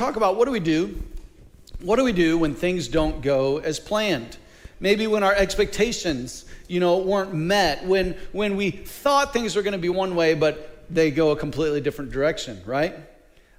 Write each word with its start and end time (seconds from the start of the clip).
talk 0.00 0.16
about 0.16 0.36
what 0.36 0.46
do 0.46 0.50
we 0.50 0.60
do? 0.60 0.98
What 1.82 1.96
do 1.96 2.04
we 2.04 2.12
do 2.12 2.38
when 2.38 2.54
things 2.54 2.88
don't 2.88 3.20
go 3.20 3.58
as 3.58 3.78
planned? 3.78 4.38
Maybe 4.80 5.06
when 5.06 5.22
our 5.22 5.34
expectations, 5.34 6.46
you 6.68 6.80
know, 6.80 6.98
weren't 6.98 7.34
met, 7.34 7.84
when 7.84 8.16
when 8.32 8.56
we 8.56 8.70
thought 8.70 9.34
things 9.34 9.54
were 9.54 9.62
going 9.62 9.72
to 9.72 9.78
be 9.78 9.90
one 9.90 10.14
way, 10.14 10.32
but 10.32 10.86
they 10.88 11.10
go 11.10 11.32
a 11.32 11.36
completely 11.36 11.82
different 11.82 12.12
direction, 12.12 12.62
right? 12.64 12.94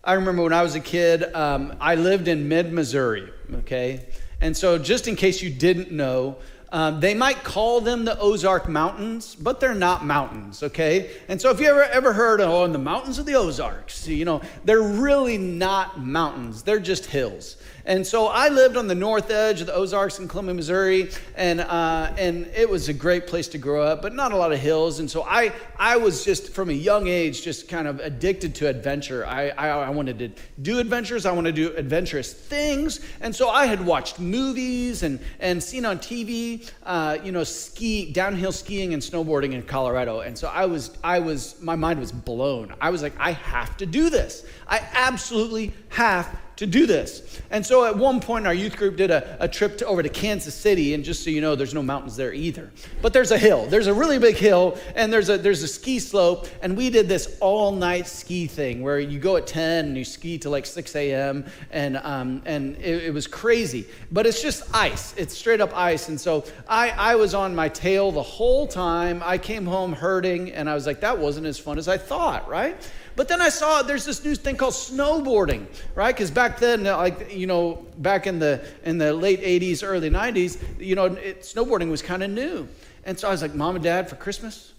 I 0.04 0.14
remember 0.14 0.42
when 0.42 0.52
I 0.52 0.64
was 0.64 0.74
a 0.74 0.80
kid, 0.80 1.32
um, 1.36 1.76
I 1.80 1.94
lived 1.94 2.28
in 2.28 2.48
mid 2.48 2.74
Missouri, 2.74 3.32
okay? 3.58 4.08
And 4.42 4.58
so, 4.58 4.80
just 4.80 5.08
in 5.08 5.16
case 5.16 5.44
you 5.44 5.52
didn't 5.52 5.92
know, 5.92 6.38
um, 6.72 7.00
they 7.00 7.14
might 7.14 7.44
call 7.44 7.82
them 7.82 8.06
the 8.06 8.18
Ozark 8.20 8.70
Mountains, 8.70 9.36
but 9.36 9.60
they're 9.60 9.74
not 9.74 10.06
mountains, 10.06 10.64
okay? 10.64 11.12
And 11.28 11.42
so 11.42 11.50
if 11.50 11.60
you 11.60 11.68
ever 11.68 11.84
ever 11.84 12.14
heard 12.14 12.40
oh, 12.40 12.64
in 12.64 12.72
the 12.72 12.80
mountains 12.80 13.20
of 13.20 13.26
the 13.26 13.36
Ozarks, 13.36 14.08
you 14.08 14.24
know, 14.24 14.42
they're 14.64 14.82
really 14.82 15.38
not 15.38 16.00
mountains. 16.00 16.64
They're 16.64 16.80
just 16.80 17.08
hills. 17.08 17.58
And 17.86 18.06
so 18.06 18.28
I 18.28 18.50
lived 18.50 18.78
on 18.78 18.88
the 18.88 18.96
north 18.96 19.32
edge 19.32 19.62
of 19.62 19.68
the 19.68 19.74
Ozarks 19.74 20.20
in 20.20 20.28
Columbia, 20.28 20.54
Missouri, 20.54 21.10
and, 21.36 21.62
uh, 21.62 22.14
and 22.18 22.48
it 22.56 22.70
was 22.70 22.90
a 22.90 22.94
great 22.94 23.28
place 23.28 23.48
to 23.50 23.58
grow 23.58 23.84
up, 23.84 24.02
but 24.02 24.14
not 24.14 24.32
a 24.32 24.36
lot 24.36 24.52
of 24.52 24.60
hills. 24.60 25.00
And 25.00 25.10
so 25.10 25.24
I, 25.24 25.52
I 25.78 25.98
was 25.98 26.24
just, 26.24 26.54
from 26.54 26.70
a 26.70 26.74
young 26.74 27.08
age, 27.08 27.42
just 27.42 27.68
kind 27.68 27.88
of 27.88 28.00
addicted 28.00 28.56
to 28.56 28.68
adventure. 28.68 29.26
I, 29.26 29.50
I, 29.50 29.70
I 29.70 29.90
wanted 29.90 30.20
to 30.20 30.32
do 30.62 30.80
adventures, 30.80 31.26
I 31.26 31.32
wanted 31.32 31.56
to 31.56 31.70
do 31.70 31.76
adventurous 31.76 32.34
things. 32.34 33.00
And 33.22 33.36
so 33.36 33.50
I 33.50 33.66
had 33.66 33.84
watched 33.86 34.20
movies 34.20 35.04
and, 35.04 35.20
and 35.40 35.62
seen 35.62 35.86
on 35.86 35.98
TV, 36.00 36.70
uh, 36.84 37.18
you 37.24 37.32
know, 37.32 37.44
ski, 37.44 38.12
downhill 38.12 38.52
skiing 38.52 38.94
and 38.94 39.02
snowboarding 39.02 39.54
in 39.54 39.64
Colorado. 39.64 40.20
And 40.20 40.38
so 40.38 40.48
I 40.48 40.66
was, 40.66 40.98
I 41.04 41.20
was, 41.20 41.62
my 41.62 41.76
mind 41.76 42.00
was 42.00 42.12
blown. 42.12 42.74
I 42.80 42.90
was 42.90 43.02
like, 43.02 43.14
I 43.20 43.32
have 43.32 43.78
to 43.78 43.86
do 43.86 44.10
this. 44.10 44.46
I 44.68 44.82
absolutely 44.94 45.74
have 45.90 46.38
to 46.62 46.68
do 46.68 46.86
this. 46.86 47.42
And 47.50 47.66
so 47.66 47.86
at 47.86 47.98
one 47.98 48.20
point, 48.20 48.46
our 48.46 48.54
youth 48.54 48.78
group 48.78 48.96
did 48.96 49.10
a, 49.10 49.36
a 49.44 49.48
trip 49.48 49.80
to, 49.80 49.86
over 49.88 50.04
to 50.04 50.10
Kansas 50.10 50.54
City, 50.54 50.94
and 50.94 51.04
just 51.04 51.24
so 51.24 51.32
you 51.32 51.42
know, 51.42 51.56
there's 51.56 51.74
no 51.74 51.82
mountains 51.82 52.16
there 52.16 52.32
either. 52.36 52.70
But 53.02 53.14
there's 53.14 53.32
a 53.32 53.38
hill. 53.38 53.66
There's 53.66 53.88
a 53.88 53.94
really 53.96 54.20
big 54.20 54.36
hill, 54.36 54.78
and 54.96 55.12
there's 55.12 55.30
a, 55.30 55.40
there's 55.40 55.64
a 55.64 55.68
ski 55.68 55.98
slope, 55.98 56.48
and 56.62 56.78
we 56.78 56.92
did 56.92 57.08
this 57.08 57.36
all 57.40 57.72
night 57.72 58.06
ski 58.06 58.46
thing 58.46 58.84
where 58.84 59.00
you 59.00 59.18
go 59.18 59.38
at 59.38 59.48
10 59.48 59.86
and 59.86 59.98
you 59.98 60.06
ski 60.06 60.38
to 60.38 60.52
like 60.52 60.68
6 60.68 60.96
a.m., 60.96 61.46
and, 61.72 61.98
um, 61.98 62.44
and 62.46 62.76
it, 62.78 63.06
it 63.06 63.14
was 63.14 63.26
crazy. 63.26 63.88
But 64.12 64.28
it's 64.28 64.44
just 64.44 64.64
ice. 64.72 65.16
It's 65.18 65.36
straight 65.36 65.62
up 65.62 65.76
ice. 65.76 66.10
And 66.10 66.22
so 66.22 66.46
I, 66.70 66.92
I 66.92 67.16
was 67.16 67.34
on 67.34 67.56
my 67.56 67.70
tail 67.70 68.12
the 68.12 68.22
whole 68.22 68.68
time. 68.68 69.24
I 69.26 69.40
came 69.40 69.66
home 69.66 69.94
hurting, 69.94 70.52
and 70.52 70.70
I 70.70 70.76
was 70.76 70.86
like, 70.86 71.02
that 71.02 71.18
wasn't 71.18 71.48
as 71.48 71.58
fun 71.58 71.80
as 71.80 71.88
I 71.88 71.98
thought, 71.98 72.48
right? 72.48 72.78
But 73.16 73.28
then 73.28 73.42
I 73.42 73.50
saw 73.50 73.82
there's 73.82 74.06
this 74.06 74.24
new 74.24 74.36
thing 74.36 74.56
called 74.56 74.74
snowboarding, 74.74 75.66
right? 75.96 76.16
Because 76.16 76.32
back 76.32 76.60
then, 76.60 76.88
uh, 76.88 76.98
like 76.98 77.34
you 77.34 77.48
know, 77.48 77.86
back 77.98 78.28
in 78.28 78.40
the 78.40 78.66
in 78.84 78.98
the 78.98 79.14
late 79.14 79.42
'80s, 79.42 79.84
early 79.84 80.10
'90s, 80.10 80.62
you 80.80 80.96
know, 80.96 81.06
it, 81.06 81.42
snowboarding 81.42 81.90
was 81.90 82.02
kind 82.02 82.24
of 82.24 82.32
new. 82.32 82.68
And 83.04 83.20
so 83.20 83.28
I 83.28 83.32
was 83.32 83.42
like, 83.42 83.56
Mom 83.56 83.76
and 83.76 83.84
Dad, 83.84 84.10
for 84.10 84.16
Christmas, 84.16 84.74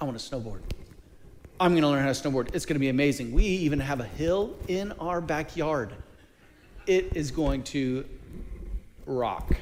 I 0.00 0.04
want 0.04 0.18
to 0.18 0.30
snowboard. 0.30 0.60
I'm 1.58 1.72
going 1.72 1.82
to 1.82 1.88
learn 1.88 2.02
how 2.02 2.12
to 2.12 2.28
snowboard. 2.28 2.54
It's 2.54 2.66
going 2.66 2.74
to 2.74 2.80
be 2.80 2.88
amazing. 2.88 3.32
We 3.32 3.44
even 3.44 3.78
have 3.80 4.00
a 4.00 4.04
hill 4.04 4.56
in 4.68 4.92
our 4.92 5.20
backyard. 5.20 5.92
It 6.86 7.16
is 7.16 7.30
going 7.30 7.62
to 7.64 8.04
rock. 9.06 9.54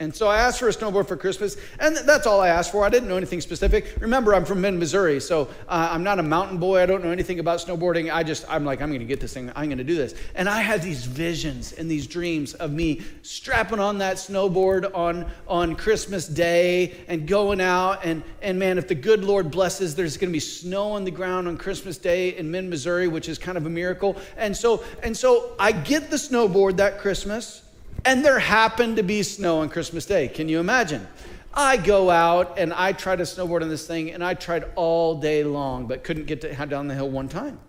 And 0.00 0.14
so 0.14 0.28
I 0.28 0.38
asked 0.38 0.60
for 0.60 0.68
a 0.68 0.72
snowboard 0.72 1.08
for 1.08 1.16
Christmas, 1.16 1.56
and 1.80 1.96
that's 1.96 2.26
all 2.26 2.40
I 2.40 2.48
asked 2.48 2.70
for. 2.70 2.84
I 2.84 2.88
didn't 2.88 3.08
know 3.08 3.16
anything 3.16 3.40
specific. 3.40 3.96
Remember, 4.00 4.32
I'm 4.34 4.44
from 4.44 4.60
Mid 4.60 4.74
Missouri, 4.74 5.18
so 5.20 5.48
uh, 5.68 5.88
I'm 5.90 6.04
not 6.04 6.20
a 6.20 6.22
mountain 6.22 6.58
boy. 6.58 6.80
I 6.80 6.86
don't 6.86 7.02
know 7.02 7.10
anything 7.10 7.40
about 7.40 7.58
snowboarding. 7.58 8.12
I 8.12 8.22
just, 8.22 8.44
I'm 8.48 8.64
like, 8.64 8.80
I'm 8.80 8.90
going 8.90 9.00
to 9.00 9.06
get 9.06 9.18
this 9.18 9.34
thing. 9.34 9.50
I'm 9.56 9.66
going 9.66 9.78
to 9.78 9.84
do 9.84 9.96
this. 9.96 10.14
And 10.36 10.48
I 10.48 10.60
had 10.60 10.82
these 10.82 11.04
visions 11.04 11.72
and 11.72 11.90
these 11.90 12.06
dreams 12.06 12.54
of 12.54 12.72
me 12.72 13.02
strapping 13.22 13.80
on 13.80 13.98
that 13.98 14.16
snowboard 14.16 14.94
on 14.94 15.30
on 15.48 15.74
Christmas 15.74 16.28
Day 16.28 16.94
and 17.08 17.26
going 17.26 17.60
out. 17.60 18.04
And 18.04 18.22
and 18.40 18.58
man, 18.58 18.78
if 18.78 18.86
the 18.86 18.94
good 18.94 19.24
Lord 19.24 19.50
blesses, 19.50 19.96
there's 19.96 20.16
going 20.16 20.30
to 20.30 20.32
be 20.32 20.40
snow 20.40 20.92
on 20.92 21.04
the 21.04 21.10
ground 21.10 21.48
on 21.48 21.56
Christmas 21.56 21.98
Day 21.98 22.36
in 22.36 22.50
Mid 22.50 22.64
Missouri, 22.66 23.08
which 23.08 23.28
is 23.28 23.38
kind 23.38 23.58
of 23.58 23.66
a 23.66 23.70
miracle. 23.70 24.16
And 24.36 24.56
so 24.56 24.84
and 25.02 25.16
so 25.16 25.54
I 25.58 25.72
get 25.72 26.10
the 26.10 26.16
snowboard 26.16 26.76
that 26.76 26.98
Christmas. 26.98 27.62
And 28.08 28.24
there 28.24 28.38
happened 28.38 28.96
to 28.96 29.02
be 29.02 29.22
snow 29.22 29.60
on 29.60 29.68
Christmas 29.68 30.06
Day. 30.06 30.28
Can 30.28 30.48
you 30.48 30.60
imagine? 30.60 31.06
I 31.52 31.76
go 31.76 32.08
out 32.08 32.58
and 32.58 32.72
I 32.72 32.92
try 32.92 33.14
to 33.14 33.24
snowboard 33.24 33.60
on 33.60 33.68
this 33.68 33.86
thing, 33.86 34.12
and 34.12 34.24
I 34.24 34.32
tried 34.32 34.64
all 34.76 35.16
day 35.16 35.44
long, 35.44 35.86
but 35.86 36.04
couldn't 36.04 36.24
get 36.24 36.40
to, 36.40 36.66
down 36.66 36.88
the 36.88 36.94
hill 36.94 37.10
one 37.10 37.28
time. 37.28 37.60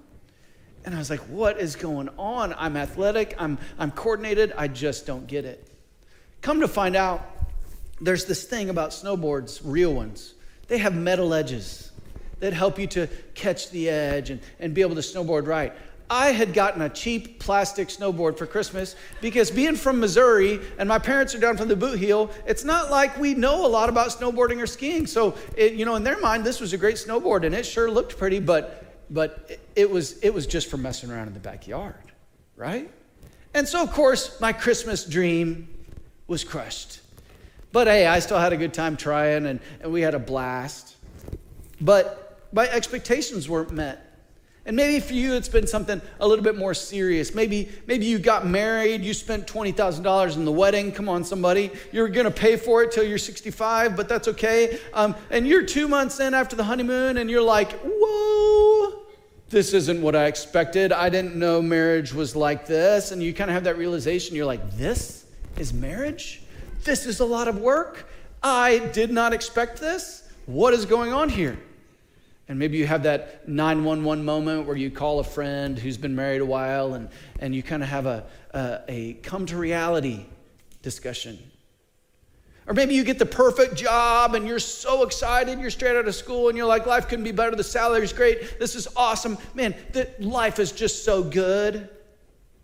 And 0.86 0.96
I 0.96 0.98
was 0.98 1.10
like, 1.10 1.20
what 1.28 1.60
is 1.60 1.76
going 1.76 2.08
on? 2.18 2.56
I'm 2.58 2.78
athletic, 2.78 3.36
I'm, 3.38 3.58
I'm 3.78 3.92
coordinated, 3.92 4.54
I 4.56 4.70
just 4.70 5.06
don't 5.06 5.28
get 5.28 5.44
it. 5.44 5.68
Come 6.40 6.62
to 6.62 6.70
find 6.70 6.96
out, 6.96 7.20
there's 8.00 8.24
this 8.24 8.46
thing 8.46 8.70
about 8.70 8.92
snowboards, 8.92 9.60
real 9.66 9.94
ones. 9.94 10.36
They 10.70 10.78
have 10.78 10.96
metal 10.96 11.34
edges 11.34 11.92
that 12.40 12.54
help 12.54 12.80
you 12.80 12.88
to 12.88 13.08
catch 13.34 13.72
the 13.72 13.90
edge 13.90 14.30
and, 14.30 14.40
and 14.62 14.74
be 14.74 14.80
able 14.80 14.96
to 14.96 15.02
snowboard 15.02 15.48
right. 15.48 15.74
I 16.10 16.32
had 16.32 16.54
gotten 16.54 16.82
a 16.82 16.90
cheap 16.90 17.40
plastic 17.40 17.90
snowboard 17.90 18.38
for 18.38 18.48
Christmas 18.48 18.96
because 19.22 19.52
being 19.52 19.76
from 19.76 20.00
Missouri 20.00 20.60
and 20.80 20.90
my 20.90 20.98
parents 20.98 21.36
are 21.36 21.40
down 21.40 21.56
from 21.56 21.68
the 21.68 21.76
boot 21.76 22.00
heel, 22.00 22.32
it's 22.48 22.64
not 22.64 22.90
like 22.90 23.18
we 23.20 23.36
know 23.36 23.66
a 23.66 23.68
lot 23.68 23.90
about 23.90 24.10
snowboarding 24.10 24.62
or 24.62 24.66
skiing. 24.66 25.06
So, 25.06 25.36
it, 25.56 25.74
you 25.74 25.86
know, 25.86 25.96
in 25.96 26.04
their 26.04 26.20
mind, 26.20 26.44
this 26.44 26.60
was 26.60 26.74
a 26.74 26.78
great 26.78 26.96
snowboard 26.96 27.46
and 27.46 27.54
it 27.54 27.64
sure 27.66 27.92
looked 27.92 28.18
pretty, 28.18 28.40
but 28.40 28.86
but 29.12 29.60
it 29.76 29.90
was 29.90 30.20
it 30.20 30.34
was 30.34 30.48
just 30.48 30.70
for 30.70 30.78
messing 30.78 31.12
around 31.12 31.28
in 31.28 31.34
the 31.34 31.40
backyard, 31.40 32.12
right? 32.56 32.90
And 33.54 33.68
so, 33.68 33.82
of 33.82 33.92
course, 33.92 34.40
my 34.40 34.54
Christmas 34.54 35.06
dream 35.06 35.68
was 36.28 36.44
crushed. 36.44 37.02
But 37.72 37.88
hey, 37.88 38.08
I 38.08 38.20
still 38.20 38.40
had 38.40 38.54
a 38.54 38.58
good 38.58 38.74
time 38.74 38.98
trying 38.98 39.46
and, 39.46 39.60
and 39.82 39.92
we 39.92 40.02
had 40.02 40.16
a 40.16 40.20
blast. 40.20 40.96
But 41.82 42.48
my 42.52 42.68
expectations 42.68 43.48
weren't 43.48 43.72
met. 43.72 44.09
And 44.70 44.76
maybe 44.76 45.00
for 45.00 45.14
you, 45.14 45.34
it's 45.34 45.50
been 45.50 45.66
something 45.66 46.00
a 46.20 46.28
little 46.28 46.44
bit 46.44 46.56
more 46.56 46.76
serious. 46.76 47.34
Maybe, 47.34 47.70
maybe 47.88 48.06
you 48.06 48.20
got 48.20 48.46
married, 48.46 49.04
you 49.04 49.16
spent 49.16 49.48
$20,000 49.48 50.36
in 50.36 50.46
the 50.46 50.52
wedding. 50.52 50.92
Come 50.92 51.10
on, 51.10 51.24
somebody. 51.24 51.72
You're 51.92 52.08
going 52.08 52.28
to 52.28 52.32
pay 52.32 52.56
for 52.56 52.84
it 52.84 52.92
till 52.92 53.04
you're 53.04 53.18
65, 53.18 53.96
but 53.96 54.08
that's 54.08 54.28
okay. 54.28 54.80
Um, 54.94 55.16
and 55.32 55.48
you're 55.48 55.66
two 55.66 55.88
months 55.88 56.20
in 56.20 56.36
after 56.36 56.56
the 56.56 56.64
honeymoon, 56.64 57.18
and 57.18 57.32
you're 57.32 57.42
like, 57.42 57.72
whoa, 57.84 59.08
this 59.50 59.74
isn't 59.74 60.04
what 60.04 60.16
I 60.16 60.28
expected. 60.28 60.92
I 60.92 61.10
didn't 61.10 61.36
know 61.36 61.64
marriage 61.64 62.14
was 62.14 62.36
like 62.36 62.68
this. 62.68 63.12
And 63.12 63.24
you 63.24 63.34
kind 63.34 63.50
of 63.50 63.56
have 63.56 63.64
that 63.64 63.80
realization. 63.80 64.36
You're 64.36 64.46
like, 64.46 64.78
this 64.78 65.26
is 65.58 65.74
marriage? 65.74 66.44
This 66.84 67.08
is 67.08 67.22
a 67.22 67.26
lot 67.26 67.48
of 67.48 67.58
work. 67.58 68.08
I 68.44 68.78
did 68.94 69.10
not 69.10 69.34
expect 69.34 69.80
this. 69.80 70.32
What 70.46 70.76
is 70.76 70.86
going 70.86 71.12
on 71.12 71.30
here? 71.30 71.58
And 72.50 72.58
maybe 72.58 72.80
you 72.80 72.88
have 72.88 73.04
that 73.04 73.48
911 73.48 74.26
moment 74.26 74.66
where 74.66 74.76
you 74.76 74.90
call 74.90 75.20
a 75.20 75.24
friend 75.24 75.78
who's 75.78 75.98
been 75.98 76.16
married 76.16 76.42
a 76.42 76.46
while 76.46 76.96
and, 76.96 77.08
and 77.40 77.54
you 77.54 77.62
kind 77.62 77.84
of 77.84 77.90
have 77.90 78.08
a, 78.08 78.26
a, 78.56 78.82
a 78.88 79.14
come 79.14 79.46
to 79.46 79.56
reality 79.56 80.26
discussion. 80.82 81.38
Or 82.66 82.74
maybe 82.74 82.96
you 82.96 83.04
get 83.04 83.20
the 83.20 83.26
perfect 83.26 83.76
job 83.76 84.34
and 84.34 84.48
you're 84.48 84.58
so 84.58 85.04
excited, 85.04 85.60
you're 85.60 85.70
straight 85.70 85.96
out 85.96 86.08
of 86.08 86.16
school 86.16 86.50
and 86.50 86.58
you're 86.58 86.68
like, 86.68 86.88
life 86.88 87.08
couldn't 87.08 87.26
be 87.26 87.32
better, 87.32 87.56
the 87.56 87.64
salary's 87.64 88.14
great, 88.14 88.58
this 88.58 88.76
is 88.76 88.88
awesome. 88.96 89.38
Man, 89.54 89.76
that 89.94 90.20
life 90.20 90.58
is 90.58 90.72
just 90.72 91.06
so 91.06 91.24
good. 91.24 91.88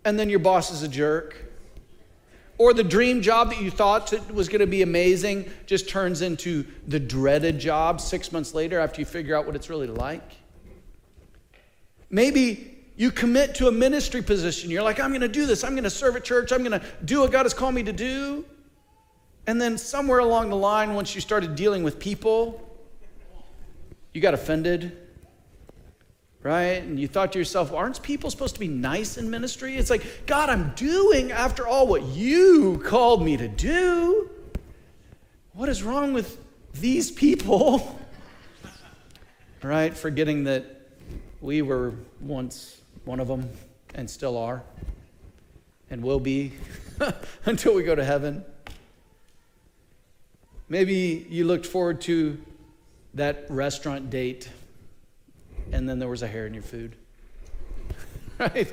And 0.04 0.18
then 0.18 0.28
your 0.28 0.40
boss 0.40 0.72
is 0.72 0.82
a 0.82 0.88
jerk. 0.88 1.45
Or 2.58 2.72
the 2.72 2.84
dream 2.84 3.20
job 3.20 3.50
that 3.50 3.60
you 3.60 3.70
thought 3.70 4.12
was 4.32 4.48
going 4.48 4.60
to 4.60 4.66
be 4.66 4.82
amazing 4.82 5.50
just 5.66 5.88
turns 5.88 6.22
into 6.22 6.64
the 6.86 6.98
dreaded 6.98 7.58
job 7.58 8.00
six 8.00 8.32
months 8.32 8.54
later 8.54 8.78
after 8.78 9.00
you 9.00 9.04
figure 9.04 9.36
out 9.36 9.44
what 9.46 9.54
it's 9.54 9.68
really 9.68 9.86
like. 9.86 10.36
Maybe 12.08 12.78
you 12.96 13.10
commit 13.10 13.54
to 13.56 13.68
a 13.68 13.72
ministry 13.72 14.22
position. 14.22 14.70
You're 14.70 14.82
like, 14.82 14.98
I'm 14.98 15.10
going 15.10 15.20
to 15.20 15.28
do 15.28 15.44
this. 15.44 15.64
I'm 15.64 15.72
going 15.72 15.84
to 15.84 15.90
serve 15.90 16.16
at 16.16 16.24
church. 16.24 16.50
I'm 16.50 16.64
going 16.64 16.80
to 16.80 16.86
do 17.04 17.20
what 17.20 17.30
God 17.30 17.42
has 17.42 17.52
called 17.52 17.74
me 17.74 17.82
to 17.82 17.92
do. 17.92 18.44
And 19.46 19.60
then 19.60 19.76
somewhere 19.76 20.20
along 20.20 20.48
the 20.48 20.56
line, 20.56 20.94
once 20.94 21.14
you 21.14 21.20
started 21.20 21.56
dealing 21.56 21.84
with 21.84 21.98
people, 21.98 22.62
you 24.14 24.20
got 24.22 24.32
offended 24.32 24.96
right? 26.46 26.80
And 26.80 26.98
you 27.00 27.08
thought 27.08 27.32
to 27.32 27.40
yourself, 27.40 27.72
aren't 27.72 28.00
people 28.04 28.30
supposed 28.30 28.54
to 28.54 28.60
be 28.60 28.68
nice 28.68 29.18
in 29.18 29.28
ministry? 29.28 29.76
It's 29.76 29.90
like, 29.90 30.26
God, 30.26 30.48
I'm 30.48 30.70
doing, 30.76 31.32
after 31.32 31.66
all, 31.66 31.88
what 31.88 32.04
you 32.04 32.80
called 32.84 33.24
me 33.24 33.36
to 33.36 33.48
do. 33.48 34.30
What 35.54 35.68
is 35.68 35.82
wrong 35.82 36.12
with 36.12 36.38
these 36.72 37.10
people? 37.10 37.98
right? 39.64 39.92
Forgetting 39.92 40.44
that 40.44 40.66
we 41.40 41.62
were 41.62 41.94
once 42.20 42.80
one 43.04 43.18
of 43.18 43.26
them 43.26 43.50
and 43.96 44.08
still 44.08 44.38
are 44.38 44.62
and 45.90 46.00
will 46.00 46.20
be 46.20 46.52
until 47.44 47.74
we 47.74 47.82
go 47.82 47.96
to 47.96 48.04
heaven. 48.04 48.44
Maybe 50.68 51.26
you 51.28 51.44
looked 51.44 51.66
forward 51.66 52.02
to 52.02 52.40
that 53.14 53.46
restaurant 53.48 54.10
date 54.10 54.48
and 55.72 55.88
then 55.88 55.98
there 55.98 56.08
was 56.08 56.22
a 56.22 56.26
hair 56.26 56.46
in 56.46 56.54
your 56.54 56.62
food. 56.62 56.96
right? 58.38 58.72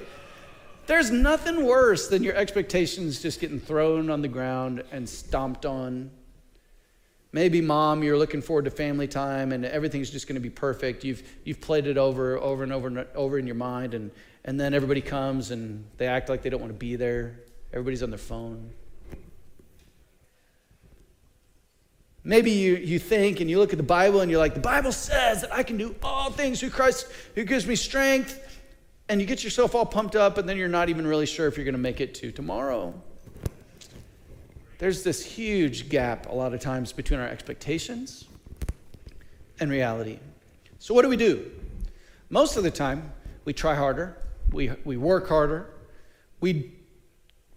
There's 0.85 1.11
nothing 1.11 1.65
worse 1.65 2.07
than 2.07 2.23
your 2.23 2.35
expectations 2.35 3.21
just 3.21 3.39
getting 3.39 3.59
thrown 3.59 4.09
on 4.09 4.21
the 4.21 4.27
ground 4.27 4.83
and 4.91 5.07
stomped 5.07 5.65
on. 5.65 6.11
Maybe 7.31 7.61
mom, 7.61 8.03
you're 8.03 8.17
looking 8.17 8.41
forward 8.41 8.65
to 8.65 8.71
family 8.71 9.07
time 9.07 9.53
and 9.53 9.65
everything's 9.65 10.09
just 10.09 10.27
going 10.27 10.35
to 10.35 10.41
be 10.41 10.49
perfect. 10.49 11.03
You've, 11.03 11.23
you've 11.45 11.61
played 11.61 11.87
it 11.87 11.97
over, 11.97 12.37
over 12.37 12.63
and 12.63 12.73
over 12.73 12.87
and 12.87 13.05
over 13.15 13.39
in 13.39 13.47
your 13.47 13.55
mind, 13.55 13.93
and, 13.93 14.11
and 14.45 14.59
then 14.59 14.73
everybody 14.73 15.01
comes 15.01 15.51
and 15.51 15.85
they 15.97 16.05
act 16.05 16.29
like 16.29 16.43
they 16.43 16.49
don't 16.49 16.61
want 16.61 16.73
to 16.73 16.77
be 16.77 16.95
there. 16.95 17.39
Everybody's 17.71 18.03
on 18.03 18.11
their 18.11 18.19
phone. 18.19 18.69
Maybe 22.23 22.51
you, 22.51 22.75
you 22.75 22.99
think 22.99 23.41
and 23.41 23.49
you 23.49 23.59
look 23.59 23.73
at 23.73 23.77
the 23.77 23.83
Bible 23.83 24.21
and 24.21 24.31
you're 24.31 24.39
like, 24.39 24.53
the 24.53 24.59
Bible 24.59 24.93
says 24.93 25.41
that 25.41 25.53
I 25.53 25.63
can 25.63 25.77
do 25.77 25.93
all 26.01 26.31
things 26.31 26.61
through 26.61 26.69
Christ 26.69 27.07
who 27.35 27.43
gives 27.43 27.67
me 27.67 27.75
strength. 27.75 28.39
And 29.09 29.19
you 29.19 29.27
get 29.27 29.43
yourself 29.43 29.75
all 29.75 29.85
pumped 29.85 30.15
up, 30.15 30.37
and 30.37 30.47
then 30.47 30.55
you're 30.55 30.69
not 30.69 30.87
even 30.87 31.05
really 31.05 31.25
sure 31.25 31.47
if 31.47 31.57
you're 31.57 31.65
going 31.65 31.73
to 31.73 31.79
make 31.79 31.99
it 31.99 32.15
to 32.15 32.31
tomorrow. 32.31 32.93
There's 34.77 35.03
this 35.03 35.25
huge 35.25 35.89
gap 35.89 36.29
a 36.29 36.33
lot 36.33 36.53
of 36.53 36.61
times 36.61 36.93
between 36.93 37.19
our 37.19 37.27
expectations 37.27 38.25
and 39.59 39.69
reality. 39.69 40.19
So, 40.79 40.93
what 40.93 41.01
do 41.01 41.09
we 41.09 41.17
do? 41.17 41.51
Most 42.29 42.55
of 42.55 42.63
the 42.63 42.71
time, 42.71 43.11
we 43.45 43.53
try 43.53 43.75
harder, 43.75 44.17
we, 44.51 44.71
we 44.85 44.95
work 44.97 45.27
harder, 45.27 45.69
we, 46.39 46.71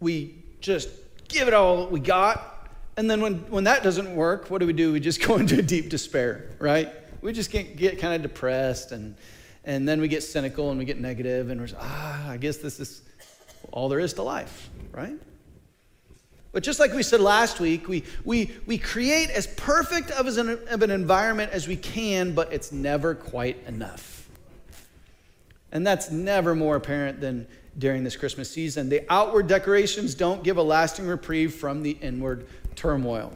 we 0.01 0.43
just 0.61 0.89
give 1.29 1.49
it 1.49 1.55
all 1.55 1.79
that 1.79 1.93
we 1.93 2.01
got, 2.01 2.56
and 2.97 3.11
then 3.11 3.21
when, 3.21 3.35
when 3.51 3.65
that 3.65 3.83
doesn't 3.83 4.15
work, 4.15 4.51
what 4.51 4.59
do 4.59 4.67
we 4.67 4.73
do? 4.73 4.93
We 4.93 5.01
just 5.01 5.23
go 5.27 5.37
into 5.37 5.61
deep 5.63 5.89
despair, 5.89 6.51
right? 6.59 6.93
We 7.21 7.33
just 7.33 7.51
get, 7.51 7.77
get 7.77 7.99
kind 7.99 8.15
of 8.15 8.23
depressed 8.23 8.93
and, 8.93 9.17
and 9.65 9.89
then 9.89 10.01
we 10.01 10.09
get 10.09 10.23
cynical 10.23 10.71
and 10.71 10.79
we 10.79 10.85
get 10.85 11.01
negative 11.01 11.51
and 11.51 11.61
we're 11.61 11.69
ah, 11.79 12.31
I 12.31 12.37
guess 12.37 12.59
this 12.59 12.81
is 12.81 13.03
all 13.73 13.89
there 13.89 14.01
is 14.01 14.15
to 14.15 14.23
life, 14.23 14.71
right? 14.93 15.17
But 16.53 16.63
just 16.63 16.81
like 16.81 16.95
we 16.95 17.03
said 17.03 17.21
last 17.21 17.61
week, 17.61 17.87
we, 17.87 18.05
we, 18.25 18.51
we 18.65 18.79
create 18.79 19.29
as 19.29 19.47
perfect 19.47 20.11
of, 20.13 20.27
an, 20.39 20.59
of 20.69 20.83
an 20.83 20.91
environment 20.91 21.53
as 21.53 21.69
we 21.69 21.77
can, 21.77 22.33
but 22.33 22.51
it's 22.51 22.73
never 22.73 23.15
quite 23.15 23.63
enough. 23.67 24.27
And 25.71 25.87
that's 25.87 26.11
never 26.11 26.55
more 26.55 26.77
apparent 26.77 27.21
than 27.21 27.47
during 27.77 28.05
this 28.05 28.17
Christmas 28.17 28.51
season. 28.51 28.89
The 28.89 29.05
outward 29.11 29.49
decorations 29.49 30.15
don't 30.15 30.43
give 30.43 30.57
a 30.57 30.63
lasting 30.63 31.07
reprieve 31.07 31.55
from 31.55 31.83
the 31.83 31.91
inward 31.91 32.47
turmoil. 32.76 33.32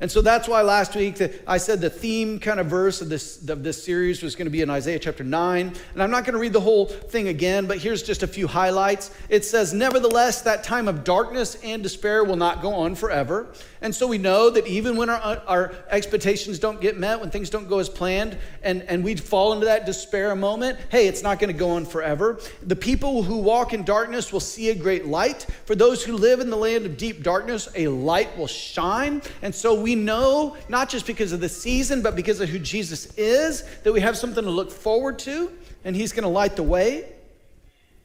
And 0.00 0.10
so 0.10 0.20
that's 0.20 0.46
why 0.48 0.62
last 0.62 0.94
week 0.94 1.20
I 1.46 1.58
said 1.58 1.80
the 1.80 1.90
theme 1.90 2.38
kind 2.38 2.60
of 2.60 2.66
verse 2.66 3.00
of 3.00 3.08
this, 3.08 3.48
of 3.48 3.62
this 3.62 3.82
series 3.82 4.22
was 4.22 4.36
going 4.36 4.46
to 4.46 4.50
be 4.50 4.60
in 4.60 4.68
Isaiah 4.70 4.98
chapter 4.98 5.24
9. 5.24 5.72
And 5.94 6.02
I'm 6.02 6.10
not 6.10 6.24
going 6.24 6.34
to 6.34 6.40
read 6.40 6.52
the 6.52 6.60
whole 6.60 6.86
thing 6.86 7.28
again, 7.28 7.66
but 7.66 7.78
here's 7.78 8.02
just 8.02 8.22
a 8.22 8.26
few 8.26 8.46
highlights. 8.46 9.10
It 9.28 9.44
says, 9.44 9.72
Nevertheless, 9.72 10.42
that 10.42 10.64
time 10.64 10.88
of 10.88 11.04
darkness 11.04 11.56
and 11.62 11.82
despair 11.82 12.24
will 12.24 12.36
not 12.36 12.62
go 12.62 12.74
on 12.74 12.94
forever. 12.94 13.48
And 13.80 13.94
so 13.94 14.06
we 14.06 14.18
know 14.18 14.50
that 14.50 14.66
even 14.66 14.96
when 14.96 15.10
our, 15.10 15.20
uh, 15.22 15.40
our 15.46 15.74
expectations 15.90 16.58
don't 16.58 16.80
get 16.80 16.98
met, 16.98 17.20
when 17.20 17.30
things 17.30 17.50
don't 17.50 17.68
go 17.68 17.78
as 17.78 17.88
planned, 17.88 18.36
and, 18.62 18.82
and 18.82 19.04
we 19.04 19.14
fall 19.14 19.52
into 19.52 19.66
that 19.66 19.86
despair 19.86 20.34
moment, 20.34 20.78
hey, 20.90 21.06
it's 21.06 21.22
not 21.22 21.38
going 21.38 21.52
to 21.52 21.58
go 21.58 21.70
on 21.70 21.84
forever. 21.86 22.40
The 22.66 22.76
people 22.76 23.22
who 23.22 23.36
walk 23.38 23.72
in 23.72 23.84
darkness 23.84 24.32
will 24.32 24.40
see 24.40 24.70
a 24.70 24.74
great 24.74 25.06
light. 25.06 25.46
For 25.66 25.74
those 25.74 26.02
who 26.02 26.16
live 26.16 26.40
in 26.40 26.50
the 26.50 26.56
land 26.56 26.84
of 26.84 26.96
deep 26.96 27.22
darkness, 27.22 27.68
a 27.74 27.88
light 27.88 28.36
will 28.36 28.46
shine. 28.46 29.22
And 29.42 29.54
so 29.54 29.74
know, 29.94 30.56
not 30.68 30.88
just 30.88 31.06
because 31.06 31.32
of 31.32 31.40
the 31.40 31.48
season, 31.48 32.02
but 32.02 32.16
because 32.16 32.40
of 32.40 32.48
who 32.48 32.58
Jesus 32.58 33.14
is, 33.16 33.62
that 33.84 33.92
we 33.92 34.00
have 34.00 34.16
something 34.16 34.42
to 34.42 34.50
look 34.50 34.70
forward 34.70 35.18
to, 35.20 35.52
and 35.84 35.94
He's 35.94 36.12
going 36.12 36.24
to 36.24 36.28
light 36.28 36.56
the 36.56 36.62
way. 36.62 37.12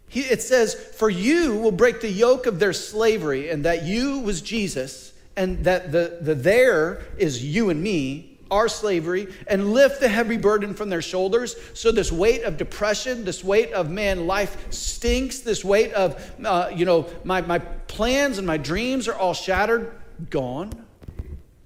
He, 0.07 0.21
it 0.21 0.41
says, 0.41 0.75
For 0.75 1.09
you 1.09 1.55
will 1.55 1.71
break 1.71 2.01
the 2.01 2.11
yoke 2.11 2.45
of 2.45 2.59
their 2.59 2.73
slavery, 2.73 3.49
and 3.49 3.63
that 3.63 3.83
you 3.83 4.19
was 4.19 4.41
Jesus, 4.41 5.13
and 5.37 5.63
that 5.63 5.91
the, 5.91 6.19
the 6.21 6.35
there 6.35 7.01
is 7.17 7.43
you 7.43 7.69
and 7.69 7.81
me, 7.81 8.37
our 8.51 8.67
slavery, 8.67 9.33
and 9.47 9.71
lift 9.71 10.01
the 10.01 10.09
heavy 10.09 10.35
burden 10.35 10.73
from 10.73 10.89
their 10.89 11.01
shoulders. 11.01 11.55
So, 11.73 11.93
this 11.93 12.11
weight 12.11 12.43
of 12.43 12.57
depression, 12.57 13.23
this 13.23 13.41
weight 13.41 13.71
of 13.71 13.89
man, 13.89 14.27
life 14.27 14.73
stinks, 14.73 15.39
this 15.39 15.63
weight 15.63 15.93
of, 15.93 16.21
uh, 16.43 16.69
you 16.75 16.83
know, 16.83 17.07
my, 17.23 17.39
my 17.39 17.59
plans 17.59 18.37
and 18.37 18.45
my 18.45 18.57
dreams 18.57 19.07
are 19.07 19.15
all 19.15 19.33
shattered, 19.33 19.93
gone. 20.29 20.71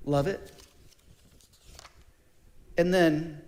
Love 0.06 0.28
it? 0.28 0.52
And 2.78 2.94
then 2.94 3.42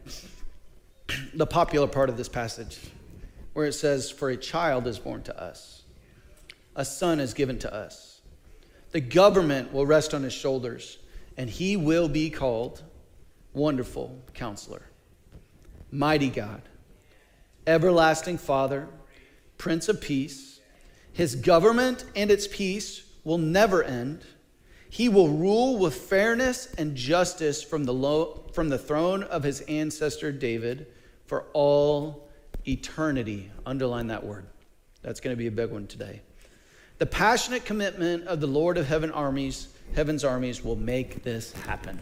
the 1.33 1.45
popular 1.45 1.87
part 1.87 2.09
of 2.09 2.17
this 2.17 2.29
passage, 2.29 2.79
where 3.53 3.67
it 3.67 3.73
says, 3.73 4.09
For 4.09 4.29
a 4.29 4.37
child 4.37 4.87
is 4.87 4.97
born 4.97 5.21
to 5.23 5.41
us, 5.41 5.83
a 6.75 6.83
son 6.83 7.19
is 7.19 7.33
given 7.33 7.59
to 7.59 7.73
us. 7.73 8.21
The 8.91 9.01
government 9.01 9.71
will 9.71 9.85
rest 9.85 10.13
on 10.13 10.23
his 10.23 10.33
shoulders, 10.33 10.97
and 11.37 11.49
he 11.49 11.77
will 11.77 12.09
be 12.09 12.29
called 12.29 12.81
Wonderful 13.53 14.19
Counselor, 14.33 14.81
Mighty 15.91 16.29
God, 16.29 16.61
Everlasting 17.67 18.39
Father, 18.39 18.87
Prince 19.57 19.89
of 19.89 20.01
Peace. 20.01 20.59
His 21.13 21.35
government 21.35 22.05
and 22.15 22.31
its 22.31 22.47
peace 22.47 23.03
will 23.23 23.37
never 23.37 23.83
end 23.83 24.23
he 24.89 25.09
will 25.09 25.29
rule 25.29 25.77
with 25.77 25.95
fairness 25.95 26.73
and 26.77 26.95
justice 26.95 27.61
from 27.61 27.83
the, 27.83 27.93
low, 27.93 28.43
from 28.53 28.69
the 28.69 28.77
throne 28.77 29.23
of 29.23 29.43
his 29.43 29.61
ancestor 29.61 30.31
David 30.31 30.87
for 31.25 31.45
all 31.53 32.29
eternity. 32.67 33.51
Underline 33.65 34.07
that 34.07 34.25
word. 34.25 34.45
That's 35.01 35.19
going 35.19 35.35
to 35.35 35.37
be 35.37 35.47
a 35.47 35.51
big 35.51 35.71
one 35.71 35.87
today. 35.87 36.21
The 36.99 37.05
passionate 37.05 37.65
commitment 37.65 38.27
of 38.27 38.39
the 38.39 38.47
Lord 38.47 38.77
of 38.77 38.87
heaven 38.87 39.11
armies, 39.11 39.67
heaven's 39.93 40.23
armies 40.23 40.63
will 40.63 40.75
make 40.75 41.23
this 41.23 41.51
happen. 41.51 41.99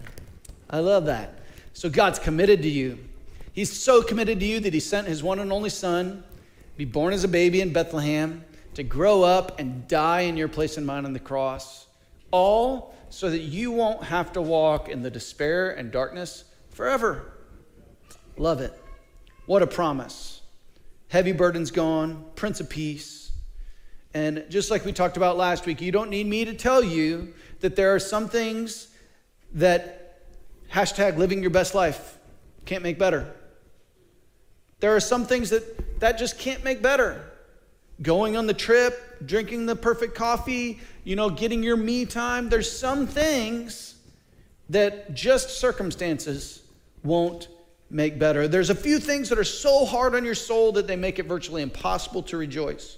I 0.70 0.80
love 0.80 1.06
that. 1.06 1.40
So 1.74 1.90
God's 1.90 2.20
committed 2.20 2.62
to 2.62 2.70
you. 2.70 2.98
He's 3.52 3.72
so 3.72 4.02
committed 4.02 4.40
to 4.40 4.46
you 4.46 4.60
that 4.62 4.74
he 4.74 4.80
sent 4.80 5.08
his 5.08 5.24
one 5.24 5.40
and 5.40 5.52
only 5.52 5.70
son, 5.70 6.24
be 6.78 6.86
born 6.86 7.14
as 7.14 7.24
a 7.24 7.28
baby 7.28 7.62
in 7.62 7.74
Bethlehem, 7.74 8.44
to 8.76 8.84
grow 8.84 9.24
up 9.24 9.60
and 9.60 9.88
die 9.88 10.22
in 10.22 10.38
your 10.38 10.48
place 10.48 10.78
and 10.78 10.86
mine 10.86 11.06
on 11.06 11.14
the 11.14 11.20
cross 11.20 11.85
all 12.32 12.96
so 13.10 13.30
that 13.30 13.40
you 13.40 13.72
won't 13.72 14.04
have 14.04 14.34
to 14.34 14.42
walk 14.42 14.90
in 14.90 15.02
the 15.02 15.12
despair 15.12 15.72
and 15.72 15.92
darkness 15.92 16.44
forever. 16.72 17.34
Love 18.38 18.62
it. 18.62 18.74
What 19.46 19.62
a 19.62 19.68
promise. 19.68 20.42
Heavy 21.08 21.32
burdens 21.32 21.72
gone, 21.72 22.26
Prince 22.36 22.60
of 22.60 22.70
Peace. 22.70 23.32
And 24.14 24.46
just 24.50 24.72
like 24.72 24.86
we 24.86 24.92
talked 24.92 25.18
about 25.18 25.38
last 25.38 25.66
week, 25.66 25.82
you 25.82 25.92
don't 25.92 26.10
need 26.10 26.26
me 26.26 26.46
to 26.46 26.54
tell 26.54 26.84
you 26.84 27.34
that 27.60 27.76
there 27.76 27.94
are 27.94 28.00
some 28.00 28.28
things 28.30 28.88
that 29.54 30.22
hashtag 30.72 31.18
living 31.18 31.42
your 31.42 31.52
best 31.52 31.76
life 31.76 32.18
can't 32.66 32.84
make 32.84 32.98
better. 32.98 33.34
There 34.80 34.96
are 34.96 35.00
some 35.00 35.26
things 35.26 35.52
that 35.52 36.00
that 36.00 36.18
just 36.18 36.38
can't 36.38 36.64
make 36.64 36.82
better. 36.82 37.32
Going 38.02 38.36
on 38.36 38.46
the 38.48 38.54
trip, 38.54 39.26
drinking 39.26 39.66
the 39.66 39.76
perfect 39.76 40.16
coffee, 40.16 40.80
you 41.04 41.16
know, 41.16 41.30
getting 41.30 41.64
your 41.64 41.78
me 41.78 42.06
time. 42.06 42.50
There's 42.50 42.72
some 42.72 43.08
things 43.08 43.96
that 44.70 45.14
just 45.14 45.60
circumstances 45.60 46.64
won't 47.04 47.48
make 47.90 48.18
better. 48.20 48.48
There's 48.48 48.70
a 48.70 48.76
few 48.76 49.00
things 49.00 49.30
that 49.30 49.40
are 49.40 49.44
so 49.44 49.86
hard 49.86 50.16
on 50.16 50.26
your 50.26 50.36
soul 50.36 50.72
that 50.74 50.88
they 50.88 50.96
make 50.96 51.20
it 51.20 51.26
virtually 51.26 51.62
impossible 51.62 52.24
to 52.24 52.38
rejoice. 52.38 52.98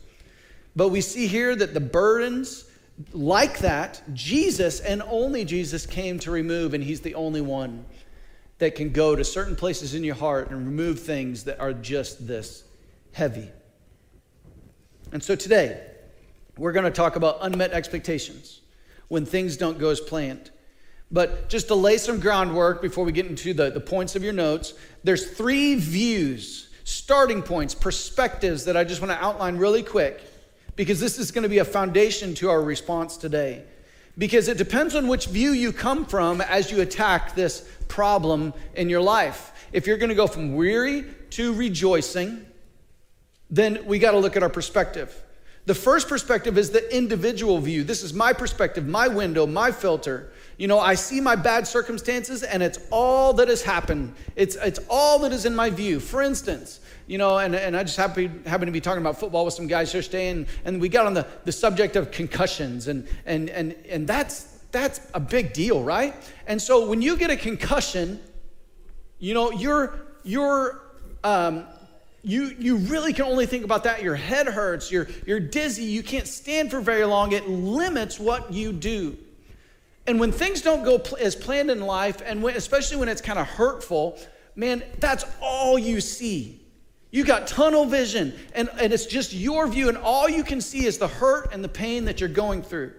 But 0.75 0.89
we 0.89 1.01
see 1.01 1.27
here 1.27 1.55
that 1.55 1.73
the 1.73 1.79
burdens 1.79 2.65
like 3.11 3.59
that, 3.59 4.01
Jesus 4.13 4.79
and 4.79 5.03
only 5.03 5.45
Jesus 5.45 5.85
came 5.85 6.17
to 6.19 6.31
remove, 6.31 6.73
and 6.73 6.83
He's 6.83 7.01
the 7.01 7.15
only 7.15 7.41
one 7.41 7.85
that 8.57 8.75
can 8.75 8.91
go 8.91 9.15
to 9.15 9.23
certain 9.23 9.55
places 9.55 9.93
in 9.93 10.03
your 10.03 10.15
heart 10.15 10.49
and 10.49 10.65
remove 10.65 10.99
things 10.99 11.43
that 11.43 11.59
are 11.59 11.73
just 11.73 12.27
this 12.27 12.63
heavy. 13.11 13.49
And 15.11 15.23
so 15.23 15.35
today, 15.35 15.81
we're 16.57 16.73
going 16.73 16.85
to 16.85 16.91
talk 16.91 17.15
about 17.15 17.37
unmet 17.41 17.71
expectations 17.71 18.61
when 19.07 19.25
things 19.25 19.57
don't 19.57 19.79
go 19.79 19.89
as 19.89 19.99
planned. 19.99 20.51
But 21.11 21.47
just 21.47 21.67
to 21.67 21.75
lay 21.75 21.97
some 21.97 22.19
groundwork 22.19 22.81
before 22.81 23.05
we 23.05 23.13
get 23.13 23.27
into 23.27 23.53
the, 23.53 23.69
the 23.69 23.79
points 23.79 24.15
of 24.15 24.23
your 24.23 24.33
notes, 24.33 24.73
there's 25.03 25.31
three 25.31 25.75
views, 25.75 26.69
starting 26.83 27.41
points, 27.41 27.73
perspectives 27.73 28.65
that 28.65 28.75
I 28.75 28.83
just 28.83 29.01
want 29.01 29.11
to 29.11 29.23
outline 29.23 29.57
really 29.57 29.83
quick 29.83 30.21
because 30.75 30.99
this 30.99 31.17
is 31.17 31.31
going 31.31 31.43
to 31.43 31.49
be 31.49 31.59
a 31.59 31.65
foundation 31.65 32.33
to 32.35 32.49
our 32.49 32.61
response 32.61 33.15
today. 33.15 33.63
Because 34.17 34.47
it 34.47 34.57
depends 34.57 34.95
on 34.95 35.07
which 35.07 35.27
view 35.27 35.51
you 35.51 35.71
come 35.71 36.05
from 36.05 36.41
as 36.41 36.71
you 36.71 36.81
attack 36.81 37.35
this 37.35 37.69
problem 37.87 38.53
in 38.73 38.89
your 38.89 39.01
life. 39.01 39.53
If 39.71 39.87
you're 39.87 39.97
going 39.97 40.09
to 40.09 40.15
go 40.15 40.27
from 40.27 40.55
weary 40.55 41.05
to 41.31 41.53
rejoicing, 41.53 42.46
then 43.49 43.85
we 43.85 43.99
got 43.99 44.11
to 44.11 44.19
look 44.19 44.35
at 44.35 44.43
our 44.43 44.49
perspective. 44.49 45.23
The 45.65 45.75
first 45.75 46.07
perspective 46.07 46.57
is 46.57 46.69
the 46.71 46.95
individual 46.95 47.59
view. 47.59 47.83
This 47.83 48.01
is 48.01 48.13
my 48.13 48.31
perspective, 48.31 48.87
my 48.87 49.09
window, 49.09 49.45
my 49.45 49.71
filter. 49.71 50.31
You 50.57 50.67
know, 50.67 50.79
I 50.79 50.95
see 50.95 51.19
my 51.19 51.35
bad 51.35 51.67
circumstances 51.67 52.41
and 52.41 52.63
it's 52.63 52.79
all 52.89 53.33
that 53.33 53.49
has 53.49 53.61
happened. 53.61 54.13
It's, 54.37 54.55
it's 54.55 54.79
all 54.89 55.19
that 55.19 55.33
is 55.33 55.45
in 55.45 55.53
my 55.53 55.69
view. 55.69 55.99
For 55.99 56.21
instance, 56.21 56.79
you 57.05 57.17
know, 57.17 57.37
and, 57.37 57.53
and 57.53 57.75
I 57.75 57.83
just 57.83 57.97
happen, 57.97 58.43
to 58.45 58.71
be 58.71 58.81
talking 58.81 59.01
about 59.01 59.19
football 59.19 59.43
with 59.43 59.53
some 59.53 59.67
guys 59.67 59.93
yesterday, 59.93 60.29
and, 60.29 60.45
and 60.65 60.79
we 60.79 60.89
got 60.89 61.05
on 61.05 61.13
the, 61.13 61.27
the 61.45 61.51
subject 61.51 61.95
of 61.95 62.11
concussions, 62.11 62.87
and, 62.87 63.07
and, 63.25 63.49
and, 63.49 63.73
and 63.89 64.07
that's, 64.07 64.43
that's 64.71 64.99
a 65.13 65.19
big 65.19 65.53
deal, 65.53 65.83
right? 65.83 66.13
And 66.47 66.61
so 66.61 66.89
when 66.89 67.01
you 67.01 67.15
get 67.17 67.29
a 67.29 67.37
concussion, 67.37 68.19
you 69.19 69.33
know, 69.33 69.51
you're, 69.51 69.99
you're, 70.23 70.81
um, 71.23 71.65
you, 72.23 72.55
you 72.59 72.77
really 72.77 73.13
can 73.13 73.25
only 73.25 73.45
think 73.45 73.63
about 73.63 73.83
that. 73.85 74.03
Your 74.03 74.15
head 74.15 74.47
hurts, 74.47 74.91
you're, 74.91 75.07
you're 75.25 75.39
dizzy, 75.39 75.83
you 75.83 76.03
can't 76.03 76.27
stand 76.27 76.71
for 76.71 76.81
very 76.81 77.05
long. 77.05 77.31
It 77.31 77.47
limits 77.47 78.19
what 78.19 78.51
you 78.51 78.73
do. 78.73 79.17
And 80.07 80.19
when 80.19 80.31
things 80.31 80.61
don't 80.61 80.83
go 80.83 80.99
pl- 80.99 81.17
as 81.19 81.35
planned 81.35 81.69
in 81.69 81.81
life, 81.81 82.21
and 82.25 82.41
when, 82.41 82.55
especially 82.55 82.97
when 82.97 83.09
it's 83.09 83.21
kind 83.21 83.37
of 83.37 83.47
hurtful, 83.47 84.17
man, 84.55 84.83
that's 84.99 85.25
all 85.41 85.77
you 85.77 86.01
see. 86.01 86.61
You 87.11 87.23
got 87.23 87.47
tunnel 87.47 87.85
vision, 87.85 88.33
and, 88.53 88.69
and 88.79 88.91
it's 88.91 89.05
just 89.05 89.33
your 89.33 89.67
view, 89.67 89.89
and 89.89 89.97
all 89.97 90.29
you 90.29 90.43
can 90.43 90.61
see 90.61 90.85
is 90.85 90.97
the 90.97 91.07
hurt 91.07 91.53
and 91.53 91.63
the 91.63 91.69
pain 91.69 92.05
that 92.05 92.19
you're 92.19 92.29
going 92.29 92.61
through. 92.61 92.93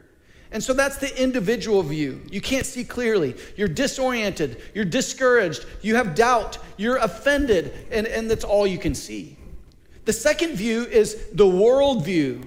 And 0.50 0.62
so 0.62 0.72
that's 0.72 0.96
the 0.96 1.22
individual 1.22 1.82
view. 1.82 2.22
You 2.30 2.40
can't 2.40 2.64
see 2.64 2.84
clearly. 2.84 3.36
You're 3.56 3.68
disoriented. 3.68 4.62
You're 4.74 4.84
discouraged. 4.84 5.66
You 5.82 5.96
have 5.96 6.14
doubt. 6.14 6.58
You're 6.76 6.96
offended. 6.96 7.72
And, 7.90 8.06
and 8.06 8.30
that's 8.30 8.44
all 8.44 8.66
you 8.66 8.78
can 8.78 8.94
see. 8.94 9.36
The 10.06 10.12
second 10.12 10.56
view 10.56 10.84
is 10.84 11.26
the 11.32 11.46
world 11.46 12.04
view 12.04 12.42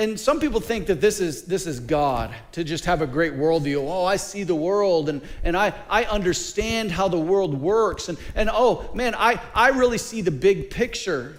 and 0.00 0.18
some 0.18 0.40
people 0.40 0.60
think 0.60 0.86
that 0.86 1.02
this 1.02 1.20
is 1.20 1.42
this 1.42 1.66
is 1.66 1.78
God 1.78 2.34
to 2.52 2.64
just 2.64 2.86
have 2.86 3.02
a 3.02 3.06
great 3.06 3.34
worldview. 3.34 3.86
Oh, 3.86 4.06
I 4.06 4.16
see 4.16 4.44
the 4.44 4.54
world 4.54 5.10
and, 5.10 5.20
and 5.44 5.54
I, 5.54 5.74
I 5.90 6.04
understand 6.04 6.90
how 6.90 7.06
the 7.06 7.18
world 7.18 7.52
works. 7.52 8.08
And, 8.08 8.16
and 8.34 8.48
oh 8.50 8.90
man, 8.94 9.14
I, 9.14 9.38
I 9.54 9.68
really 9.68 9.98
see 9.98 10.22
the 10.22 10.30
big 10.30 10.70
picture 10.70 11.38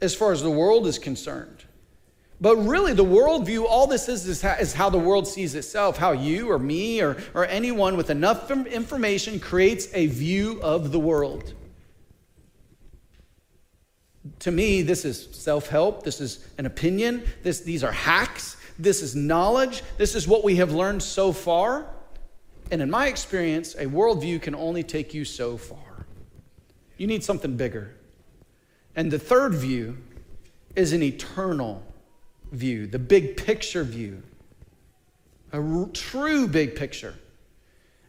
as 0.00 0.16
far 0.16 0.32
as 0.32 0.42
the 0.42 0.50
world 0.50 0.88
is 0.88 0.98
concerned. 0.98 1.61
But 2.42 2.56
really, 2.56 2.92
the 2.92 3.04
worldview, 3.04 3.64
all 3.64 3.86
this 3.86 4.08
is, 4.10 4.26
is 4.26 4.42
how, 4.42 4.54
is 4.54 4.74
how 4.74 4.90
the 4.90 4.98
world 4.98 5.26
sees 5.26 5.54
itself, 5.54 5.96
how 5.96 6.12
you 6.12 6.50
or 6.50 6.58
me 6.58 7.00
or, 7.00 7.16
or 7.32 7.46
anyone 7.46 7.96
with 7.96 8.10
enough 8.10 8.50
information 8.50 9.40
creates 9.40 9.88
a 9.94 10.08
view 10.08 10.60
of 10.60 10.92
the 10.92 11.00
world 11.00 11.54
to 14.40 14.50
me, 14.50 14.82
this 14.82 15.04
is 15.04 15.28
self 15.32 15.68
help. 15.68 16.04
This 16.04 16.20
is 16.20 16.46
an 16.58 16.66
opinion. 16.66 17.24
This, 17.42 17.60
these 17.60 17.82
are 17.84 17.92
hacks. 17.92 18.56
This 18.78 19.02
is 19.02 19.14
knowledge. 19.14 19.82
This 19.98 20.14
is 20.14 20.26
what 20.26 20.44
we 20.44 20.56
have 20.56 20.72
learned 20.72 21.02
so 21.02 21.32
far. 21.32 21.86
And 22.70 22.80
in 22.80 22.90
my 22.90 23.06
experience, 23.06 23.74
a 23.74 23.86
worldview 23.86 24.40
can 24.40 24.54
only 24.54 24.82
take 24.82 25.12
you 25.12 25.24
so 25.24 25.56
far. 25.56 26.06
You 26.96 27.06
need 27.06 27.22
something 27.24 27.56
bigger. 27.56 27.94
And 28.96 29.10
the 29.10 29.18
third 29.18 29.54
view 29.54 29.98
is 30.74 30.92
an 30.92 31.02
eternal 31.02 31.82
view, 32.52 32.86
the 32.86 32.98
big 32.98 33.36
picture 33.36 33.82
view, 33.82 34.22
a 35.52 35.60
r- 35.60 35.88
true 35.92 36.46
big 36.46 36.76
picture. 36.76 37.14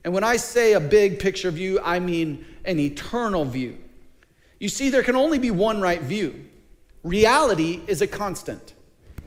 And 0.04 0.14
when 0.14 0.24
I 0.24 0.38
say 0.38 0.74
a 0.74 0.80
big 0.80 1.20
picture 1.20 1.50
view, 1.50 1.80
I 1.84 2.00
mean 2.00 2.46
an 2.66 2.78
eternal 2.78 3.46
view. 3.46 3.78
You 4.60 4.70
see, 4.70 4.90
there 4.90 5.04
can 5.04 5.16
only 5.16 5.40
be 5.40 5.52
one 5.52 5.82
right 5.82 6.02
view. 6.02 6.46
Reality 7.04 7.82
is 7.88 8.02
a 8.02 8.08
constant, 8.08 8.74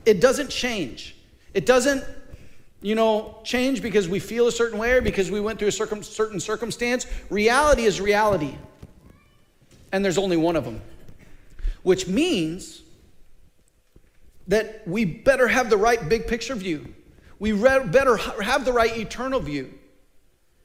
it 0.05 0.21
doesn't 0.21 0.51
change. 0.51 1.15
It 1.53 1.65
doesn't, 1.65 2.05
you 2.83 2.95
know, 2.95 3.39
change 3.43 3.81
because 3.81 4.11
we 4.11 4.19
feel 4.19 4.47
a 4.47 4.53
certain 4.53 4.79
way 4.79 4.93
or 4.93 5.01
because 5.01 5.31
we 5.31 5.41
went 5.41 5.59
through 5.59 5.69
a 5.69 5.73
circum- 5.73 6.03
certain 6.03 6.39
circumstance. 6.39 7.07
Reality 7.31 7.85
is 7.85 7.99
reality. 7.99 8.55
And 9.91 10.05
there's 10.05 10.19
only 10.19 10.37
one 10.37 10.55
of 10.55 10.67
them, 10.67 10.83
which 11.83 12.07
means 12.07 12.83
that 14.49 14.87
we 14.87 15.05
better 15.05 15.49
have 15.49 15.71
the 15.71 15.76
right 15.76 16.09
big 16.09 16.26
picture 16.26 16.55
view. 16.55 16.95
We 17.38 17.53
better 17.53 18.17
have 18.17 18.65
the 18.65 18.73
right 18.73 18.97
eternal 18.97 19.41
view. 19.41 19.75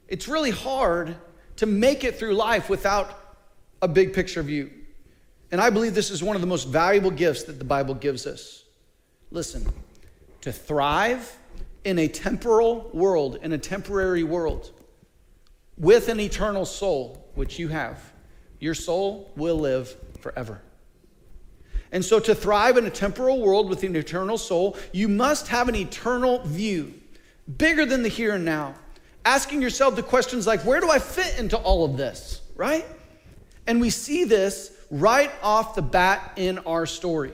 It's 0.08 0.28
really 0.28 0.50
hard 0.50 1.16
to 1.56 1.66
make 1.66 2.04
it 2.04 2.18
through 2.18 2.34
life 2.34 2.68
without 2.68 3.36
a 3.80 3.88
big 3.88 4.12
picture 4.12 4.42
view. 4.42 4.70
And 5.50 5.60
I 5.60 5.70
believe 5.70 5.94
this 5.94 6.10
is 6.10 6.22
one 6.22 6.34
of 6.36 6.40
the 6.40 6.46
most 6.46 6.68
valuable 6.68 7.10
gifts 7.10 7.44
that 7.44 7.58
the 7.58 7.64
Bible 7.64 7.94
gives 7.94 8.26
us. 8.26 8.64
Listen, 9.30 9.70
to 10.40 10.52
thrive 10.52 11.36
in 11.84 11.98
a 11.98 12.08
temporal 12.08 12.90
world, 12.92 13.38
in 13.42 13.52
a 13.52 13.58
temporary 13.58 14.22
world, 14.22 14.70
with 15.76 16.08
an 16.08 16.20
eternal 16.20 16.64
soul, 16.64 17.28
which 17.34 17.58
you 17.58 17.68
have, 17.68 18.12
your 18.60 18.74
soul 18.74 19.30
will 19.36 19.56
live 19.56 19.94
forever. 20.20 20.62
And 21.92 22.02
so, 22.02 22.18
to 22.20 22.34
thrive 22.34 22.78
in 22.78 22.86
a 22.86 22.90
temporal 22.90 23.40
world 23.40 23.68
with 23.68 23.82
an 23.82 23.94
eternal 23.94 24.38
soul, 24.38 24.78
you 24.92 25.08
must 25.08 25.48
have 25.48 25.68
an 25.68 25.76
eternal 25.76 26.42
view, 26.42 26.94
bigger 27.58 27.84
than 27.84 28.02
the 28.02 28.08
here 28.08 28.34
and 28.34 28.46
now. 28.46 28.74
Asking 29.26 29.60
yourself 29.60 29.94
the 29.94 30.02
questions 30.02 30.46
like, 30.46 30.64
where 30.64 30.80
do 30.80 30.90
I 30.90 30.98
fit 30.98 31.38
into 31.38 31.56
all 31.58 31.84
of 31.84 31.98
this, 31.98 32.40
right? 32.56 32.86
And 33.66 33.80
we 33.80 33.90
see 33.90 34.24
this 34.24 34.72
right 34.90 35.30
off 35.42 35.74
the 35.74 35.82
bat 35.82 36.32
in 36.36 36.58
our 36.60 36.86
story. 36.86 37.32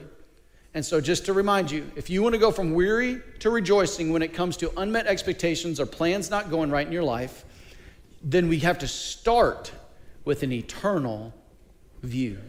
And 0.73 0.85
so, 0.85 0.99
just 0.99 1.25
to 1.25 1.33
remind 1.33 1.71
you, 1.71 1.89
if 1.95 2.09
you 2.09 2.21
want 2.21 2.33
to 2.35 2.39
go 2.39 2.51
from 2.51 2.73
weary 2.73 3.21
to 3.39 3.49
rejoicing 3.49 4.11
when 4.11 4.21
it 4.21 4.33
comes 4.33 4.57
to 4.57 4.77
unmet 4.77 5.07
expectations 5.07 5.79
or 5.79 5.85
plans 5.85 6.29
not 6.29 6.49
going 6.49 6.69
right 6.69 6.85
in 6.85 6.91
your 6.93 7.03
life, 7.03 7.45
then 8.21 8.49
we 8.49 8.59
have 8.59 8.77
to 8.79 8.87
start 8.87 9.71
with 10.25 10.43
an 10.43 10.51
eternal 10.51 11.33
view. 12.03 12.39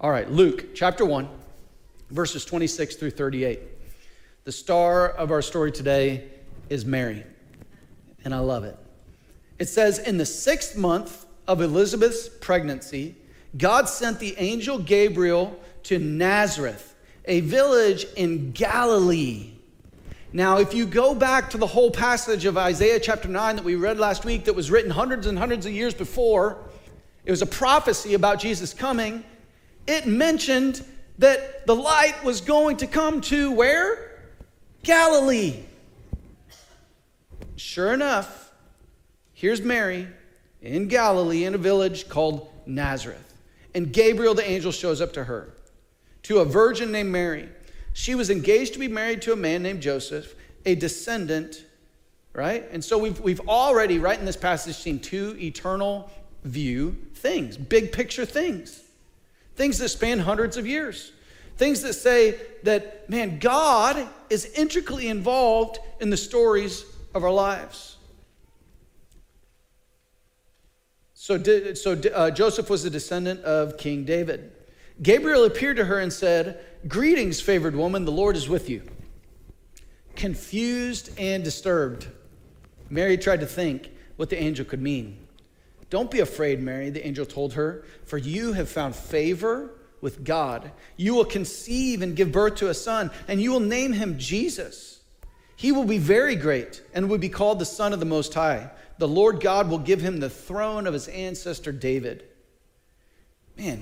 All 0.00 0.10
right, 0.10 0.30
Luke 0.30 0.74
chapter 0.74 1.04
1, 1.04 1.28
verses 2.10 2.44
26 2.44 2.96
through 2.96 3.10
38. 3.10 3.60
The 4.44 4.52
star 4.52 5.08
of 5.08 5.30
our 5.30 5.42
story 5.42 5.72
today 5.72 6.28
is 6.68 6.84
Mary, 6.84 7.24
and 8.24 8.34
I 8.34 8.38
love 8.38 8.64
it. 8.64 8.76
It 9.58 9.66
says, 9.68 9.98
In 9.98 10.18
the 10.18 10.26
sixth 10.26 10.76
month, 10.76 11.24
of 11.46 11.60
Elizabeth's 11.60 12.28
pregnancy, 12.28 13.14
God 13.56 13.88
sent 13.88 14.18
the 14.18 14.34
angel 14.38 14.78
Gabriel 14.78 15.58
to 15.84 15.98
Nazareth, 15.98 16.94
a 17.26 17.40
village 17.40 18.06
in 18.16 18.52
Galilee. 18.52 19.52
Now, 20.32 20.58
if 20.58 20.74
you 20.74 20.86
go 20.86 21.14
back 21.14 21.50
to 21.50 21.58
the 21.58 21.66
whole 21.66 21.90
passage 21.90 22.44
of 22.44 22.58
Isaiah 22.58 22.98
chapter 22.98 23.28
9 23.28 23.56
that 23.56 23.64
we 23.64 23.76
read 23.76 23.98
last 23.98 24.24
week, 24.24 24.46
that 24.46 24.54
was 24.54 24.70
written 24.70 24.90
hundreds 24.90 25.26
and 25.26 25.38
hundreds 25.38 25.64
of 25.66 25.72
years 25.72 25.94
before, 25.94 26.58
it 27.24 27.30
was 27.30 27.42
a 27.42 27.46
prophecy 27.46 28.14
about 28.14 28.40
Jesus 28.40 28.74
coming. 28.74 29.22
It 29.86 30.06
mentioned 30.06 30.84
that 31.18 31.66
the 31.66 31.74
light 31.74 32.24
was 32.24 32.40
going 32.40 32.78
to 32.78 32.86
come 32.86 33.20
to 33.22 33.52
where? 33.52 34.20
Galilee. 34.82 35.62
Sure 37.56 37.92
enough, 37.92 38.52
here's 39.32 39.62
Mary 39.62 40.08
in 40.60 40.88
Galilee 40.88 41.44
in 41.44 41.54
a 41.54 41.58
village 41.58 42.08
called 42.08 42.50
Nazareth. 42.66 43.34
And 43.74 43.92
Gabriel 43.92 44.34
the 44.34 44.48
angel 44.48 44.72
shows 44.72 45.00
up 45.00 45.12
to 45.14 45.24
her, 45.24 45.54
to 46.24 46.38
a 46.38 46.44
virgin 46.44 46.90
named 46.90 47.10
Mary. 47.10 47.48
She 47.92 48.14
was 48.14 48.30
engaged 48.30 48.72
to 48.74 48.78
be 48.78 48.88
married 48.88 49.22
to 49.22 49.32
a 49.32 49.36
man 49.36 49.62
named 49.62 49.82
Joseph, 49.82 50.34
a 50.66 50.74
descendant, 50.74 51.64
right? 52.32 52.64
And 52.70 52.84
so 52.84 52.98
we've, 52.98 53.20
we've 53.20 53.40
already, 53.48 53.98
right 53.98 54.18
in 54.18 54.24
this 54.24 54.36
passage, 54.36 54.76
seen 54.76 54.98
two 54.98 55.36
eternal 55.40 56.10
view 56.44 56.96
things, 57.14 57.56
big 57.56 57.92
picture 57.92 58.24
things, 58.24 58.83
things 59.54 59.78
that 59.78 59.88
span 59.88 60.18
hundreds 60.18 60.56
of 60.56 60.66
years, 60.66 61.12
things 61.56 61.82
that 61.82 61.94
say 61.94 62.40
that, 62.62 63.08
man, 63.08 63.38
God 63.38 64.08
is 64.30 64.46
intricately 64.56 65.08
involved 65.08 65.78
in 66.00 66.10
the 66.10 66.16
stories 66.16 66.84
of 67.14 67.24
our 67.24 67.32
lives. 67.32 67.96
So, 71.14 71.42
so 71.74 71.92
uh, 72.14 72.30
Joseph 72.30 72.68
was 72.68 72.84
a 72.84 72.90
descendant 72.90 73.40
of 73.44 73.78
King 73.78 74.04
David. 74.04 74.52
Gabriel 75.02 75.44
appeared 75.44 75.76
to 75.78 75.84
her 75.86 75.98
and 75.98 76.12
said, 76.12 76.62
Greetings, 76.86 77.40
favored 77.40 77.74
woman, 77.74 78.04
the 78.04 78.12
Lord 78.12 78.36
is 78.36 78.48
with 78.48 78.68
you. 78.68 78.82
Confused 80.16 81.18
and 81.18 81.42
disturbed, 81.42 82.08
Mary 82.90 83.16
tried 83.16 83.40
to 83.40 83.46
think 83.46 83.90
what 84.16 84.28
the 84.28 84.40
angel 84.40 84.64
could 84.64 84.82
mean. 84.82 85.23
Don't 85.94 86.10
be 86.10 86.18
afraid, 86.18 86.60
Mary, 86.60 86.90
the 86.90 87.06
angel 87.06 87.24
told 87.24 87.52
her, 87.52 87.84
for 88.04 88.18
you 88.18 88.52
have 88.54 88.68
found 88.68 88.96
favor 88.96 89.70
with 90.00 90.24
God. 90.24 90.72
You 90.96 91.14
will 91.14 91.24
conceive 91.24 92.02
and 92.02 92.16
give 92.16 92.32
birth 92.32 92.56
to 92.56 92.68
a 92.68 92.74
son, 92.74 93.12
and 93.28 93.40
you 93.40 93.52
will 93.52 93.60
name 93.60 93.92
him 93.92 94.18
Jesus. 94.18 95.02
He 95.54 95.70
will 95.70 95.84
be 95.84 95.98
very 95.98 96.34
great 96.34 96.82
and 96.94 97.08
will 97.08 97.18
be 97.18 97.28
called 97.28 97.60
the 97.60 97.64
Son 97.64 97.92
of 97.92 98.00
the 98.00 98.06
Most 98.06 98.34
High 98.34 98.72
the 98.98 99.06
Lord 99.06 99.40
God 99.40 99.70
will 99.70 99.78
give 99.78 100.00
him 100.00 100.18
the 100.18 100.28
throne 100.28 100.88
of 100.88 100.94
his 100.94 101.06
ancestor 101.06 101.70
David. 101.70 102.24
Man, 103.56 103.80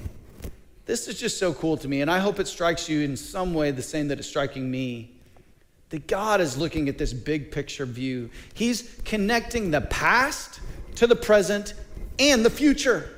this 0.84 1.08
is 1.08 1.18
just 1.18 1.38
so 1.38 1.54
cool 1.54 1.78
to 1.78 1.88
me, 1.88 2.02
and 2.02 2.10
I 2.10 2.18
hope 2.18 2.38
it 2.38 2.46
strikes 2.46 2.90
you 2.90 3.00
in 3.00 3.16
some 3.16 3.54
way 3.54 3.70
the 3.70 3.80
same 3.80 4.08
that 4.08 4.18
it's 4.18 4.28
striking 4.28 4.70
me. 4.70 5.16
That 5.88 6.06
God 6.06 6.42
is 6.42 6.58
looking 6.58 6.90
at 6.90 6.98
this 6.98 7.14
big 7.14 7.52
picture 7.52 7.86
view. 7.86 8.28
He's 8.52 9.00
connecting 9.06 9.70
the 9.70 9.80
past 9.80 10.60
to 10.96 11.06
the 11.06 11.16
present 11.16 11.72
and 12.18 12.44
the 12.44 12.50
future. 12.50 13.08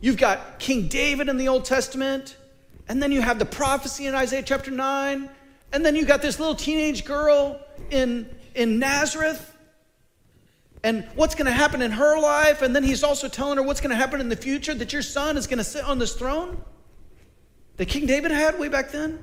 You've 0.00 0.16
got 0.16 0.58
King 0.58 0.88
David 0.88 1.28
in 1.28 1.36
the 1.36 1.48
Old 1.48 1.64
Testament, 1.64 2.36
and 2.88 3.02
then 3.02 3.12
you 3.12 3.20
have 3.20 3.38
the 3.38 3.46
prophecy 3.46 4.06
in 4.06 4.14
Isaiah 4.14 4.42
chapter 4.42 4.70
9, 4.70 5.30
and 5.72 5.86
then 5.86 5.94
you 5.94 6.04
got 6.04 6.22
this 6.22 6.38
little 6.38 6.54
teenage 6.54 7.04
girl 7.04 7.60
in, 7.90 8.28
in 8.54 8.78
Nazareth 8.78 9.48
and 10.84 11.06
what's 11.14 11.34
going 11.34 11.46
to 11.46 11.52
happen 11.52 11.80
in 11.82 11.92
her 11.92 12.18
life. 12.18 12.62
And 12.62 12.74
then 12.74 12.82
he's 12.82 13.04
also 13.04 13.28
telling 13.28 13.56
her 13.56 13.62
what's 13.62 13.80
going 13.80 13.90
to 13.90 13.96
happen 13.96 14.20
in 14.20 14.28
the 14.28 14.36
future 14.36 14.74
that 14.74 14.92
your 14.92 15.02
son 15.02 15.36
is 15.36 15.46
going 15.46 15.58
to 15.58 15.64
sit 15.64 15.84
on 15.84 15.98
this 15.98 16.14
throne 16.14 16.62
that 17.76 17.86
King 17.86 18.06
David 18.06 18.32
had 18.32 18.58
way 18.58 18.68
back 18.68 18.90
then. 18.90 19.18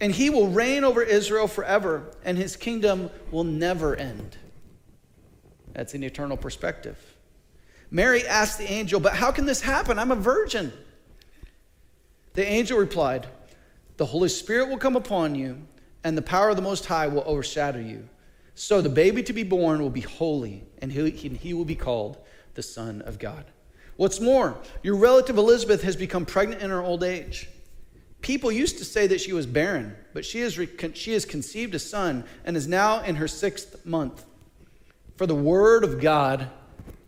And 0.00 0.12
he 0.12 0.30
will 0.30 0.48
reign 0.48 0.84
over 0.84 1.02
Israel 1.02 1.48
forever, 1.48 2.14
and 2.24 2.38
his 2.38 2.54
kingdom 2.54 3.10
will 3.32 3.44
never 3.44 3.96
end. 3.96 4.36
That's 5.78 5.94
an 5.94 6.02
eternal 6.02 6.36
perspective. 6.36 6.98
Mary 7.88 8.26
asked 8.26 8.58
the 8.58 8.68
angel, 8.68 8.98
But 8.98 9.12
how 9.12 9.30
can 9.30 9.46
this 9.46 9.60
happen? 9.60 9.96
I'm 9.96 10.10
a 10.10 10.16
virgin. 10.16 10.72
The 12.34 12.44
angel 12.44 12.76
replied, 12.80 13.28
The 13.96 14.06
Holy 14.06 14.28
Spirit 14.28 14.70
will 14.70 14.78
come 14.78 14.96
upon 14.96 15.36
you, 15.36 15.62
and 16.02 16.18
the 16.18 16.22
power 16.22 16.50
of 16.50 16.56
the 16.56 16.62
Most 16.62 16.86
High 16.86 17.06
will 17.06 17.22
overshadow 17.24 17.78
you. 17.78 18.08
So 18.56 18.80
the 18.80 18.88
baby 18.88 19.22
to 19.22 19.32
be 19.32 19.44
born 19.44 19.80
will 19.80 19.88
be 19.88 20.00
holy, 20.00 20.64
and 20.82 20.90
he, 20.90 21.54
will 21.54 21.64
be 21.64 21.76
called 21.76 22.18
the 22.54 22.62
Son 22.64 23.00
of 23.02 23.20
God. 23.20 23.44
What's 23.94 24.20
more, 24.20 24.58
your 24.82 24.96
relative 24.96 25.38
Elizabeth 25.38 25.82
has 25.84 25.94
become 25.94 26.26
pregnant 26.26 26.60
in 26.60 26.70
her 26.70 26.82
old 26.82 27.04
age. 27.04 27.48
People 28.20 28.50
used 28.50 28.78
to 28.78 28.84
say 28.84 29.06
that 29.06 29.20
she 29.20 29.32
was 29.32 29.46
barren, 29.46 29.94
but 30.12 30.24
she 30.24 30.40
has, 30.40 30.58
she 30.94 31.12
has 31.12 31.24
conceived 31.24 31.76
a 31.76 31.78
son 31.78 32.24
and 32.44 32.56
is 32.56 32.66
now 32.66 33.00
in 33.02 33.14
her 33.14 33.28
sixth 33.28 33.86
month. 33.86 34.24
For 35.18 35.26
the 35.26 35.34
word 35.34 35.82
of 35.82 36.00
God 36.00 36.48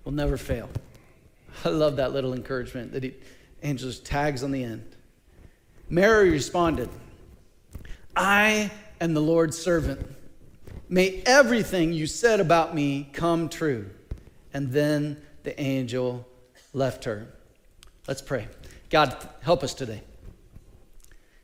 will 0.02 0.10
never 0.10 0.36
fail. 0.36 0.68
I 1.64 1.68
love 1.68 1.96
that 1.96 2.12
little 2.12 2.34
encouragement 2.34 2.90
that 2.92 3.04
he, 3.04 3.14
angels 3.62 4.00
tags 4.00 4.42
on 4.42 4.50
the 4.50 4.64
end. 4.64 4.96
Mary 5.88 6.30
responded, 6.30 6.88
I 8.16 8.72
am 9.00 9.14
the 9.14 9.22
Lord's 9.22 9.56
servant. 9.56 10.04
May 10.88 11.22
everything 11.24 11.92
you 11.92 12.08
said 12.08 12.40
about 12.40 12.74
me 12.74 13.08
come 13.12 13.48
true. 13.48 13.88
And 14.52 14.72
then 14.72 15.22
the 15.44 15.58
angel 15.60 16.26
left 16.72 17.04
her. 17.04 17.28
Let's 18.08 18.22
pray. 18.22 18.48
God, 18.88 19.16
help 19.40 19.62
us 19.62 19.72
today. 19.72 20.02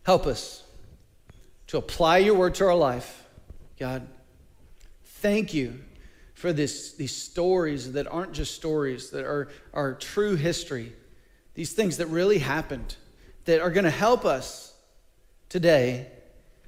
Help 0.02 0.26
us 0.26 0.64
to 1.68 1.78
apply 1.78 2.18
your 2.18 2.34
word 2.34 2.56
to 2.56 2.64
our 2.64 2.74
life. 2.74 3.24
God, 3.78 4.04
thank 5.04 5.54
you 5.54 5.78
for 6.36 6.52
this, 6.52 6.92
these 6.92 7.16
stories 7.16 7.92
that 7.92 8.06
aren't 8.06 8.34
just 8.34 8.54
stories, 8.54 9.08
that 9.10 9.24
are, 9.24 9.48
are 9.72 9.94
true 9.94 10.36
history. 10.36 10.92
These 11.54 11.72
things 11.72 11.96
that 11.96 12.08
really 12.08 12.36
happened, 12.36 12.94
that 13.46 13.62
are 13.62 13.70
going 13.70 13.84
to 13.84 13.90
help 13.90 14.26
us 14.26 14.74
today 15.48 16.08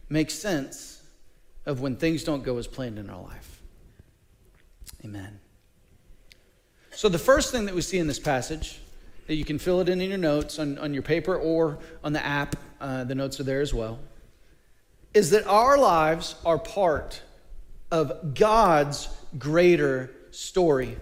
make 0.08 0.30
sense 0.30 1.02
of 1.66 1.82
when 1.82 1.96
things 1.96 2.24
don't 2.24 2.42
go 2.42 2.56
as 2.56 2.66
planned 2.66 2.98
in 2.98 3.10
our 3.10 3.20
life. 3.20 3.60
Amen. 5.04 5.38
So, 6.92 7.10
the 7.10 7.18
first 7.18 7.52
thing 7.52 7.66
that 7.66 7.74
we 7.74 7.82
see 7.82 7.98
in 7.98 8.06
this 8.06 8.18
passage, 8.18 8.80
that 9.26 9.34
you 9.34 9.44
can 9.44 9.58
fill 9.58 9.82
it 9.82 9.90
in 9.90 10.00
in 10.00 10.08
your 10.08 10.18
notes 10.18 10.58
on, 10.58 10.78
on 10.78 10.94
your 10.94 11.02
paper 11.02 11.36
or 11.36 11.78
on 12.02 12.14
the 12.14 12.24
app, 12.24 12.56
uh, 12.80 13.04
the 13.04 13.14
notes 13.14 13.38
are 13.38 13.44
there 13.44 13.60
as 13.60 13.74
well, 13.74 13.98
is 15.12 15.28
that 15.28 15.46
our 15.46 15.76
lives 15.76 16.36
are 16.46 16.58
part 16.58 17.20
of 17.90 18.34
God's 18.34 19.10
greater 19.36 20.10
story. 20.30 20.96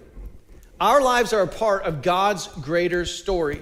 Our 0.79 1.01
lives 1.01 1.33
are 1.33 1.41
a 1.41 1.47
part 1.47 1.83
of 1.83 2.01
God's 2.01 2.47
greater 2.47 3.05
story. 3.05 3.61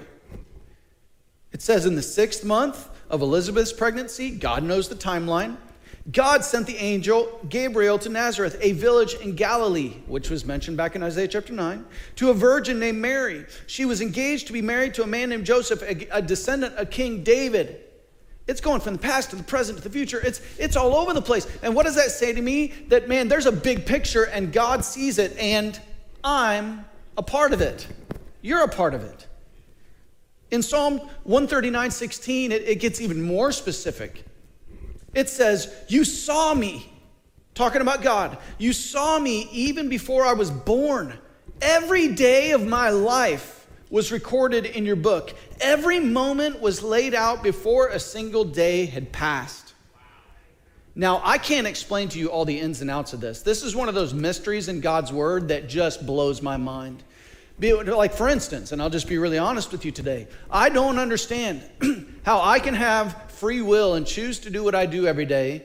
It 1.52 1.62
says 1.62 1.86
in 1.86 1.94
the 1.94 2.02
sixth 2.02 2.44
month 2.44 2.88
of 3.08 3.22
Elizabeth's 3.22 3.72
pregnancy, 3.72 4.30
God 4.30 4.62
knows 4.62 4.88
the 4.88 4.94
timeline. 4.94 5.56
God 6.12 6.44
sent 6.44 6.66
the 6.66 6.76
angel 6.76 7.40
Gabriel 7.48 7.98
to 7.98 8.08
Nazareth, 8.08 8.56
a 8.60 8.72
village 8.72 9.14
in 9.14 9.34
Galilee, 9.34 9.94
which 10.06 10.30
was 10.30 10.44
mentioned 10.44 10.76
back 10.76 10.94
in 10.94 11.02
Isaiah 11.02 11.26
chapter 11.26 11.52
9, 11.52 11.84
to 12.16 12.30
a 12.30 12.34
virgin 12.34 12.78
named 12.78 12.98
Mary. 12.98 13.44
She 13.66 13.84
was 13.84 14.00
engaged 14.00 14.46
to 14.46 14.52
be 14.52 14.62
married 14.62 14.94
to 14.94 15.02
a 15.02 15.06
man 15.06 15.30
named 15.30 15.46
Joseph, 15.46 15.82
a, 15.82 16.22
descendant 16.22 16.76
of 16.76 16.90
King 16.90 17.24
David. 17.24 17.80
It's 18.46 18.60
going 18.60 18.80
from 18.80 18.94
the 18.94 19.00
past 19.00 19.30
to 19.30 19.36
the 19.36 19.42
present 19.42 19.78
to 19.78 19.84
the 19.84 19.90
future. 19.90 20.20
It's, 20.20 20.40
it's 20.58 20.76
all 20.76 20.94
over 20.94 21.12
the 21.12 21.22
place. 21.22 21.48
And 21.62 21.74
what 21.74 21.84
does 21.84 21.96
that 21.96 22.10
say 22.12 22.32
to 22.32 22.40
me? 22.40 22.68
That, 22.88 23.08
man, 23.08 23.26
there's 23.28 23.46
a 23.46 23.52
big 23.52 23.86
picture 23.86 24.24
and 24.24 24.52
God 24.52 24.84
sees 24.84 25.18
it, 25.18 25.36
and 25.36 25.78
I'm 26.22 26.84
a 27.16 27.22
part 27.22 27.52
of 27.52 27.60
it. 27.60 27.88
You're 28.42 28.62
a 28.62 28.68
part 28.68 28.94
of 28.94 29.02
it. 29.02 29.26
In 30.52 30.62
Psalm 30.62 30.98
139 31.24 31.90
16, 31.90 32.52
it, 32.52 32.62
it 32.62 32.80
gets 32.80 33.00
even 33.00 33.20
more 33.20 33.50
specific. 33.50 34.24
It 35.12 35.28
says, 35.28 35.74
You 35.88 36.04
saw 36.04 36.54
me, 36.54 36.88
talking 37.54 37.80
about 37.80 38.02
God. 38.02 38.38
You 38.58 38.72
saw 38.72 39.18
me 39.18 39.48
even 39.50 39.88
before 39.88 40.24
I 40.24 40.34
was 40.34 40.52
born. 40.52 41.18
Every 41.60 42.08
day 42.08 42.52
of 42.52 42.64
my 42.64 42.90
life 42.90 43.65
was 43.90 44.10
recorded 44.10 44.66
in 44.66 44.84
your 44.84 44.96
book. 44.96 45.34
Every 45.60 46.00
moment 46.00 46.60
was 46.60 46.82
laid 46.82 47.14
out 47.14 47.42
before 47.42 47.88
a 47.88 48.00
single 48.00 48.44
day 48.44 48.86
had 48.86 49.12
passed. 49.12 49.74
Now, 50.94 51.20
I 51.22 51.36
can't 51.36 51.66
explain 51.66 52.08
to 52.10 52.18
you 52.18 52.28
all 52.28 52.46
the 52.46 52.58
ins 52.58 52.80
and 52.80 52.90
outs 52.90 53.12
of 53.12 53.20
this. 53.20 53.42
This 53.42 53.62
is 53.62 53.76
one 53.76 53.88
of 53.88 53.94
those 53.94 54.14
mysteries 54.14 54.68
in 54.68 54.80
God's 54.80 55.12
word 55.12 55.48
that 55.48 55.68
just 55.68 56.06
blows 56.06 56.40
my 56.40 56.56
mind. 56.56 57.02
Like, 57.60 58.14
for 58.14 58.28
instance, 58.28 58.72
and 58.72 58.80
I'll 58.80 58.90
just 58.90 59.06
be 59.06 59.18
really 59.18 59.38
honest 59.38 59.72
with 59.72 59.84
you 59.84 59.92
today, 59.92 60.26
I 60.50 60.70
don't 60.70 60.98
understand 60.98 61.62
how 62.24 62.40
I 62.40 62.58
can 62.60 62.74
have 62.74 63.30
free 63.32 63.60
will 63.60 63.94
and 63.94 64.06
choose 64.06 64.38
to 64.40 64.50
do 64.50 64.64
what 64.64 64.74
I 64.74 64.86
do 64.86 65.06
every 65.06 65.26
day, 65.26 65.64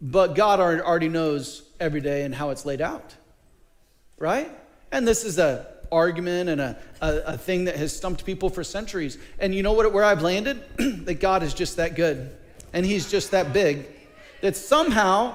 but 0.00 0.34
God 0.34 0.60
already 0.60 1.08
knows 1.08 1.62
every 1.78 2.00
day 2.02 2.22
and 2.22 2.34
how 2.34 2.50
it's 2.50 2.66
laid 2.66 2.82
out. 2.82 3.14
Right? 4.18 4.50
And 4.92 5.08
this 5.08 5.24
is 5.24 5.38
a 5.38 5.66
argument 5.92 6.48
and 6.50 6.60
a, 6.60 6.78
a, 7.00 7.16
a 7.26 7.38
thing 7.38 7.64
that 7.64 7.76
has 7.76 7.96
stumped 7.96 8.24
people 8.24 8.50
for 8.50 8.64
centuries. 8.64 9.18
And 9.38 9.54
you 9.54 9.62
know 9.62 9.72
what 9.72 9.92
where 9.92 10.04
I've 10.04 10.22
landed? 10.22 10.62
that 11.06 11.20
God 11.20 11.42
is 11.42 11.54
just 11.54 11.76
that 11.76 11.94
good. 11.94 12.36
And 12.72 12.86
he's 12.86 13.10
just 13.10 13.32
that 13.32 13.52
big. 13.52 13.86
That 14.40 14.56
somehow 14.56 15.34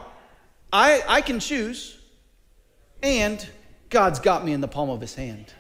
I 0.72 1.04
I 1.08 1.22
can 1.22 1.40
choose 1.40 2.00
and 3.04 3.46
God's 3.90 4.20
got 4.20 4.46
me 4.46 4.54
in 4.54 4.62
the 4.62 4.68
palm 4.68 4.90
of 4.90 5.02
his 5.02 5.16
hand. 5.16 5.54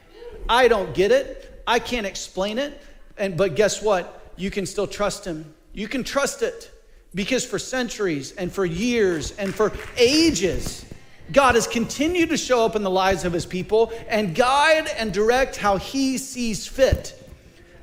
I 0.49 0.67
don't 0.67 0.93
get 0.93 1.11
it. 1.11 1.63
I 1.67 1.79
can't 1.79 2.05
explain 2.05 2.57
it. 2.59 2.81
And 3.17 3.37
but 3.37 3.55
guess 3.55 3.81
what? 3.81 4.33
You 4.35 4.51
can 4.51 4.65
still 4.65 4.87
trust 4.87 5.25
him 5.25 5.53
you 5.75 5.89
can 5.89 6.05
trust 6.05 6.41
it 6.41 6.71
because 7.13 7.45
for 7.45 7.59
centuries 7.59 8.31
and 8.31 8.51
for 8.51 8.65
years 8.65 9.31
and 9.33 9.53
for 9.53 9.73
ages, 9.97 10.85
God 11.31 11.55
has 11.55 11.67
continued 11.67 12.29
to 12.29 12.37
show 12.37 12.65
up 12.65 12.75
in 12.75 12.83
the 12.83 12.89
lives 12.89 13.25
of 13.25 13.33
his 13.33 13.45
people 13.45 13.91
and 14.07 14.35
guide 14.35 14.87
and 14.97 15.13
direct 15.13 15.55
how 15.55 15.77
he 15.77 16.17
sees 16.17 16.67
fit. 16.67 17.21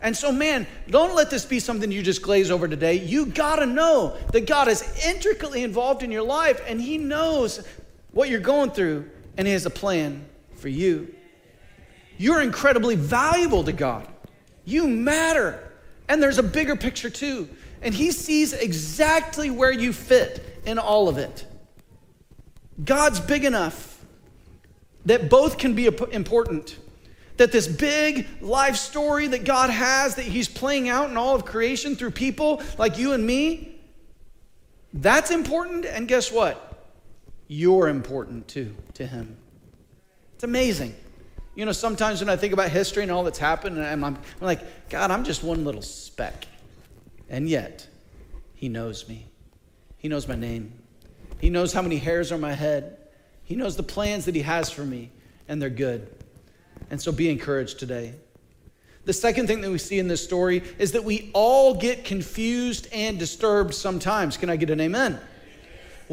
And 0.00 0.16
so, 0.16 0.32
man, 0.32 0.66
don't 0.88 1.14
let 1.14 1.30
this 1.30 1.44
be 1.44 1.60
something 1.60 1.90
you 1.90 2.02
just 2.02 2.22
glaze 2.22 2.50
over 2.50 2.66
today. 2.66 2.94
You 2.94 3.26
gotta 3.26 3.66
know 3.66 4.16
that 4.32 4.46
God 4.46 4.68
is 4.68 4.82
intricately 5.04 5.62
involved 5.62 6.02
in 6.02 6.10
your 6.10 6.22
life 6.22 6.60
and 6.66 6.80
he 6.80 6.98
knows 6.98 7.64
what 8.10 8.28
you're 8.28 8.40
going 8.40 8.70
through 8.70 9.08
and 9.36 9.46
he 9.46 9.52
has 9.52 9.66
a 9.66 9.70
plan 9.70 10.24
for 10.56 10.68
you. 10.68 11.14
You're 12.18 12.42
incredibly 12.42 12.96
valuable 12.96 13.64
to 13.64 13.72
God. 13.72 14.08
You 14.64 14.86
matter. 14.86 15.72
And 16.08 16.22
there's 16.22 16.38
a 16.38 16.42
bigger 16.42 16.76
picture 16.76 17.10
too 17.10 17.48
and 17.82 17.92
He 17.92 18.12
sees 18.12 18.52
exactly 18.52 19.50
where 19.50 19.72
you 19.72 19.92
fit 19.92 20.60
in 20.64 20.78
all 20.78 21.08
of 21.08 21.18
it. 21.18 21.44
God's 22.84 23.20
big 23.20 23.44
enough 23.44 23.92
that 25.06 25.28
both 25.28 25.58
can 25.58 25.74
be 25.74 25.86
important. 25.86 26.78
That 27.38 27.50
this 27.50 27.66
big 27.66 28.28
life 28.40 28.76
story 28.76 29.26
that 29.28 29.44
God 29.44 29.70
has, 29.70 30.16
that 30.16 30.24
He's 30.24 30.48
playing 30.48 30.88
out 30.88 31.10
in 31.10 31.16
all 31.16 31.34
of 31.34 31.44
creation 31.44 31.96
through 31.96 32.12
people 32.12 32.62
like 32.78 32.98
you 32.98 33.12
and 33.12 33.26
me, 33.26 33.80
that's 34.92 35.30
important. 35.30 35.86
And 35.86 36.06
guess 36.06 36.30
what? 36.30 36.90
You're 37.48 37.88
important 37.88 38.48
too 38.48 38.74
to 38.94 39.06
Him. 39.06 39.36
It's 40.34 40.44
amazing. 40.44 40.94
You 41.54 41.66
know, 41.66 41.72
sometimes 41.72 42.20
when 42.20 42.28
I 42.28 42.36
think 42.36 42.52
about 42.52 42.70
history 42.70 43.02
and 43.02 43.12
all 43.12 43.24
that's 43.24 43.38
happened, 43.38 43.76
and 43.76 43.86
I'm, 43.86 44.04
I'm 44.04 44.18
like, 44.40 44.88
God, 44.88 45.10
I'm 45.10 45.24
just 45.24 45.42
one 45.42 45.64
little 45.64 45.82
speck. 45.82 46.46
And 47.28 47.48
yet, 47.48 47.86
He 48.54 48.68
knows 48.68 49.08
me. 49.08 49.26
He 49.98 50.08
knows 50.08 50.28
my 50.28 50.36
name. 50.36 50.81
He 51.42 51.50
knows 51.50 51.72
how 51.72 51.82
many 51.82 51.96
hairs 51.96 52.30
are 52.30 52.36
on 52.36 52.40
my 52.40 52.52
head. 52.52 52.96
He 53.42 53.56
knows 53.56 53.74
the 53.76 53.82
plans 53.82 54.26
that 54.26 54.34
He 54.36 54.42
has 54.42 54.70
for 54.70 54.84
me, 54.84 55.10
and 55.48 55.60
they're 55.60 55.70
good. 55.70 56.06
And 56.88 57.02
so 57.02 57.10
be 57.10 57.28
encouraged 57.28 57.80
today. 57.80 58.14
The 59.06 59.12
second 59.12 59.48
thing 59.48 59.60
that 59.62 59.70
we 59.70 59.78
see 59.78 59.98
in 59.98 60.06
this 60.06 60.22
story 60.22 60.62
is 60.78 60.92
that 60.92 61.02
we 61.02 61.32
all 61.34 61.74
get 61.74 62.04
confused 62.04 62.86
and 62.92 63.18
disturbed 63.18 63.74
sometimes. 63.74 64.36
Can 64.36 64.50
I 64.50 64.56
get 64.56 64.70
an 64.70 64.80
amen? 64.80 65.18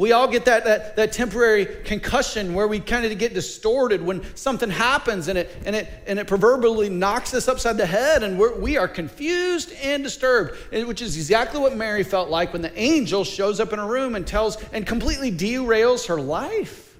We 0.00 0.12
all 0.12 0.28
get 0.28 0.46
that, 0.46 0.64
that, 0.64 0.96
that 0.96 1.12
temporary 1.12 1.66
concussion 1.66 2.54
where 2.54 2.66
we 2.66 2.80
kind 2.80 3.04
of 3.04 3.18
get 3.18 3.34
distorted 3.34 4.00
when 4.00 4.24
something 4.34 4.70
happens 4.70 5.28
and 5.28 5.36
it, 5.36 5.54
and 5.66 5.76
it, 5.76 5.88
and 6.06 6.18
it 6.18 6.26
proverbially 6.26 6.88
knocks 6.88 7.34
us 7.34 7.48
upside 7.48 7.76
the 7.76 7.84
head 7.84 8.22
and 8.22 8.38
we're, 8.38 8.58
we 8.58 8.78
are 8.78 8.88
confused 8.88 9.74
and 9.82 10.02
disturbed, 10.02 10.56
which 10.72 11.02
is 11.02 11.18
exactly 11.18 11.60
what 11.60 11.76
Mary 11.76 12.02
felt 12.02 12.30
like 12.30 12.54
when 12.54 12.62
the 12.62 12.74
angel 12.80 13.24
shows 13.24 13.60
up 13.60 13.74
in 13.74 13.78
a 13.78 13.86
room 13.86 14.14
and 14.14 14.26
tells 14.26 14.56
and 14.72 14.86
completely 14.86 15.30
derails 15.30 16.06
her 16.06 16.18
life 16.18 16.96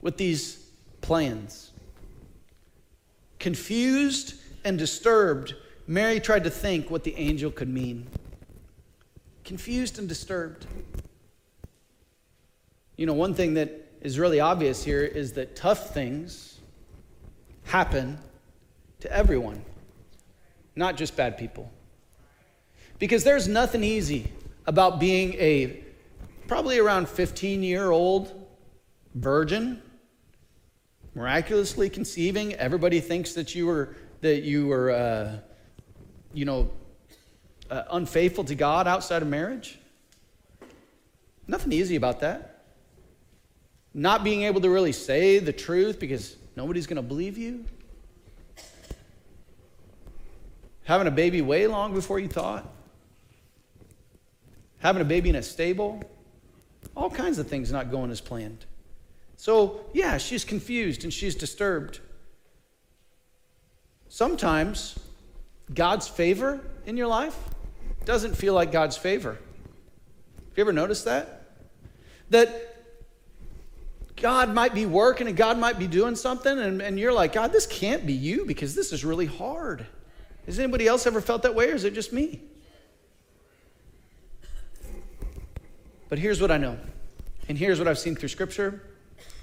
with 0.00 0.16
these 0.16 0.64
plans. 1.00 1.72
Confused 3.40 4.34
and 4.64 4.78
disturbed, 4.78 5.56
Mary 5.88 6.20
tried 6.20 6.44
to 6.44 6.50
think 6.50 6.88
what 6.88 7.02
the 7.02 7.16
angel 7.16 7.50
could 7.50 7.68
mean. 7.68 8.06
Confused 9.42 9.98
and 9.98 10.08
disturbed. 10.08 10.68
You 13.00 13.06
know, 13.06 13.14
one 13.14 13.32
thing 13.32 13.54
that 13.54 13.70
is 14.02 14.18
really 14.18 14.40
obvious 14.40 14.84
here 14.84 15.00
is 15.00 15.32
that 15.32 15.56
tough 15.56 15.94
things 15.94 16.60
happen 17.62 18.18
to 19.00 19.10
everyone, 19.10 19.64
not 20.76 20.98
just 20.98 21.16
bad 21.16 21.38
people. 21.38 21.72
Because 22.98 23.24
there's 23.24 23.48
nothing 23.48 23.82
easy 23.82 24.30
about 24.66 25.00
being 25.00 25.32
a 25.38 25.82
probably 26.46 26.78
around 26.78 27.08
15 27.08 27.62
year 27.62 27.90
old 27.90 28.46
virgin, 29.14 29.80
miraculously 31.14 31.88
conceiving. 31.88 32.52
Everybody 32.56 33.00
thinks 33.00 33.32
that 33.32 33.54
you 33.54 33.64
were 33.64 33.96
that 34.20 34.42
you 34.42 34.66
were, 34.66 34.90
uh, 34.90 35.38
you 36.34 36.44
know, 36.44 36.68
uh, 37.70 37.84
unfaithful 37.92 38.44
to 38.44 38.54
God 38.54 38.86
outside 38.86 39.22
of 39.22 39.28
marriage. 39.28 39.78
Nothing 41.46 41.72
easy 41.72 41.96
about 41.96 42.20
that. 42.20 42.49
Not 43.92 44.22
being 44.22 44.42
able 44.42 44.60
to 44.60 44.70
really 44.70 44.92
say 44.92 45.38
the 45.38 45.52
truth 45.52 45.98
because 45.98 46.36
nobody's 46.56 46.86
going 46.86 46.96
to 46.96 47.02
believe 47.02 47.36
you. 47.36 47.64
Having 50.84 51.08
a 51.08 51.12
baby 51.12 51.40
way 51.40 51.66
long 51.66 51.94
before 51.94 52.18
you 52.18 52.28
thought. 52.28 52.68
Having 54.78 55.02
a 55.02 55.04
baby 55.04 55.28
in 55.28 55.36
a 55.36 55.42
stable. 55.42 56.02
All 56.96 57.10
kinds 57.10 57.38
of 57.38 57.48
things 57.48 57.70
not 57.70 57.90
going 57.90 58.10
as 58.10 58.20
planned. 58.20 58.64
So, 59.36 59.86
yeah, 59.92 60.18
she's 60.18 60.44
confused 60.44 61.04
and 61.04 61.12
she's 61.12 61.34
disturbed. 61.34 62.00
Sometimes 64.08 64.98
God's 65.72 66.08
favor 66.08 66.60
in 66.86 66.96
your 66.96 67.06
life 67.06 67.36
doesn't 68.04 68.34
feel 68.34 68.54
like 68.54 68.72
God's 68.72 68.96
favor. 68.96 69.32
Have 69.32 70.56
you 70.56 70.60
ever 70.62 70.72
noticed 70.72 71.04
that? 71.04 71.44
That 72.30 72.69
God 74.20 74.52
might 74.54 74.74
be 74.74 74.86
working 74.86 75.26
and 75.26 75.36
God 75.36 75.58
might 75.58 75.78
be 75.78 75.86
doing 75.86 76.14
something, 76.14 76.58
and, 76.58 76.80
and 76.80 76.98
you're 76.98 77.12
like, 77.12 77.32
God, 77.32 77.52
this 77.52 77.66
can't 77.66 78.06
be 78.06 78.12
you 78.12 78.44
because 78.44 78.74
this 78.74 78.92
is 78.92 79.04
really 79.04 79.26
hard. 79.26 79.86
Has 80.46 80.58
anybody 80.58 80.86
else 80.86 81.06
ever 81.06 81.20
felt 81.20 81.42
that 81.42 81.54
way, 81.54 81.70
or 81.70 81.74
is 81.74 81.84
it 81.84 81.94
just 81.94 82.12
me? 82.12 82.40
But 86.08 86.18
here's 86.18 86.40
what 86.40 86.50
I 86.50 86.56
know, 86.56 86.76
and 87.48 87.56
here's 87.56 87.78
what 87.78 87.86
I've 87.86 87.98
seen 87.98 88.16
through 88.16 88.30
Scripture, 88.30 88.82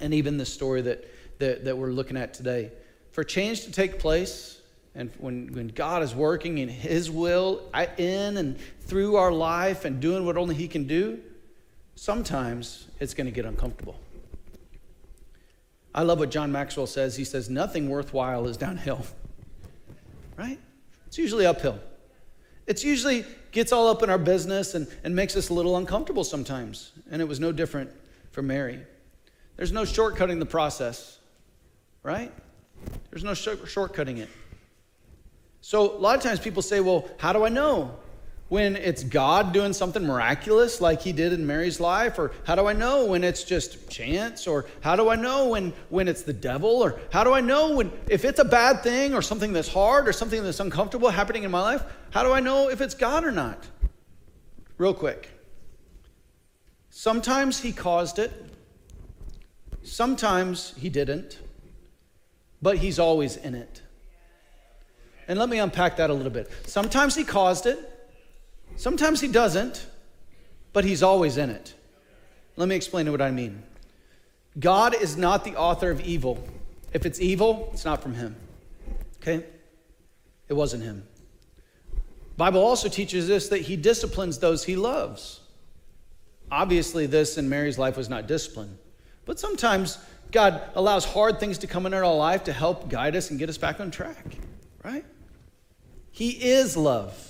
and 0.02 0.14
even 0.14 0.38
the 0.38 0.46
story 0.46 0.82
that, 0.82 1.06
that, 1.40 1.66
that 1.66 1.78
we're 1.78 1.92
looking 1.92 2.18
at 2.18 2.34
today. 2.34 2.72
For 3.12 3.24
change 3.24 3.62
to 3.62 3.72
take 3.72 4.00
place, 4.00 4.60
and 4.94 5.12
when, 5.18 5.54
when 5.54 5.70
God 5.70 6.04
is 6.04 6.14
working 6.14 6.58
in 6.58 6.68
His 6.68 7.10
will 7.10 7.72
in 7.98 8.38
and 8.38 8.60
through 8.82 9.16
our 9.16 9.32
life 9.32 9.86
and 9.86 10.02
doing 10.02 10.26
what 10.26 10.38
only 10.38 10.56
He 10.56 10.68
can 10.68 10.88
do, 10.88 11.20
sometimes 11.96 12.88
it's 13.00 13.14
going 13.14 13.28
to 13.28 13.32
get 13.32 13.46
uncomfortable. 13.46 13.96
I 15.98 16.04
love 16.04 16.20
what 16.20 16.30
John 16.30 16.52
Maxwell 16.52 16.86
says. 16.86 17.16
He 17.16 17.24
says, 17.24 17.50
Nothing 17.50 17.90
worthwhile 17.90 18.48
is 18.48 18.56
downhill, 18.56 19.04
right? 20.38 20.60
It's 21.08 21.18
usually 21.18 21.48
uphill. 21.48 21.80
It's 22.68 22.84
usually 22.84 23.26
gets 23.52 23.72
all 23.72 23.88
up 23.88 24.04
in 24.04 24.10
our 24.12 24.20
business 24.20 24.76
and, 24.76 24.88
and 25.04 25.16
makes 25.16 25.36
us 25.36 25.50
a 25.50 25.56
little 25.56 25.76
uncomfortable 25.76 26.24
sometimes. 26.24 26.92
And 27.10 27.20
it 27.20 27.28
was 27.28 27.40
no 27.40 27.52
different 27.52 27.90
for 28.30 28.44
Mary. 28.44 28.80
There's 29.56 29.72
no 29.72 29.82
shortcutting 29.82 30.38
the 30.38 30.46
process, 30.46 31.18
right? 32.04 32.32
There's 33.10 33.24
no 33.24 33.34
sh- 33.34 33.48
shortcutting 33.66 34.20
it. 34.20 34.30
So 35.62 35.98
a 35.98 35.98
lot 35.98 36.16
of 36.16 36.22
times 36.22 36.40
people 36.40 36.62
say, 36.62 36.80
well, 36.80 37.10
how 37.18 37.34
do 37.34 37.44
I 37.44 37.50
know? 37.50 37.98
When 38.50 38.78
it's 38.78 39.04
God 39.04 39.52
doing 39.52 39.74
something 39.74 40.06
miraculous 40.06 40.80
like 40.80 41.02
he 41.02 41.12
did 41.12 41.34
in 41.34 41.46
Mary's 41.46 41.82
life? 41.82 42.18
Or 42.18 42.32
how 42.46 42.56
do 42.56 42.66
I 42.66 42.74
know 42.74 43.06
when 43.06 43.24
it's 43.24 43.44
just 43.44 43.90
chance? 43.90 44.48
Or 44.48 44.66
how 44.80 44.96
do 44.96 45.10
I 45.10 45.16
know 45.18 45.50
when, 45.50 45.74
when 45.90 46.08
it's 46.08 46.24
the 46.24 46.32
devil? 46.32 46.70
Or 46.70 46.98
how 47.12 47.26
do 47.26 47.34
I 47.34 47.42
know 47.42 47.76
when 47.76 47.92
if 48.08 48.24
it's 48.24 48.40
a 48.40 48.46
bad 48.46 48.84
thing 48.84 49.14
or 49.14 49.22
something 49.22 49.52
that's 49.52 49.68
hard 49.68 50.08
or 50.08 50.14
something 50.14 50.42
that's 50.44 50.62
uncomfortable 50.62 51.10
happening 51.10 51.44
in 51.44 51.52
my 51.52 51.62
life? 51.62 51.84
How 52.12 52.24
do 52.24 52.32
I 52.32 52.40
know 52.40 52.70
if 52.70 52.80
it's 52.80 52.94
God 52.94 53.26
or 53.26 53.32
not? 53.32 53.68
Real 54.78 54.94
quick. 54.94 55.30
Sometimes 56.90 57.60
he 57.60 57.74
caused 57.74 58.18
it, 58.18 58.32
sometimes 59.84 60.74
he 60.78 60.90
didn't, 60.90 61.38
but 62.60 62.78
he's 62.78 62.98
always 62.98 63.38
in 63.38 63.54
it. 63.54 63.84
And 65.28 65.38
let 65.38 65.48
me 65.48 65.60
unpack 65.60 65.98
that 65.98 66.10
a 66.10 66.14
little 66.14 66.32
bit. 66.32 66.50
Sometimes 66.66 67.14
he 67.14 67.24
caused 67.24 67.68
it, 67.68 67.78
sometimes 68.78 69.20
he 69.20 69.28
doesn't, 69.28 69.86
but 70.72 70.86
he's 70.86 71.04
always 71.04 71.38
in 71.38 71.50
it. 71.50 71.74
Let 72.56 72.70
me 72.70 72.76
explain 72.76 73.12
what 73.12 73.22
I 73.22 73.32
mean. 73.32 73.64
God 74.60 74.96
is 74.96 75.18
not 75.18 75.44
the 75.44 75.56
author 75.56 75.92
of 75.92 76.02
evil. 76.02 76.44
If 76.94 77.06
it's 77.06 77.20
evil, 77.20 77.70
it's 77.74 77.86
not 77.86 78.02
from 78.02 78.14
him. 78.14 78.36
Okay? 79.22 79.46
It 80.48 80.54
wasn't 80.54 80.84
him. 80.84 81.06
Bible 82.38 82.62
also 82.62 82.88
teaches 82.88 83.30
us 83.30 83.50
that 83.50 83.62
he 83.62 83.76
disciplines 83.76 84.40
those 84.40 84.64
he 84.64 84.76
loves. 84.76 85.42
Obviously, 86.52 87.08
this 87.08 87.38
in 87.38 87.50
Mary's 87.50 87.78
life 87.78 87.98
was 87.98 88.10
not 88.10 88.28
discipline. 88.28 88.78
But 89.26 89.40
sometimes 89.40 89.98
God 90.32 90.62
allows 90.76 91.04
hard 91.04 91.40
things 91.40 91.58
to 91.60 91.68
come 91.68 91.86
in 91.86 91.94
our 91.94 92.16
life 92.16 92.46
to 92.46 92.54
help 92.54 92.90
guide 92.90 93.16
us 93.16 93.30
and 93.30 93.40
get 93.40 93.50
us 93.50 93.58
back 93.58 93.80
on 93.80 93.92
track, 93.92 94.38
right? 94.84 95.06
He 96.12 96.30
is 96.30 96.78
love. 96.78 97.27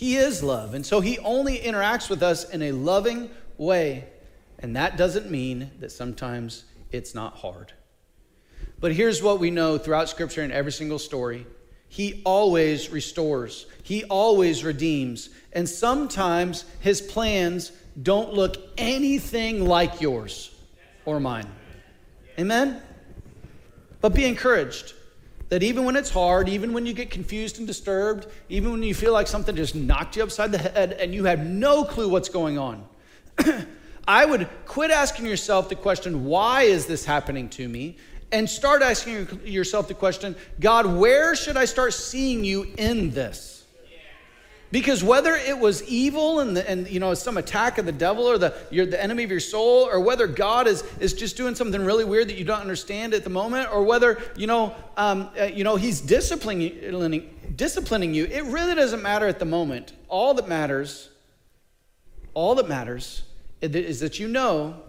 He 0.00 0.16
is 0.16 0.42
love. 0.42 0.72
And 0.72 0.86
so 0.86 1.02
he 1.02 1.18
only 1.18 1.58
interacts 1.58 2.08
with 2.08 2.22
us 2.22 2.48
in 2.48 2.62
a 2.62 2.72
loving 2.72 3.28
way. 3.58 4.06
And 4.58 4.74
that 4.74 4.96
doesn't 4.96 5.30
mean 5.30 5.70
that 5.80 5.92
sometimes 5.92 6.64
it's 6.90 7.14
not 7.14 7.36
hard. 7.36 7.74
But 8.80 8.94
here's 8.94 9.22
what 9.22 9.40
we 9.40 9.50
know 9.50 9.76
throughout 9.76 10.08
Scripture 10.08 10.42
in 10.42 10.52
every 10.52 10.72
single 10.72 10.98
story 10.98 11.46
He 11.90 12.22
always 12.24 12.88
restores, 12.88 13.66
He 13.82 14.04
always 14.04 14.64
redeems. 14.64 15.28
And 15.52 15.68
sometimes 15.68 16.64
His 16.80 17.02
plans 17.02 17.70
don't 18.02 18.32
look 18.32 18.56
anything 18.78 19.66
like 19.66 20.00
yours 20.00 20.50
or 21.04 21.20
mine. 21.20 21.46
Amen? 22.38 22.80
But 24.00 24.14
be 24.14 24.24
encouraged 24.24 24.94
that 25.50 25.62
even 25.62 25.84
when 25.84 25.96
it's 25.96 26.10
hard, 26.10 26.48
even 26.48 26.72
when 26.72 26.86
you 26.86 26.94
get 26.94 27.10
confused 27.10 27.58
and 27.58 27.66
disturbed, 27.66 28.26
even 28.48 28.70
when 28.70 28.82
you 28.82 28.94
feel 28.94 29.12
like 29.12 29.26
something 29.26 29.54
just 29.54 29.74
knocked 29.74 30.16
you 30.16 30.22
upside 30.22 30.52
the 30.52 30.58
head 30.58 30.92
and 30.92 31.12
you 31.12 31.24
have 31.24 31.44
no 31.44 31.84
clue 31.84 32.08
what's 32.08 32.28
going 32.28 32.56
on, 32.56 32.84
I 34.08 34.24
would 34.24 34.48
quit 34.64 34.90
asking 34.90 35.26
yourself 35.26 35.68
the 35.68 35.74
question, 35.74 36.24
why 36.24 36.62
is 36.62 36.86
this 36.86 37.04
happening 37.04 37.48
to 37.50 37.68
me? 37.68 37.96
And 38.32 38.48
start 38.48 38.80
asking 38.80 39.40
yourself 39.44 39.88
the 39.88 39.94
question, 39.94 40.36
God, 40.60 40.86
where 40.86 41.34
should 41.34 41.56
I 41.56 41.64
start 41.64 41.94
seeing 41.94 42.44
you 42.44 42.72
in 42.78 43.10
this? 43.10 43.59
Because 44.72 45.02
whether 45.02 45.34
it 45.34 45.58
was 45.58 45.82
evil 45.88 46.38
and, 46.38 46.56
the, 46.56 46.68
and 46.70 46.88
you 46.88 47.00
know 47.00 47.12
some 47.14 47.36
attack 47.36 47.78
of 47.78 47.86
the 47.86 47.92
devil 47.92 48.24
or 48.24 48.38
the 48.38 48.54
you're 48.70 48.86
the 48.86 49.02
enemy 49.02 49.24
of 49.24 49.30
your 49.30 49.40
soul, 49.40 49.88
or 49.88 49.98
whether 49.98 50.28
God 50.28 50.68
is 50.68 50.84
is 51.00 51.12
just 51.12 51.36
doing 51.36 51.56
something 51.56 51.84
really 51.84 52.04
weird 52.04 52.28
that 52.28 52.36
you 52.36 52.44
don't 52.44 52.60
understand 52.60 53.12
at 53.12 53.24
the 53.24 53.30
moment, 53.30 53.68
or 53.72 53.82
whether 53.82 54.22
you 54.36 54.46
know 54.46 54.74
um, 54.96 55.28
uh, 55.38 55.44
you 55.44 55.64
know 55.64 55.74
He's 55.74 56.00
disciplining 56.00 57.52
disciplining 57.56 58.14
you, 58.14 58.26
it 58.26 58.44
really 58.44 58.76
doesn't 58.76 59.02
matter 59.02 59.26
at 59.26 59.40
the 59.40 59.44
moment. 59.44 59.92
All 60.08 60.34
that 60.34 60.46
matters, 60.46 61.08
all 62.32 62.54
that 62.54 62.68
matters, 62.68 63.24
is 63.60 63.98
that 64.00 64.20
you 64.20 64.28
know 64.28 64.80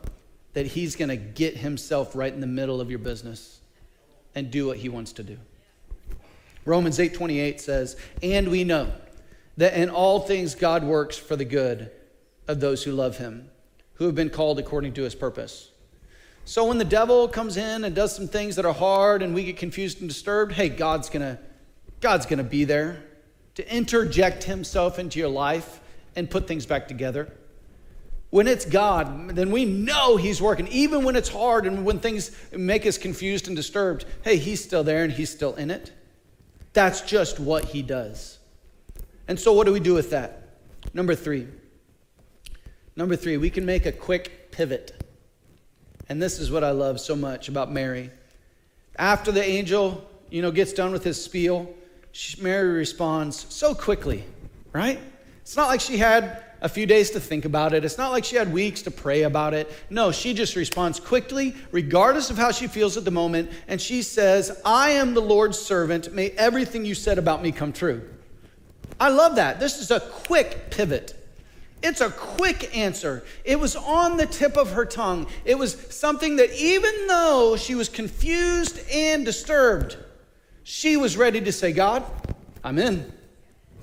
that 0.54 0.68
He's 0.68 0.96
going 0.96 1.10
to 1.10 1.18
get 1.18 1.58
Himself 1.58 2.16
right 2.16 2.32
in 2.32 2.40
the 2.40 2.46
middle 2.46 2.82
of 2.82 2.92
your 2.92 3.00
business 3.00 3.62
and 4.36 4.52
do 4.52 4.68
what 4.68 4.78
He 4.78 4.90
wants 4.90 5.12
to 5.14 5.24
do. 5.24 5.40
Romans 6.66 7.00
eight 7.00 7.16
twenty 7.16 7.40
eight 7.40 7.60
says, 7.60 7.96
"And 8.22 8.52
we 8.52 8.64
know." 8.64 8.92
That 9.58 9.74
in 9.74 9.90
all 9.90 10.20
things 10.20 10.56
God 10.56 10.84
works 10.84 11.18
for 11.18 11.36
the 11.36 11.46
good 11.46 11.92
of 12.48 12.60
those 12.60 12.84
who 12.84 12.92
love 12.92 13.18
him, 13.18 13.50
who 13.96 14.06
have 14.06 14.16
been 14.16 14.30
called 14.30 14.60
according 14.60 14.94
to 14.94 15.04
his 15.04 15.16
purpose. 15.16 15.70
So 16.46 16.66
when 16.66 16.78
the 16.78 16.86
devil 16.86 17.28
comes 17.28 17.58
in 17.58 17.84
and 17.84 17.96
does 17.96 18.16
some 18.16 18.28
things 18.28 18.56
that 18.56 18.66
are 18.66 18.74
hard 18.74 19.22
and 19.22 19.34
we 19.34 19.44
get 19.44 19.58
confused 19.58 20.00
and 20.00 20.10
disturbed, 20.10 20.54
hey, 20.54 20.70
God's 20.70 21.10
going 21.10 21.22
to 21.22 21.40
God's 22.00 22.26
going 22.26 22.40
to 22.40 22.44
be 22.44 22.64
there 22.64 23.04
to 23.56 23.76
interject 23.76 24.44
himself 24.44 24.98
into 24.98 25.20
your 25.20 25.30
life 25.30 25.80
and 26.16 26.30
put 26.30 26.48
things 26.48 26.66
back 26.66 26.88
together. 26.88 27.32
When 28.32 28.48
it's 28.48 28.66
God, 28.66 29.36
then 29.36 29.52
we 29.52 29.66
know 29.66 30.16
He's 30.16 30.42
working. 30.42 30.68
Even 30.70 31.04
when 31.04 31.16
it's 31.16 31.30
hard 31.30 31.68
and 31.68 31.86
when 31.86 32.00
things 32.00 32.32
make 32.52 32.86
us 32.86 32.98
confused 32.98 33.48
and 33.48 33.56
disturbed, 33.56 34.06
hey, 34.24 34.38
He's 34.38 34.64
still 34.64 34.84
there 34.84 35.04
and 35.04 35.12
He's 35.12 35.30
still 35.30 35.54
in 35.56 35.70
it. 35.70 35.92
That's 36.74 37.02
just 37.02 37.40
what 37.40 37.66
He 37.66 37.82
does. 37.82 38.40
And 39.32 39.40
so, 39.40 39.54
what 39.54 39.66
do 39.66 39.72
we 39.72 39.80
do 39.80 39.94
with 39.94 40.10
that? 40.10 40.58
Number 40.94 41.16
three. 41.16 41.48
Number 42.98 43.16
three, 43.16 43.38
we 43.38 43.50
can 43.50 43.66
make 43.66 43.86
a 43.86 43.92
quick 43.94 44.52
pivot. 44.52 45.06
And 46.10 46.22
this 46.22 46.38
is 46.38 46.52
what 46.52 46.66
I 46.66 46.72
love 46.72 47.00
so 47.00 47.16
much 47.16 47.48
about 47.48 47.72
Mary. 47.72 48.12
After 48.98 49.32
the 49.32 49.42
angel, 49.42 50.06
you 50.30 50.42
know, 50.42 50.52
gets 50.52 50.74
done 50.74 50.92
with 50.92 51.06
his 51.06 51.24
spiel, 51.24 51.74
Mary 52.42 52.74
responds 52.74 53.46
so 53.48 53.74
quickly, 53.74 54.26
right? 54.74 55.00
It's 55.44 55.56
not 55.56 55.70
like 55.70 55.80
she 55.80 55.96
had 55.96 56.44
a 56.60 56.68
few 56.68 56.86
days 56.86 57.12
to 57.12 57.22
think 57.22 57.46
about 57.46 57.74
it. 57.74 57.86
It's 57.86 57.98
not 57.98 58.12
like 58.12 58.26
she 58.26 58.36
had 58.36 58.52
weeks 58.52 58.82
to 58.82 58.92
pray 58.92 59.24
about 59.24 59.54
it. 59.54 59.72
No, 59.90 60.12
she 60.12 60.34
just 60.34 60.58
responds 60.58 61.00
quickly, 61.00 61.56
regardless 61.72 62.30
of 62.32 62.38
how 62.38 62.52
she 62.52 62.68
feels 62.68 62.98
at 62.98 63.06
the 63.06 63.12
moment, 63.12 63.50
and 63.70 63.80
she 63.80 64.02
says, 64.02 64.60
I 64.66 64.90
am 64.90 65.14
the 65.14 65.22
Lord's 65.22 65.58
servant. 65.58 66.12
May 66.12 66.32
everything 66.32 66.84
you 66.84 66.96
said 66.96 67.18
about 67.18 67.42
me 67.42 67.54
come 67.54 67.72
true. 67.72 68.02
I 69.02 69.10
love 69.10 69.36
that. 69.36 69.60
This 69.60 69.80
is 69.80 69.92
a 69.92 70.00
quick 70.00 70.72
pivot. 70.72 71.14
It's 71.84 72.00
a 72.00 72.10
quick 72.10 72.78
answer. 72.78 73.26
It 73.44 73.60
was 73.60 73.76
on 73.76 74.16
the 74.16 74.28
tip 74.28 74.56
of 74.56 74.72
her 74.72 74.86
tongue. 74.86 75.28
It 75.44 75.58
was 75.58 75.74
something 75.94 76.38
that, 76.38 76.54
even 76.54 77.08
though 77.08 77.58
she 77.58 77.76
was 77.76 77.90
confused 77.90 78.80
and 78.90 79.26
disturbed, 79.26 79.98
she 80.64 80.96
was 80.96 81.18
ready 81.18 81.42
to 81.42 81.52
say, 81.52 81.74
God, 81.74 82.06
I'm 82.64 82.80
in. 82.80 83.12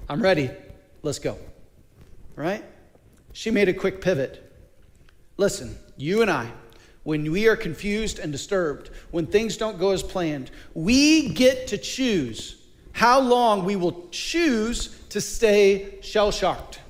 I'm 0.09 0.23
ready. 0.23 0.51
Let's 1.03 1.19
go 1.19 1.37
right? 2.39 2.65
She 3.33 3.51
made 3.51 3.69
a 3.69 3.75
quick 3.75 4.01
pivot. 4.01 4.53
Listen, 5.37 5.77
you 5.97 6.23
and 6.23 6.31
I, 6.31 6.51
when 7.03 7.31
we 7.33 7.49
are 7.49 7.57
confused 7.57 8.21
and 8.21 8.31
disturbed, 8.31 8.91
when 9.11 9.27
things 9.27 9.57
don't 9.57 9.79
go 9.79 9.91
as 9.91 10.05
planned, 10.05 10.53
we 10.73 11.31
get 11.31 11.67
to 11.69 11.79
choose 11.79 12.58
how 12.99 13.21
long 13.21 13.65
we 13.65 13.77
will 13.77 14.09
choose 14.11 14.89
to 15.11 15.21
stay 15.21 16.01
shell 16.01 16.33
shocked. 16.33 16.81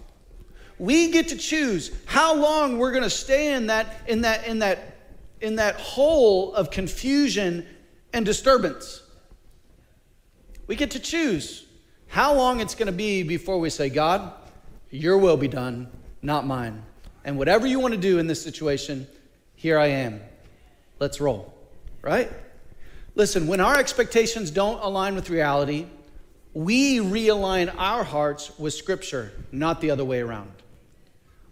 We 0.78 1.10
get 1.10 1.28
to 1.28 1.36
choose 1.36 1.90
how 2.06 2.34
long 2.34 2.78
we're 2.78 2.92
going 2.92 3.02
to 3.02 3.10
stay 3.10 3.52
in 3.52 3.66
that, 3.66 3.94
in, 4.06 4.22
that, 4.22 4.46
in, 4.46 4.60
that, 4.60 4.96
in 5.42 5.56
that 5.56 5.74
hole 5.74 6.54
of 6.54 6.70
confusion 6.70 7.66
and 8.14 8.24
disturbance. 8.24 9.02
We 10.66 10.76
get 10.76 10.92
to 10.92 10.98
choose 10.98 11.66
how 12.06 12.34
long 12.34 12.60
it's 12.60 12.74
going 12.74 12.86
to 12.86 12.92
be 12.92 13.22
before 13.22 13.60
we 13.60 13.68
say, 13.68 13.90
God, 13.90 14.32
your 14.88 15.18
will 15.18 15.36
be 15.36 15.46
done, 15.46 15.90
not 16.22 16.46
mine. 16.46 16.84
And 17.22 17.36
whatever 17.36 17.66
you 17.66 17.80
want 17.80 17.92
to 17.92 18.00
do 18.00 18.18
in 18.18 18.26
this 18.26 18.42
situation, 18.42 19.06
here 19.56 19.78
I 19.78 19.88
am. 19.88 20.22
Let's 21.00 21.20
roll, 21.20 21.52
right? 22.00 22.32
Listen, 23.14 23.46
when 23.46 23.60
our 23.60 23.76
expectations 23.78 24.50
don't 24.50 24.80
align 24.80 25.14
with 25.14 25.28
reality, 25.28 25.86
we 26.58 26.98
realign 26.98 27.72
our 27.78 28.02
hearts 28.02 28.50
with 28.58 28.74
Scripture, 28.74 29.30
not 29.52 29.80
the 29.80 29.92
other 29.92 30.04
way 30.04 30.18
around. 30.18 30.50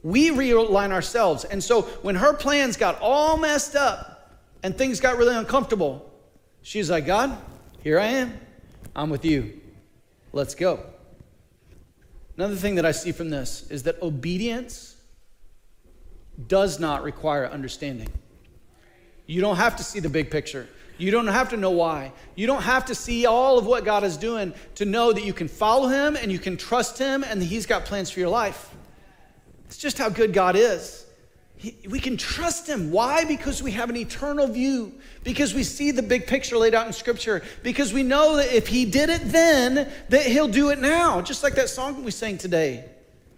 We 0.03 0.31
realign 0.31 0.91
ourselves. 0.91 1.45
And 1.45 1.63
so 1.63 1.83
when 2.03 2.17
her 2.17 2.35
plans 2.35 2.77
got 2.77 3.01
all 3.01 3.37
messed 3.37 3.77
up 3.77 4.41
and 4.65 4.77
things 4.77 4.99
got 4.99 5.17
really 5.17 5.37
uncomfortable, 5.37 6.11
she's 6.63 6.91
like, 6.91 7.07
God, 7.07 7.39
here 7.85 8.01
I 8.01 8.07
am. 8.07 8.37
I'm 8.97 9.09
with 9.09 9.25
you. 9.25 9.61
Let's 10.33 10.57
go. 10.57 10.85
Another 12.37 12.57
thing 12.57 12.75
that 12.75 12.85
I 12.85 12.91
see 12.91 13.13
from 13.13 13.31
this 13.31 13.71
is 13.71 13.85
that 13.85 14.03
obedience 14.03 14.97
does 16.49 16.81
not 16.81 17.05
require 17.05 17.47
understanding. 17.47 18.09
You 19.29 19.41
don't 19.41 19.57
have 19.57 19.77
to 19.77 19.85
see 19.85 20.01
the 20.01 20.09
big 20.09 20.33
picture. 20.33 20.67
You 20.99 21.11
don't 21.11 21.27
have 21.27 21.51
to 21.51 21.57
know 21.57 21.71
why. 21.71 22.13
You 22.35 22.47
don't 22.47 22.63
have 22.63 22.87
to 22.87 22.95
see 22.95 23.27
all 23.27 23.59
of 23.59 23.67
what 23.67 23.85
God 23.85 24.03
is 24.03 24.17
doing 24.17 24.55
to 24.77 24.85
know 24.85 25.13
that 25.13 25.25
you 25.25 25.33
can 25.33 25.49
follow 25.49 25.89
Him 25.89 26.17
and 26.17 26.33
you 26.33 26.39
can 26.39 26.57
trust 26.57 26.99
Him 26.99 27.23
and 27.23 27.41
that 27.41 27.47
He's 27.47 27.67
got 27.67 27.85
plans 27.85 28.11
for 28.11 28.21
your 28.21 28.31
life. 28.31 28.75
It's 29.67 29.79
just 29.79 29.99
how 29.99 30.09
good 30.09 30.33
God 30.33 30.57
is. 30.57 31.07
He, 31.57 31.77
we 31.89 32.01
can 32.01 32.17
trust 32.17 32.69
him. 32.69 32.91
Why? 32.91 33.25
Because 33.25 33.63
we 33.63 33.73
have 33.73 33.89
an 33.89 33.97
eternal 33.97 34.47
view. 34.47 34.93
Because 35.25 35.55
we 35.55 35.65
see 35.65 35.91
the 35.91 36.03
big 36.03 36.27
picture 36.27 36.57
laid 36.57 36.75
out 36.75 36.87
in 36.87 36.93
Scripture. 36.93 37.43
Because 37.63 37.93
we 37.93 38.03
know 38.03 38.37
that 38.37 38.55
if 38.55 38.69
he 38.69 38.85
did 38.85 39.09
it 39.09 39.23
then, 39.25 39.91
that 40.11 40.27
he'll 40.27 40.49
do 40.49 40.69
it 40.69 40.79
now. 40.79 41.21
Just 41.23 41.43
like 41.43 41.55
that 41.55 41.69
song 41.69 42.05
we 42.05 42.11
sang 42.11 42.37
today. 42.39 42.85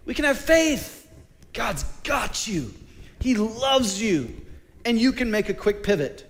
We 0.05 0.13
can 0.13 0.25
have 0.25 0.37
faith. 0.37 1.09
God's 1.53 1.83
got 2.03 2.47
you. 2.47 2.73
He 3.19 3.35
loves 3.35 4.01
you. 4.01 4.35
And 4.85 4.99
you 4.99 5.13
can 5.13 5.31
make 5.31 5.49
a 5.49 5.53
quick 5.53 5.81
pivot. 5.81 6.28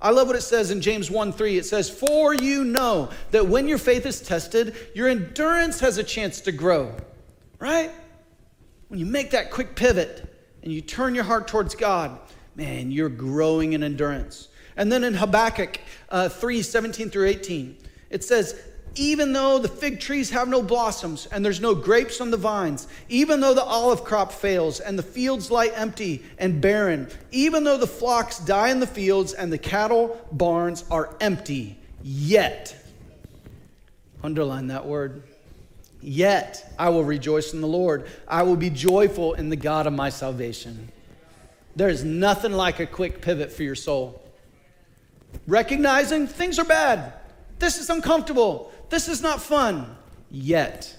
I 0.00 0.10
love 0.10 0.26
what 0.26 0.36
it 0.36 0.42
says 0.42 0.70
in 0.70 0.80
James 0.80 1.10
1 1.10 1.32
3. 1.32 1.56
It 1.56 1.64
says, 1.66 1.88
For 1.88 2.34
you 2.34 2.64
know 2.64 3.10
that 3.30 3.46
when 3.48 3.68
your 3.68 3.78
faith 3.78 4.06
is 4.06 4.20
tested, 4.20 4.76
your 4.94 5.08
endurance 5.08 5.80
has 5.80 5.98
a 5.98 6.04
chance 6.04 6.40
to 6.42 6.52
grow. 6.52 6.94
Right? 7.58 7.90
When 8.88 9.00
you 9.00 9.06
make 9.06 9.30
that 9.30 9.50
quick 9.50 9.76
pivot, 9.76 10.30
and 10.64 10.72
you 10.72 10.80
turn 10.80 11.14
your 11.14 11.24
heart 11.24 11.46
towards 11.46 11.74
God, 11.74 12.18
man, 12.56 12.90
you're 12.90 13.10
growing 13.10 13.74
in 13.74 13.82
endurance. 13.82 14.48
And 14.76 14.90
then 14.90 15.04
in 15.04 15.14
Habakkuk 15.14 15.78
uh, 16.08 16.28
3 16.28 16.62
17 16.62 17.10
through 17.10 17.26
18, 17.26 17.76
it 18.10 18.24
says, 18.24 18.60
even 18.94 19.32
though 19.32 19.58
the 19.58 19.68
fig 19.68 20.00
trees 20.00 20.30
have 20.30 20.48
no 20.48 20.62
blossoms 20.62 21.26
and 21.26 21.44
there's 21.44 21.60
no 21.60 21.74
grapes 21.74 22.20
on 22.20 22.30
the 22.30 22.36
vines, 22.36 22.86
even 23.08 23.40
though 23.40 23.54
the 23.54 23.62
olive 23.62 24.04
crop 24.04 24.32
fails 24.32 24.80
and 24.80 24.98
the 24.98 25.02
fields 25.02 25.50
lie 25.50 25.70
empty 25.74 26.22
and 26.38 26.60
barren, 26.60 27.08
even 27.32 27.64
though 27.64 27.78
the 27.78 27.86
flocks 27.86 28.38
die 28.38 28.70
in 28.70 28.80
the 28.80 28.86
fields 28.86 29.32
and 29.32 29.52
the 29.52 29.58
cattle 29.58 30.20
barns 30.32 30.84
are 30.90 31.16
empty, 31.20 31.78
yet, 32.02 32.76
underline 34.22 34.68
that 34.68 34.86
word, 34.86 35.22
Yet 36.04 36.70
I 36.78 36.90
will 36.90 37.02
rejoice 37.02 37.54
in 37.54 37.62
the 37.62 37.66
Lord. 37.66 38.06
I 38.28 38.42
will 38.42 38.56
be 38.56 38.68
joyful 38.68 39.32
in 39.32 39.48
the 39.48 39.56
God 39.56 39.86
of 39.86 39.94
my 39.94 40.10
salvation. 40.10 40.92
There's 41.76 42.04
nothing 42.04 42.52
like 42.52 42.78
a 42.78 42.86
quick 42.86 43.22
pivot 43.22 43.50
for 43.50 43.62
your 43.62 43.74
soul. 43.74 44.22
Recognizing 45.46 46.26
things 46.26 46.58
are 46.58 46.64
bad. 46.64 47.14
This 47.58 47.78
is 47.78 47.88
uncomfortable. 47.88 48.70
This 48.90 49.08
is 49.08 49.22
not 49.22 49.42
fun. 49.42 49.96
Yet 50.30 50.96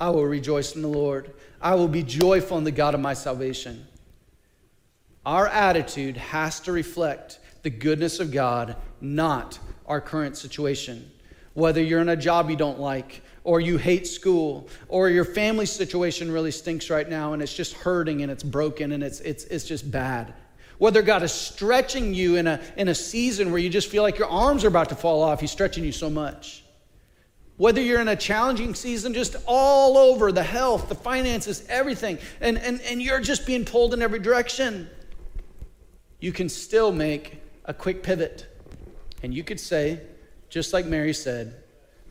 I 0.00 0.10
will 0.10 0.24
rejoice 0.24 0.74
in 0.74 0.82
the 0.82 0.88
Lord. 0.88 1.32
I 1.60 1.74
will 1.74 1.88
be 1.88 2.02
joyful 2.02 2.56
in 2.58 2.64
the 2.64 2.70
God 2.70 2.94
of 2.94 3.00
my 3.00 3.14
salvation. 3.14 3.86
Our 5.26 5.46
attitude 5.46 6.16
has 6.16 6.60
to 6.60 6.72
reflect 6.72 7.40
the 7.62 7.70
goodness 7.70 8.20
of 8.20 8.32
God, 8.32 8.76
not 9.00 9.58
our 9.86 10.00
current 10.00 10.36
situation. 10.36 11.10
Whether 11.54 11.82
you're 11.82 12.00
in 12.00 12.08
a 12.08 12.16
job 12.16 12.48
you 12.48 12.56
don't 12.56 12.80
like, 12.80 13.22
or 13.44 13.60
you 13.60 13.76
hate 13.76 14.06
school, 14.06 14.68
or 14.88 15.10
your 15.10 15.24
family 15.24 15.66
situation 15.66 16.30
really 16.30 16.50
stinks 16.50 16.90
right 16.90 17.08
now 17.08 17.32
and 17.32 17.42
it's 17.42 17.54
just 17.54 17.74
hurting 17.74 18.22
and 18.22 18.30
it's 18.30 18.42
broken 18.42 18.92
and 18.92 19.02
it's, 19.02 19.20
it's, 19.20 19.44
it's 19.44 19.64
just 19.64 19.90
bad. 19.90 20.32
Whether 20.78 21.02
God 21.02 21.22
is 21.22 21.32
stretching 21.32 22.14
you 22.14 22.36
in 22.36 22.46
a, 22.46 22.60
in 22.76 22.88
a 22.88 22.94
season 22.94 23.50
where 23.50 23.60
you 23.60 23.68
just 23.68 23.88
feel 23.88 24.02
like 24.02 24.18
your 24.18 24.28
arms 24.28 24.64
are 24.64 24.68
about 24.68 24.88
to 24.88 24.94
fall 24.94 25.22
off, 25.22 25.40
He's 25.40 25.50
stretching 25.50 25.84
you 25.84 25.92
so 25.92 26.08
much. 26.08 26.59
Whether 27.60 27.82
you're 27.82 28.00
in 28.00 28.08
a 28.08 28.16
challenging 28.16 28.74
season, 28.74 29.12
just 29.12 29.36
all 29.44 29.98
over 29.98 30.32
the 30.32 30.42
health, 30.42 30.88
the 30.88 30.94
finances, 30.94 31.62
everything, 31.68 32.16
and, 32.40 32.56
and, 32.56 32.80
and 32.80 33.02
you're 33.02 33.20
just 33.20 33.44
being 33.44 33.66
pulled 33.66 33.92
in 33.92 34.00
every 34.00 34.18
direction, 34.18 34.88
you 36.20 36.32
can 36.32 36.48
still 36.48 36.90
make 36.90 37.42
a 37.66 37.74
quick 37.74 38.02
pivot. 38.02 38.46
And 39.22 39.34
you 39.34 39.44
could 39.44 39.60
say, 39.60 40.00
just 40.48 40.72
like 40.72 40.86
Mary 40.86 41.12
said, 41.12 41.54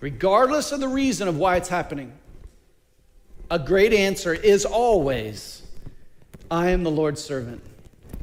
regardless 0.01 0.71
of 0.71 0.81
the 0.81 0.87
reason 0.87 1.27
of 1.27 1.39
why 1.39 1.55
it's 1.55 1.69
happening, 1.69 2.13
a 3.49 3.57
great 3.57 3.91
answer 3.91 4.35
is 4.35 4.65
always 4.65 5.63
I 6.51 6.69
am 6.69 6.83
the 6.83 6.91
Lord's 6.91 7.23
servant. 7.23 7.63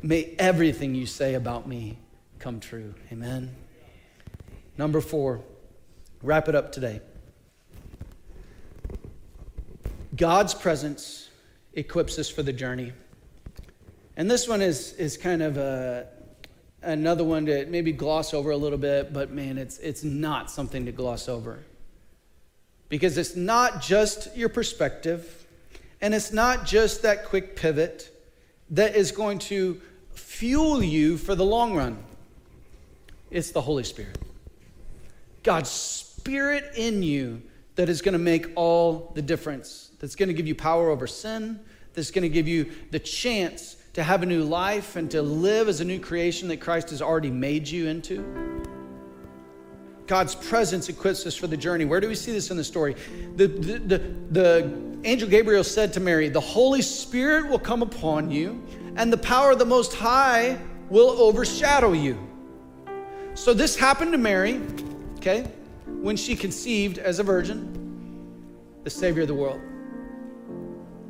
May 0.00 0.36
everything 0.38 0.94
you 0.94 1.06
say 1.06 1.34
about 1.34 1.66
me 1.66 1.98
come 2.38 2.60
true. 2.60 2.94
Amen. 3.10 3.52
Number 4.78 5.00
four, 5.00 5.40
wrap 6.22 6.48
it 6.48 6.54
up 6.54 6.70
today. 6.70 7.00
God's 10.16 10.54
presence 10.54 11.28
equips 11.74 12.18
us 12.18 12.28
for 12.28 12.42
the 12.42 12.52
journey. 12.52 12.92
And 14.16 14.30
this 14.30 14.48
one 14.48 14.62
is, 14.62 14.94
is 14.94 15.16
kind 15.16 15.42
of 15.42 15.56
a, 15.58 16.06
another 16.82 17.24
one 17.24 17.46
to 17.46 17.66
maybe 17.66 17.92
gloss 17.92 18.32
over 18.32 18.50
a 18.50 18.56
little 18.56 18.78
bit, 18.78 19.12
but 19.12 19.30
man, 19.30 19.58
it's, 19.58 19.78
it's 19.78 20.02
not 20.02 20.50
something 20.50 20.86
to 20.86 20.92
gloss 20.92 21.28
over. 21.28 21.58
Because 22.88 23.18
it's 23.18 23.36
not 23.36 23.82
just 23.82 24.34
your 24.36 24.48
perspective, 24.48 25.46
and 26.00 26.14
it's 26.14 26.32
not 26.32 26.64
just 26.64 27.02
that 27.02 27.24
quick 27.24 27.56
pivot 27.56 28.10
that 28.70 28.96
is 28.96 29.12
going 29.12 29.38
to 29.38 29.80
fuel 30.14 30.82
you 30.82 31.18
for 31.18 31.34
the 31.34 31.44
long 31.44 31.74
run. 31.74 31.98
It's 33.30 33.50
the 33.50 33.60
Holy 33.60 33.84
Spirit. 33.84 34.16
God's 35.42 35.70
spirit 35.70 36.72
in 36.76 37.02
you 37.02 37.42
that 37.74 37.88
is 37.88 38.02
going 38.02 38.14
to 38.14 38.18
make 38.18 38.48
all 38.56 39.12
the 39.14 39.22
difference, 39.22 39.85
that's 39.98 40.14
going 40.14 40.28
to 40.28 40.34
give 40.34 40.46
you 40.46 40.54
power 40.54 40.90
over 40.90 41.06
sin, 41.06 41.60
that's 41.94 42.10
going 42.10 42.22
to 42.22 42.28
give 42.28 42.46
you 42.46 42.70
the 42.90 42.98
chance 42.98 43.76
to 43.94 44.02
have 44.02 44.22
a 44.22 44.26
new 44.26 44.44
life 44.44 44.96
and 44.96 45.10
to 45.10 45.22
live 45.22 45.68
as 45.68 45.80
a 45.80 45.84
new 45.84 45.98
creation 45.98 46.48
that 46.48 46.58
Christ 46.58 46.90
has 46.90 47.00
already 47.00 47.30
made 47.30 47.66
you 47.66 47.86
into. 47.88 48.62
God's 50.06 50.34
presence 50.34 50.88
equips 50.88 51.26
us 51.26 51.34
for 51.34 51.46
the 51.46 51.56
journey. 51.56 51.84
Where 51.84 52.00
do 52.00 52.08
we 52.08 52.14
see 52.14 52.30
this 52.30 52.50
in 52.50 52.56
the 52.56 52.64
story? 52.64 52.94
The, 53.36 53.46
the, 53.46 53.78
the, 53.78 53.98
the, 54.30 54.86
angel 55.04 55.28
Gabriel 55.28 55.64
said 55.64 55.92
to 55.94 56.00
Mary, 56.00 56.28
The 56.28 56.40
Holy 56.40 56.82
Spirit 56.82 57.48
will 57.48 57.58
come 57.58 57.82
upon 57.82 58.30
you, 58.30 58.62
and 58.96 59.12
the 59.12 59.18
power 59.18 59.52
of 59.52 59.58
the 59.58 59.64
Most 59.64 59.94
High 59.94 60.58
will 60.90 61.10
overshadow 61.10 61.92
you. 61.92 62.18
So 63.34 63.54
this 63.54 63.76
happened 63.76 64.12
to 64.12 64.18
Mary, 64.18 64.60
okay, 65.16 65.42
when 65.86 66.16
she 66.16 66.36
conceived 66.36 66.98
as 66.98 67.18
a 67.18 67.22
virgin, 67.22 67.72
the 68.84 68.90
Savior 68.90 69.22
of 69.22 69.28
the 69.28 69.34
world. 69.34 69.60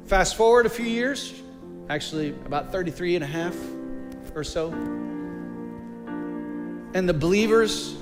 Fast 0.07 0.37
forward 0.37 0.67
a 0.67 0.71
few 0.71 0.87
years, 0.87 1.35
actually 1.89 2.31
about 2.45 2.71
33 2.71 3.17
and 3.17 3.25
a 3.25 3.27
half 3.27 3.57
or 4.37 4.45
so, 4.45 4.71
and 6.95 7.09
the 7.09 7.15
believers 7.15 7.97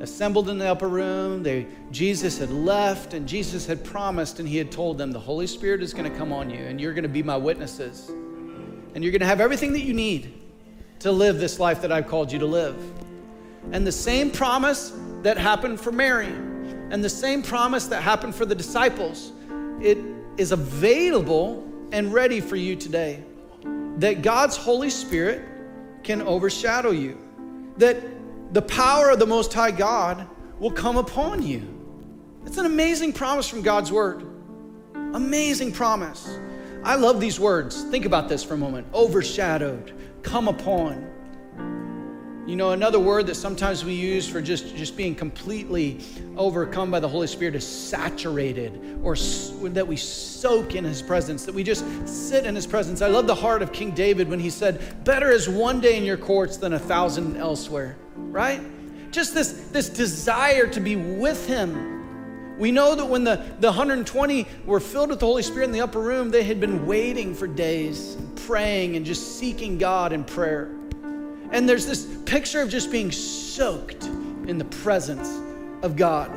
assembled 0.00 0.48
in 0.48 0.56
the 0.56 0.66
upper 0.66 0.88
room. 0.88 1.42
They, 1.42 1.66
Jesus 1.90 2.38
had 2.38 2.50
left, 2.50 3.12
and 3.12 3.28
Jesus 3.28 3.66
had 3.66 3.84
promised, 3.84 4.40
and 4.40 4.48
he 4.48 4.56
had 4.56 4.72
told 4.72 4.96
them, 4.96 5.12
The 5.12 5.20
Holy 5.20 5.46
Spirit 5.46 5.82
is 5.82 5.92
going 5.92 6.10
to 6.10 6.18
come 6.18 6.32
on 6.32 6.48
you, 6.48 6.56
and 6.56 6.80
you're 6.80 6.94
going 6.94 7.02
to 7.02 7.08
be 7.08 7.22
my 7.22 7.36
witnesses. 7.36 8.08
And 8.08 9.04
you're 9.04 9.12
going 9.12 9.20
to 9.20 9.26
have 9.26 9.42
everything 9.42 9.72
that 9.74 9.82
you 9.82 9.92
need 9.92 10.40
to 11.00 11.12
live 11.12 11.38
this 11.38 11.60
life 11.60 11.82
that 11.82 11.92
I've 11.92 12.08
called 12.08 12.32
you 12.32 12.38
to 12.38 12.46
live. 12.46 12.76
And 13.72 13.86
the 13.86 13.92
same 13.92 14.30
promise 14.30 14.94
that 15.20 15.36
happened 15.36 15.82
for 15.82 15.92
Mary, 15.92 16.32
and 16.90 17.04
the 17.04 17.10
same 17.10 17.42
promise 17.42 17.88
that 17.88 18.02
happened 18.02 18.34
for 18.34 18.46
the 18.46 18.54
disciples, 18.54 19.32
it 19.82 19.98
is 20.40 20.52
available 20.52 21.70
and 21.92 22.14
ready 22.14 22.40
for 22.40 22.56
you 22.56 22.74
today. 22.74 23.22
That 23.98 24.22
God's 24.22 24.56
Holy 24.56 24.88
Spirit 24.88 25.46
can 26.02 26.22
overshadow 26.22 26.92
you. 26.92 27.18
That 27.76 28.02
the 28.54 28.62
power 28.62 29.10
of 29.10 29.18
the 29.18 29.26
Most 29.26 29.52
High 29.52 29.70
God 29.70 30.26
will 30.58 30.70
come 30.70 30.96
upon 30.96 31.42
you. 31.42 31.62
It's 32.46 32.56
an 32.56 32.64
amazing 32.64 33.12
promise 33.12 33.48
from 33.48 33.60
God's 33.60 33.92
Word. 33.92 34.26
Amazing 34.94 35.72
promise. 35.72 36.38
I 36.82 36.94
love 36.94 37.20
these 37.20 37.38
words. 37.38 37.82
Think 37.84 38.06
about 38.06 38.30
this 38.30 38.42
for 38.42 38.54
a 38.54 38.56
moment. 38.56 38.86
Overshadowed, 38.94 39.92
come 40.22 40.48
upon. 40.48 41.09
You 42.50 42.56
know, 42.56 42.72
another 42.72 42.98
word 42.98 43.28
that 43.28 43.36
sometimes 43.36 43.84
we 43.84 43.94
use 43.94 44.28
for 44.28 44.42
just, 44.42 44.74
just 44.74 44.96
being 44.96 45.14
completely 45.14 46.00
overcome 46.36 46.90
by 46.90 46.98
the 46.98 47.08
Holy 47.08 47.28
Spirit 47.28 47.54
is 47.54 47.64
saturated, 47.64 48.98
or 49.04 49.14
that 49.68 49.86
we 49.86 49.96
soak 49.96 50.74
in 50.74 50.82
His 50.82 51.00
presence, 51.00 51.44
that 51.44 51.54
we 51.54 51.62
just 51.62 51.84
sit 52.08 52.44
in 52.46 52.56
His 52.56 52.66
presence. 52.66 53.02
I 53.02 53.06
love 53.06 53.28
the 53.28 53.36
heart 53.36 53.62
of 53.62 53.72
King 53.72 53.92
David 53.92 54.28
when 54.28 54.40
he 54.40 54.50
said, 54.50 55.04
Better 55.04 55.30
is 55.30 55.48
one 55.48 55.80
day 55.80 55.96
in 55.96 56.02
your 56.02 56.16
courts 56.16 56.56
than 56.56 56.72
a 56.72 56.78
thousand 56.78 57.36
elsewhere, 57.36 57.96
right? 58.16 58.60
Just 59.12 59.32
this, 59.32 59.52
this 59.70 59.88
desire 59.88 60.66
to 60.66 60.80
be 60.80 60.96
with 60.96 61.46
Him. 61.46 62.58
We 62.58 62.72
know 62.72 62.96
that 62.96 63.06
when 63.06 63.22
the, 63.22 63.36
the 63.60 63.68
120 63.68 64.48
were 64.66 64.80
filled 64.80 65.10
with 65.10 65.20
the 65.20 65.26
Holy 65.26 65.44
Spirit 65.44 65.66
in 65.66 65.72
the 65.72 65.82
upper 65.82 66.00
room, 66.00 66.30
they 66.30 66.42
had 66.42 66.58
been 66.58 66.84
waiting 66.84 67.32
for 67.32 67.46
days, 67.46 68.16
praying 68.34 68.96
and 68.96 69.06
just 69.06 69.38
seeking 69.38 69.78
God 69.78 70.12
in 70.12 70.24
prayer. 70.24 70.79
And 71.52 71.68
there's 71.68 71.86
this 71.86 72.06
picture 72.26 72.60
of 72.62 72.68
just 72.68 72.90
being 72.90 73.10
soaked 73.10 74.04
in 74.04 74.56
the 74.58 74.64
presence 74.64 75.28
of 75.82 75.96
God. 75.96 76.30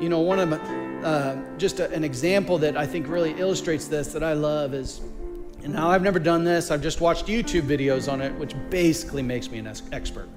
You 0.00 0.08
know, 0.08 0.20
one 0.20 0.38
of 0.38 0.52
uh, 1.04 1.36
just 1.58 1.78
a, 1.78 1.90
an 1.92 2.04
example 2.04 2.56
that 2.58 2.76
I 2.76 2.86
think 2.86 3.06
really 3.06 3.32
illustrates 3.32 3.86
this 3.86 4.12
that 4.14 4.22
I 4.22 4.32
love 4.32 4.72
is, 4.72 5.00
and 5.62 5.74
now 5.74 5.90
I've 5.90 6.02
never 6.02 6.18
done 6.18 6.42
this, 6.42 6.70
I've 6.70 6.82
just 6.82 7.02
watched 7.02 7.26
YouTube 7.26 7.62
videos 7.62 8.10
on 8.10 8.22
it, 8.22 8.32
which 8.36 8.54
basically 8.70 9.22
makes 9.22 9.50
me 9.50 9.58
an 9.58 9.66
expert. 9.92 10.28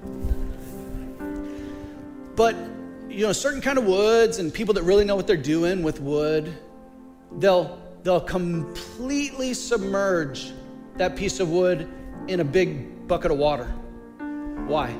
But, 2.36 2.56
you 3.08 3.26
know, 3.26 3.32
certain 3.32 3.62
kind 3.62 3.78
of 3.78 3.86
woods 3.86 4.38
and 4.38 4.52
people 4.52 4.74
that 4.74 4.82
really 4.82 5.04
know 5.04 5.16
what 5.16 5.26
they're 5.26 5.36
doing 5.36 5.82
with 5.82 6.00
wood, 6.00 6.54
they'll, 7.38 7.80
they'll 8.02 8.20
completely 8.20 9.54
submerge 9.54 10.52
that 10.96 11.16
piece 11.16 11.40
of 11.40 11.48
wood 11.48 11.88
in 12.28 12.40
a 12.40 12.44
big 12.44 12.93
bucket 13.06 13.30
of 13.30 13.38
water. 13.38 13.66
Why? 14.66 14.94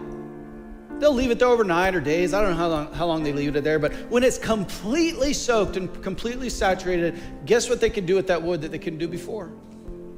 They'll 0.99 1.12
leave 1.12 1.31
it 1.31 1.38
there 1.38 1.49
overnight 1.49 1.95
or 1.95 2.01
days. 2.01 2.33
I 2.33 2.40
don't 2.40 2.51
know 2.51 2.57
how 2.57 2.69
long, 2.69 2.93
how 2.93 3.07
long 3.07 3.23
they 3.23 3.33
leave 3.33 3.57
it 3.57 3.64
there, 3.64 3.79
but 3.79 3.93
when 4.11 4.23
it's 4.23 4.38
completely 4.38 5.33
soaked 5.33 5.77
and 5.77 6.03
completely 6.03 6.49
saturated, 6.49 7.19
guess 7.47 7.69
what 7.69 7.81
they 7.81 7.90
can 7.90 8.07
do 8.07 8.14
with 8.14 8.29
that 8.29 8.40
wood 8.40 8.61
that 8.62 8.71
they 8.71 8.79
couldn't 8.79 9.01
do 9.01 9.09
before? 9.09 9.51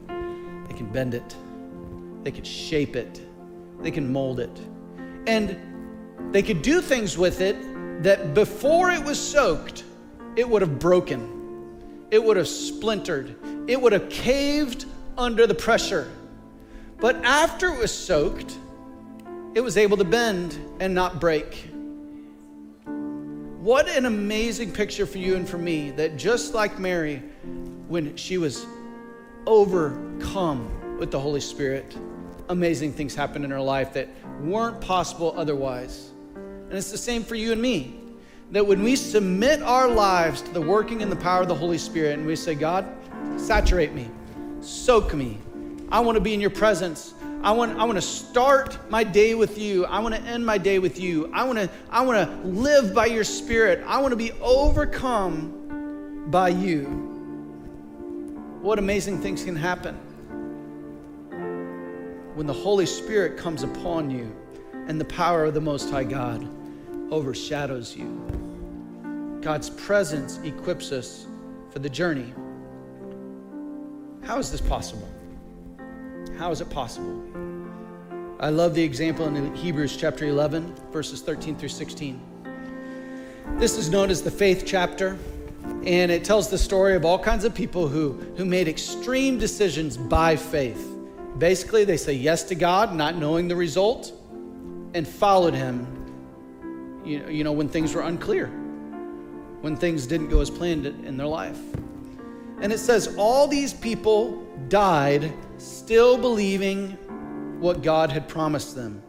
They 0.09 0.75
can 0.75 0.91
bend 0.93 1.15
it, 1.15 1.35
they 2.23 2.31
can 2.31 2.45
shape 2.45 2.95
it, 2.95 3.21
they 3.81 3.91
can 3.91 4.13
mold 4.13 4.41
it. 4.41 4.61
And 5.27 5.59
they 6.33 6.43
could 6.43 6.63
do 6.63 6.81
things 6.81 7.17
with 7.17 7.41
it 7.41 7.57
that 8.03 8.35
before 8.35 8.91
it 8.91 9.03
was 9.03 9.19
soaked, 9.19 9.85
it 10.37 10.49
would 10.49 10.61
have 10.61 10.79
broken, 10.79 11.77
it 12.11 12.23
would 12.23 12.37
have 12.37 12.49
splintered, 12.49 13.35
it 13.67 13.81
would 13.81 13.93
have 13.93 14.11
caved 14.11 14.85
under 15.17 15.47
the 15.47 15.55
pressure. 15.55 16.11
But 16.99 17.17
after 17.25 17.69
it 17.69 17.79
was 17.79 17.93
soaked, 17.93 18.57
it 19.55 19.61
was 19.61 19.77
able 19.77 19.97
to 19.97 20.05
bend 20.05 20.59
and 20.81 20.95
not 20.95 21.21
break. 21.21 21.69
What 23.61 23.89
an 23.89 24.07
amazing 24.07 24.73
picture 24.73 25.07
for 25.07 25.19
you 25.19 25.37
and 25.37 25.49
for 25.49 25.59
me 25.59 25.91
that 25.93 26.17
just 26.17 26.55
like 26.55 26.79
Mary, 26.79 27.23
when 27.89 28.17
she 28.17 28.39
was 28.39 28.67
overcome 29.47 30.99
with 30.99 31.11
the 31.11 31.19
Holy 31.19 31.41
Spirit, 31.41 31.97
amazing 32.49 32.93
things 32.93 33.15
happened 33.15 33.45
in 33.45 33.51
her 33.51 33.61
life 33.61 33.93
that 33.93 34.09
weren't 34.41 34.81
possible 34.81 35.35
otherwise. 35.37 36.11
And 36.35 36.73
it's 36.75 36.91
the 36.91 36.99
same 36.99 37.23
for 37.23 37.35
you 37.35 37.53
and 37.53 37.61
me. 37.61 38.01
That 38.53 38.67
when 38.67 38.83
we 38.83 38.95
submit 38.95 39.63
our 39.63 39.89
lives 39.89 40.43
to 40.43 40.53
the 40.53 40.61
working 40.61 41.03
and 41.03 41.11
the 41.11 41.17
power 41.17 41.43
of 41.43 41.49
the 41.49 41.55
Holy 41.55 41.79
Spirit 41.79 42.19
and 42.19 42.27
we 42.27 42.37
say, 42.37 42.55
God, 42.55 42.87
saturate 43.37 43.93
me, 43.93 44.09
soak 44.61 45.13
me, 45.15 45.39
I 45.91 46.01
want 46.01 46.17
to 46.17 46.21
be 46.21 46.35
in 46.35 46.41
your 46.41 46.51
presence. 46.51 47.15
I 47.43 47.53
want, 47.53 47.79
I 47.79 47.85
want 47.85 47.97
to 47.97 48.03
start 48.03 48.91
my 48.91 49.05
day 49.05 49.35
with 49.35 49.57
you. 49.57 49.85
I 49.85 50.01
want 50.01 50.15
to 50.15 50.21
end 50.23 50.45
my 50.45 50.59
day 50.59 50.79
with 50.79 50.99
you. 50.99 51.31
I 51.33 51.45
want 51.45 51.59
to, 51.59 51.71
I 51.91 52.05
want 52.05 52.29
to 52.29 52.49
live 52.49 52.93
by 52.95 53.07
your 53.07 53.25
spirit. 53.25 53.85
I 53.87 54.01
want 54.01 54.13
to 54.13 54.17
be 54.17 54.33
overcome 54.41 56.27
by 56.29 56.49
you. 56.49 56.85
What 58.63 58.79
amazing 58.81 59.21
things 59.21 59.45
can 59.45 59.55
happen 59.55 59.95
when 62.35 62.47
the 62.47 62.53
Holy 62.53 62.87
Spirit 62.87 63.39
comes 63.39 63.63
upon 63.63 64.11
you 64.11 64.35
and 64.89 65.01
the 65.01 65.05
power 65.05 65.45
of 65.45 65.55
the 65.55 65.61
Most 65.61 65.91
High 65.91 66.05
God 66.05 66.47
overshadows 67.13 67.97
you. 67.97 69.39
God's 69.41 69.71
presence 69.71 70.39
equips 70.39 70.91
us 70.91 71.27
for 71.71 71.79
the 71.79 71.89
journey. 71.89 72.35
How 74.23 74.39
is 74.39 74.51
this 74.51 74.61
possible? 74.61 75.09
How 76.39 76.51
is 76.51 76.61
it 76.61 76.69
possible? 76.69 77.23
I 78.39 78.51
love 78.51 78.75
the 78.75 78.83
example 78.83 79.27
in 79.27 79.55
Hebrews 79.55 79.97
chapter 79.97 80.27
11, 80.27 80.75
verses 80.93 81.23
13 81.23 81.57
through 81.57 81.71
16. 81.71 82.21
This 83.55 83.79
is 83.79 83.89
known 83.89 84.11
as 84.11 84.21
the 84.21 84.31
faith 84.31 84.65
chapter, 84.67 85.17
and 85.87 86.11
it 86.13 86.25
tells 86.25 86.51
the 86.51 86.59
story 86.59 86.95
of 86.95 87.07
all 87.07 87.19
kinds 87.19 87.45
of 87.45 87.55
people 87.55 87.89
who, 87.89 88.13
who 88.37 88.45
made 88.45 88.69
extreme 88.69 89.39
decisions 89.39 89.97
by 89.97 90.37
faith. 90.37 90.87
Basically, 91.39 91.85
they 91.85 91.97
say 91.97 92.13
yes 92.13 92.43
to 92.45 92.55
God, 92.55 92.95
not 92.95 93.17
knowing 93.17 93.49
the 93.49 93.57
result, 93.57 94.13
and 94.93 95.09
followed 95.09 95.55
Him, 95.55 95.87
you 97.03 97.21
know, 97.21 97.29
you 97.31 97.45
know 97.45 97.53
when 97.53 97.69
things 97.71 97.95
were 97.95 98.03
unclear, 98.03 98.49
when 99.63 99.75
things 99.75 100.07
didn't 100.07 100.29
go 100.29 100.43
as 100.43 100.51
planned 100.51 100.85
in 100.85 101.17
their 101.17 101.27
life. 101.27 101.59
And 102.61 102.71
it 102.73 102.79
says, 102.79 103.15
all 103.17 103.49
these 103.49 103.73
people 103.73 104.46
died 104.69 105.33
still 105.59 106.19
believing 106.19 106.91
what 107.61 107.83
God 107.83 108.11
had 108.11 108.29
promised 108.29 108.75
them. 108.75 109.03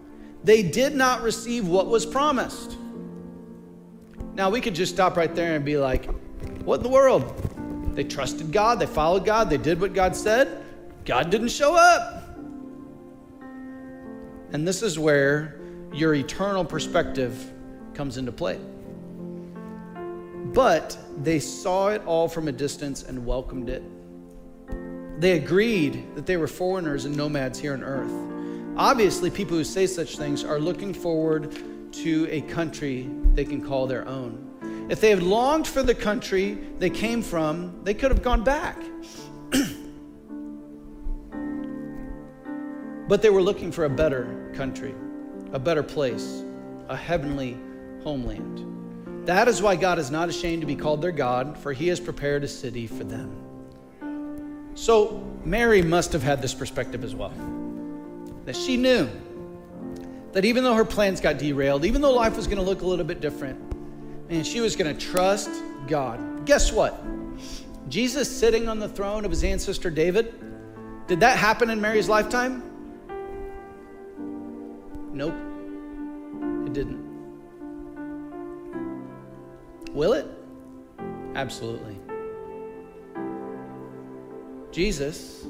They 0.44 0.64
did 0.64 0.96
not 0.96 1.22
receive 1.24 1.68
what 1.68 1.88
was 1.88 2.06
promised. 2.06 2.78
Now, 4.34 4.50
we 4.50 4.62
could 4.62 4.76
just 4.76 4.94
stop 4.94 5.18
right 5.18 5.34
there 5.34 5.56
and 5.56 5.66
be 5.66 5.78
like, 5.78 6.06
what 6.64 6.78
in 6.78 6.84
the 6.84 6.90
world? 6.90 7.96
They 7.96 8.04
trusted 8.04 8.52
God, 8.52 8.80
they 8.80 8.86
followed 8.86 9.26
God, 9.26 9.50
they 9.50 9.58
did 9.58 9.82
what 9.82 9.94
God 9.94 10.16
said. 10.16 10.64
God 11.06 11.30
didn't 11.30 11.50
show 11.50 11.74
up. 11.74 12.24
And 14.52 14.68
this 14.68 14.82
is 14.82 15.00
where 15.00 15.60
your 15.92 16.14
eternal 16.14 16.64
perspective 16.64 17.52
comes 17.94 18.18
into 18.18 18.32
play. 18.32 18.60
But 20.54 20.98
they 21.18 21.40
saw 21.40 21.90
it 21.90 22.04
all 22.06 22.28
from 22.30 22.48
a 22.48 22.52
distance 22.52 23.04
and 23.04 23.26
welcomed 23.26 23.70
it. 23.70 23.84
They 25.20 25.32
agreed 25.32 26.16
that 26.16 26.26
they 26.28 26.38
were 26.38 26.48
foreigners 26.48 27.06
and 27.06 27.18
nomads 27.18 27.58
here 27.60 27.74
on 27.74 27.84
earth. 27.84 28.12
Obviously, 28.78 29.32
people 29.32 29.58
who 29.58 29.64
say 29.64 29.88
such 29.88 30.18
things 30.18 30.44
are 30.44 30.60
looking 30.60 30.94
forward 30.94 31.58
to 31.94 32.28
a 32.30 32.42
country 32.42 33.10
they 33.34 33.44
can 33.44 33.66
call 33.66 33.88
their 33.88 34.08
own. 34.08 34.44
If 34.90 35.02
they 35.02 35.10
had 35.10 35.24
longed 35.24 35.68
for 35.68 35.82
the 35.82 35.96
country 35.96 36.60
they 36.78 36.92
came 36.92 37.24
from, 37.24 37.84
they 37.84 37.96
could 37.96 38.12
have 38.12 38.22
gone 38.22 38.44
back. 38.44 38.78
but 43.08 43.24
they 43.24 43.32
were 43.32 43.42
looking 43.42 43.72
for 43.72 43.86
a 43.86 43.90
better 43.90 44.52
country, 44.56 44.94
a 45.52 45.60
better 45.60 45.82
place, 45.84 46.44
a 46.90 46.96
heavenly 46.96 47.58
homeland. 48.04 49.26
That 49.26 49.48
is 49.48 49.64
why 49.64 49.76
God 49.76 49.98
is 49.98 50.12
not 50.12 50.30
ashamed 50.30 50.62
to 50.62 50.68
be 50.68 50.76
called 50.76 51.02
their 51.02 51.12
God, 51.12 51.58
for 51.58 51.74
he 51.74 51.88
has 51.88 52.00
prepared 52.00 52.44
a 52.44 52.48
city 52.48 52.86
for 52.86 53.04
them. 53.04 53.47
So 54.78 55.24
Mary 55.44 55.82
must 55.82 56.14
have 56.14 56.22
had 56.22 56.40
this 56.40 56.54
perspective 56.54 57.04
as 57.04 57.16
well. 57.16 57.34
That 58.46 58.56
she 58.56 58.78
knew 58.78 59.10
that 60.34 60.46
even 60.46 60.64
though 60.64 60.76
her 60.76 60.86
plans 60.86 61.20
got 61.20 61.40
derailed, 61.40 61.84
even 61.84 62.00
though 62.00 62.14
life 62.14 62.38
was 62.38 62.46
going 62.46 62.60
to 62.60 62.64
look 62.64 62.84
a 62.84 62.86
little 62.86 63.04
bit 63.04 63.20
different, 63.20 63.60
and 64.30 64.46
she 64.46 64.62
was 64.62 64.76
going 64.76 64.96
to 64.96 65.06
trust 65.06 65.50
God. 65.88 66.46
Guess 66.46 66.72
what? 66.72 67.04
Jesus 67.90 68.30
sitting 68.30 68.70
on 68.70 68.78
the 68.78 68.88
throne 68.88 69.26
of 69.26 69.32
his 69.32 69.44
ancestor 69.44 69.90
David, 69.90 70.36
did 71.08 71.22
that 71.22 71.40
happen 71.40 71.72
in 71.72 71.82
Mary's 71.82 72.08
lifetime? 72.08 72.62
Nope, 75.12 75.34
it 76.68 76.74
didn't. 76.74 77.04
Will 79.92 80.14
it? 80.14 80.28
Absolutely. 81.34 81.97
Jesus, 84.78 85.44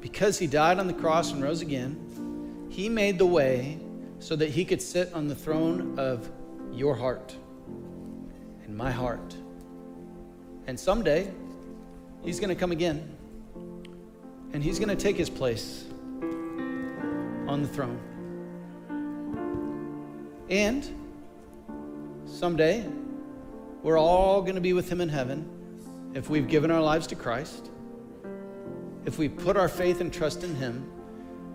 because 0.00 0.38
he 0.38 0.46
died 0.46 0.78
on 0.78 0.86
the 0.86 0.92
cross 0.92 1.32
and 1.32 1.42
rose 1.42 1.60
again, 1.60 2.68
he 2.70 2.88
made 2.88 3.18
the 3.18 3.26
way 3.26 3.80
so 4.20 4.36
that 4.36 4.48
he 4.48 4.64
could 4.64 4.80
sit 4.80 5.12
on 5.12 5.26
the 5.26 5.34
throne 5.34 5.98
of 5.98 6.30
your 6.72 6.94
heart 6.94 7.34
and 8.64 8.76
my 8.76 8.92
heart. 8.92 9.34
And 10.68 10.78
someday, 10.78 11.28
he's 12.22 12.38
going 12.38 12.50
to 12.50 12.54
come 12.54 12.70
again 12.70 13.12
and 14.52 14.62
he's 14.62 14.78
going 14.78 14.96
to 14.96 15.02
take 15.02 15.16
his 15.16 15.28
place 15.28 15.84
on 17.48 17.60
the 17.60 17.68
throne. 17.68 17.98
And 20.48 20.88
someday, 22.24 22.86
we're 23.82 23.98
all 23.98 24.42
going 24.42 24.54
to 24.54 24.60
be 24.60 24.74
with 24.74 24.88
him 24.88 25.00
in 25.00 25.08
heaven 25.08 26.12
if 26.14 26.30
we've 26.30 26.46
given 26.46 26.70
our 26.70 26.80
lives 26.80 27.08
to 27.08 27.16
Christ, 27.16 27.70
if 29.06 29.18
we 29.18 29.28
put 29.28 29.56
our 29.56 29.68
faith 29.68 30.00
and 30.00 30.12
trust 30.12 30.42
in 30.42 30.54
him, 30.56 30.90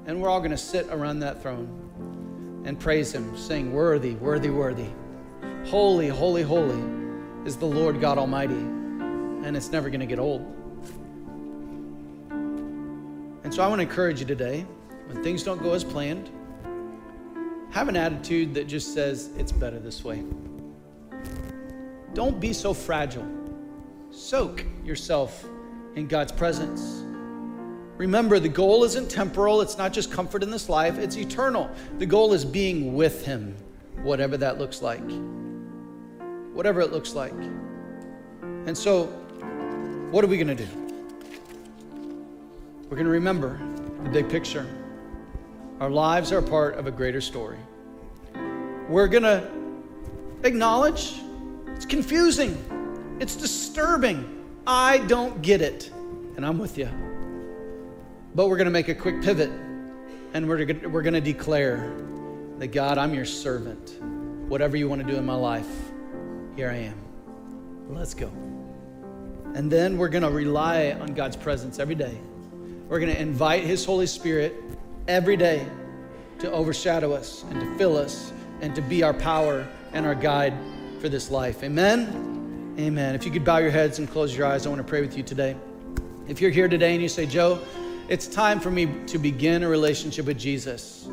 and 0.05 0.19
we're 0.19 0.29
all 0.29 0.39
going 0.39 0.51
to 0.51 0.57
sit 0.57 0.87
around 0.87 1.19
that 1.19 1.41
throne 1.41 2.61
and 2.65 2.79
praise 2.79 3.13
him, 3.13 3.37
saying, 3.37 3.71
Worthy, 3.71 4.15
worthy, 4.15 4.49
worthy. 4.49 4.87
Holy, 5.65 6.07
holy, 6.07 6.41
holy 6.41 6.81
is 7.45 7.57
the 7.57 7.65
Lord 7.65 7.99
God 7.99 8.17
Almighty, 8.17 8.55
and 8.55 9.55
it's 9.55 9.71
never 9.71 9.89
going 9.89 9.99
to 9.99 10.05
get 10.05 10.17
old. 10.17 10.41
And 13.43 13.53
so 13.53 13.61
I 13.61 13.67
want 13.67 13.79
to 13.79 13.83
encourage 13.83 14.21
you 14.21 14.25
today 14.25 14.65
when 15.07 15.21
things 15.21 15.43
don't 15.43 15.61
go 15.61 15.73
as 15.73 15.83
planned, 15.83 16.29
have 17.71 17.89
an 17.89 17.97
attitude 17.97 18.53
that 18.53 18.67
just 18.67 18.93
says, 18.93 19.29
it's 19.37 19.51
better 19.51 19.77
this 19.77 20.03
way. 20.03 20.23
Don't 22.13 22.39
be 22.39 22.53
so 22.53 22.73
fragile. 22.73 23.27
Soak 24.09 24.65
yourself 24.83 25.45
in 25.95 26.07
God's 26.07 26.31
presence. 26.31 27.00
Remember, 28.01 28.39
the 28.39 28.49
goal 28.49 28.83
isn't 28.83 29.11
temporal, 29.11 29.61
it's 29.61 29.77
not 29.77 29.93
just 29.93 30.11
comfort 30.11 30.41
in 30.41 30.49
this 30.49 30.69
life, 30.69 30.97
it's 30.97 31.15
eternal. 31.17 31.69
The 31.99 32.05
goal 32.07 32.33
is 32.33 32.43
being 32.43 32.95
with 32.95 33.23
Him, 33.23 33.55
whatever 34.01 34.37
that 34.37 34.57
looks 34.57 34.81
like. 34.81 35.03
Whatever 36.51 36.81
it 36.81 36.91
looks 36.91 37.13
like. 37.13 37.35
And 38.41 38.75
so, 38.75 39.05
what 40.09 40.23
are 40.23 40.27
we 40.27 40.37
going 40.37 40.47
to 40.47 40.55
do? 40.55 40.67
We're 42.89 42.97
going 42.97 43.05
to 43.05 43.11
remember 43.11 43.59
the 44.03 44.09
big 44.09 44.27
picture. 44.29 44.65
Our 45.79 45.91
lives 45.91 46.31
are 46.31 46.41
part 46.41 46.79
of 46.79 46.87
a 46.87 46.91
greater 46.91 47.21
story. 47.21 47.59
We're 48.89 49.09
going 49.09 49.21
to 49.21 49.47
acknowledge 50.43 51.21
it's 51.67 51.85
confusing, 51.85 52.57
it's 53.19 53.35
disturbing. 53.35 54.43
I 54.65 54.97
don't 55.05 55.43
get 55.43 55.61
it. 55.61 55.91
And 56.35 56.43
I'm 56.43 56.57
with 56.57 56.79
you. 56.79 56.89
But 58.33 58.47
we're 58.47 58.57
going 58.57 58.65
to 58.65 58.71
make 58.71 58.87
a 58.87 58.95
quick 58.95 59.21
pivot 59.21 59.51
and 60.33 60.47
we're 60.47 60.63
going 60.63 60.79
to, 60.79 60.87
we're 60.87 61.01
going 61.01 61.13
to 61.13 61.21
declare 61.21 61.93
that 62.59 62.67
God, 62.67 62.97
I'm 62.97 63.13
your 63.13 63.25
servant. 63.25 64.01
Whatever 64.47 64.77
you 64.77 64.87
want 64.87 65.05
to 65.05 65.07
do 65.07 65.17
in 65.17 65.25
my 65.25 65.35
life, 65.35 65.67
here 66.55 66.69
I 66.69 66.75
am. 66.75 66.95
Let's 67.89 68.13
go. 68.13 68.27
And 69.53 69.69
then 69.69 69.97
we're 69.97 70.09
going 70.09 70.23
to 70.23 70.29
rely 70.29 70.91
on 70.93 71.13
God's 71.13 71.35
presence 71.35 71.79
every 71.79 71.95
day. 71.95 72.17
We're 72.87 72.99
going 72.99 73.13
to 73.13 73.21
invite 73.21 73.63
His 73.63 73.83
Holy 73.83 74.07
Spirit 74.07 74.55
every 75.09 75.35
day 75.35 75.65
to 76.39 76.49
overshadow 76.51 77.11
us 77.13 77.43
and 77.49 77.59
to 77.59 77.77
fill 77.77 77.97
us 77.97 78.31
and 78.61 78.73
to 78.75 78.81
be 78.81 79.03
our 79.03 79.13
power 79.13 79.67
and 79.91 80.05
our 80.05 80.15
guide 80.15 80.53
for 81.01 81.09
this 81.09 81.29
life. 81.29 81.63
Amen. 81.63 82.75
Amen. 82.79 83.13
If 83.13 83.25
you 83.25 83.31
could 83.31 83.43
bow 83.43 83.57
your 83.57 83.71
heads 83.71 83.99
and 83.99 84.09
close 84.09 84.35
your 84.35 84.47
eyes, 84.47 84.65
I 84.65 84.69
want 84.69 84.79
to 84.79 84.87
pray 84.87 85.01
with 85.01 85.17
you 85.17 85.23
today. 85.23 85.57
If 86.27 86.39
you're 86.39 86.51
here 86.51 86.69
today 86.69 86.93
and 86.93 87.01
you 87.01 87.09
say, 87.09 87.25
Joe, 87.25 87.59
it's 88.11 88.27
time 88.27 88.59
for 88.59 88.69
me 88.69 88.89
to 89.07 89.17
begin 89.17 89.63
a 89.63 89.69
relationship 89.69 90.25
with 90.25 90.37
Jesus. 90.37 91.07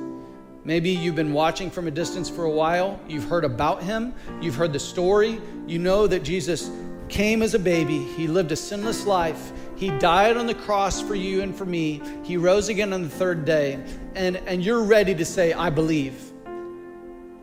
Maybe 0.65 0.91
you've 0.91 1.15
been 1.15 1.33
watching 1.33 1.71
from 1.71 1.87
a 1.87 1.93
distance 1.93 2.29
for 2.29 2.43
a 2.43 2.51
while. 2.51 2.99
You've 3.07 3.23
heard 3.23 3.45
about 3.45 3.85
him. 3.85 4.13
You've 4.41 4.57
heard 4.57 4.73
the 4.73 4.81
story. 4.81 5.41
You 5.69 5.79
know 5.79 6.09
that 6.09 6.25
Jesus 6.25 6.73
came 7.09 7.41
as 7.43 7.55
a 7.55 7.59
baby. 7.61 7.99
He 8.17 8.27
lived 8.27 8.51
a 8.51 8.57
sinless 8.57 9.07
life. 9.07 9.53
He 9.77 9.97
died 10.01 10.37
on 10.37 10.49
the 10.49 10.57
cross 10.57 11.01
for 11.01 11.15
you 11.15 11.41
and 11.41 11.55
for 11.55 11.65
me. 11.65 12.03
He 12.25 12.37
rose 12.37 12.69
again 12.69 12.93
on 12.93 13.05
the 13.05 13.09
third 13.09 13.45
day. 13.45 13.79
And, 14.17 14.37
and 14.39 14.65
you're 14.65 14.83
ready 14.83 15.15
to 15.15 15.25
say, 15.25 15.53
I 15.53 15.71
believe. 15.71 16.33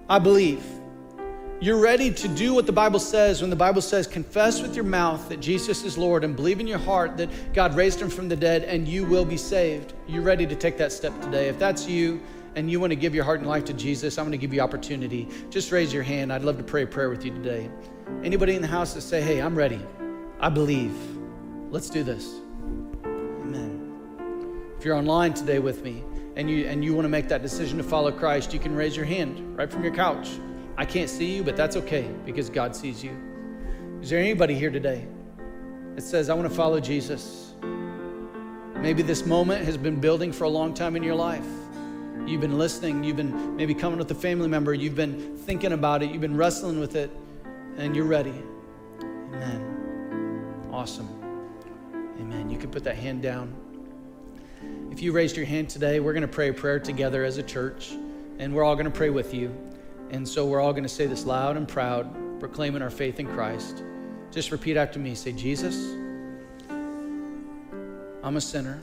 I 0.10 0.20
believe. 0.20 0.66
You're 1.62 1.80
ready 1.80 2.12
to 2.12 2.28
do 2.28 2.53
what 2.53 2.66
the 2.66 2.74
Bible 2.74 2.99
says 2.99 3.39
when 3.41 3.49
the 3.49 3.56
Bible 3.56 3.82
says, 3.82 4.08
confess 4.08 4.62
with 4.62 4.76
your 4.76 4.84
mouth 4.84 5.30
that 5.30 5.39
Jesus 5.39 5.86
is 5.86 5.97
Lord 5.97 6.26
and 6.26 6.36
believe 6.36 6.60
in 6.60 6.68
your 6.68 6.80
heart 6.80 7.16
that 7.16 7.30
God 7.53 7.76
raised 7.76 8.01
him 8.01 8.10
from 8.10 8.28
the 8.28 8.36
dead 8.36 8.64
and 8.64 8.86
you 8.86 9.06
will 9.06 9.24
be 9.24 9.38
saved. 9.38 9.93
You're 10.06 10.22
ready 10.22 10.45
to 10.45 10.56
take 10.56 10.78
that 10.78 10.91
step 10.91 11.20
today. 11.22 11.47
If 11.47 11.58
that's 11.58 11.88
you, 11.88 12.22
and 12.56 12.72
you 12.72 12.80
want 12.80 12.91
to 12.91 12.95
give 12.95 13.14
your 13.14 13.24
heart 13.24 13.39
and 13.39 13.49
life 13.49 13.66
to 13.66 13.74
Jesus, 13.74 14.18
I'm 14.18 14.26
going 14.26 14.32
to 14.32 14.38
give 14.38 14.53
you 14.53 14.62
opportunity. 14.62 15.28
Just 15.49 15.72
raise 15.72 15.93
your 15.93 16.03
hand. 16.03 16.32
I'd 16.32 16.43
love 16.43 16.58
to 16.58 16.64
pray 16.64 16.84
a 16.84 16.88
prayer 16.88 17.10
with 17.10 17.26
you 17.26 17.32
today. 17.32 17.70
Anybody 18.24 18.56
in 18.56 18.62
the 18.62 18.68
house 18.68 18.93
that 18.93 19.01
say, 19.01 19.22
"Hey, 19.22 19.41
I'm 19.41 19.56
ready. 19.56 19.82
I 20.39 20.47
believe. 20.49 20.95
Let's 21.70 21.89
do 21.89 22.01
this." 22.03 22.36
Amen. 23.03 24.72
If 24.78 24.86
you're 24.86 24.95
online 24.95 25.34
today 25.34 25.60
with 25.60 25.84
me 25.84 26.03
and 26.38 26.49
you 26.49 26.66
and 26.66 26.84
you 26.84 26.93
want 26.93 27.03
to 27.03 27.10
make 27.10 27.28
that 27.28 27.41
decision 27.41 27.78
to 27.78 27.84
follow 27.84 28.12
Christ, 28.12 28.53
you 28.53 28.60
can 28.60 28.74
raise 28.74 28.95
your 28.95 29.06
hand 29.06 29.58
right 29.58 29.70
from 29.70 29.84
your 29.84 29.93
couch. 29.93 30.30
I 30.78 30.86
can't 30.86 31.10
see 31.10 31.36
you, 31.36 31.44
but 31.44 31.56
that's 31.56 31.76
okay 31.78 32.10
because 32.26 32.50
God 32.50 32.76
sees 32.76 33.04
you. 33.04 33.18
Is 34.02 34.10
there 34.10 34.20
anybody 34.20 34.56
here 34.56 34.70
today 34.70 35.06
that 35.96 36.02
says, 36.02 36.30
"I 36.30 36.34
want 36.34 36.50
to 36.50 36.56
follow 36.56 36.80
Jesus"? 36.80 37.54
Maybe 38.76 39.02
this 39.02 39.26
moment 39.26 39.66
has 39.66 39.78
been 39.78 40.00
building 40.00 40.32
for 40.32 40.44
a 40.44 40.50
long 40.50 40.74
time 40.74 40.96
in 40.96 41.02
your 41.02 41.16
life. 41.16 41.48
You've 42.28 42.42
been 42.42 42.58
listening. 42.58 43.04
You've 43.04 43.18
been 43.18 43.56
maybe 43.56 43.74
coming 43.74 43.98
with 43.98 44.12
a 44.12 44.16
family 44.16 44.48
member. 44.48 44.74
You've 44.74 44.96
been 44.96 45.38
thinking 45.38 45.72
about 45.72 46.04
it. 46.04 46.12
You've 46.12 46.22
been 46.22 46.38
wrestling 46.38 46.80
with 46.80 46.96
it, 46.96 47.10
and 47.78 47.96
you're 47.96 48.06
ready. 48.06 48.34
Amen. 49.02 50.68
Awesome. 50.72 51.08
Amen. 52.20 52.50
You 52.50 52.58
can 52.58 52.70
put 52.70 52.84
that 52.84 52.96
hand 52.96 53.22
down. 53.22 53.54
If 54.92 55.02
you 55.02 55.14
raised 55.14 55.38
your 55.38 55.46
hand 55.46 55.70
today, 55.70 56.00
we're 56.00 56.14
going 56.14 56.22
to 56.22 56.28
pray 56.28 56.50
a 56.50 56.54
prayer 56.54 56.80
together 56.80 57.24
as 57.24 57.38
a 57.38 57.44
church, 57.44 57.92
and 58.40 58.54
we're 58.54 58.64
all 58.64 58.76
going 58.76 58.86
to 58.86 58.92
pray 58.92 59.10
with 59.10 59.34
you. 59.34 59.56
And 60.12 60.28
so 60.28 60.45
we're 60.45 60.62
all 60.62 60.72
going 60.72 60.84
to 60.84 60.89
say 60.89 61.08
this 61.08 61.26
loud 61.26 61.58
and 61.58 61.68
proud, 61.68 62.39
proclaiming 62.39 62.82
our 62.82 62.89
faith 62.89 63.20
in 63.20 63.28
Christ. 63.28 63.84
Just 64.32 64.51
repeat 64.51 64.78
after 64.78 64.99
me. 64.99 65.16
Say, 65.16 65.32
Jesus, 65.32 65.76
I'm 68.24 68.38
a 68.38 68.41
sinner, 68.41 68.82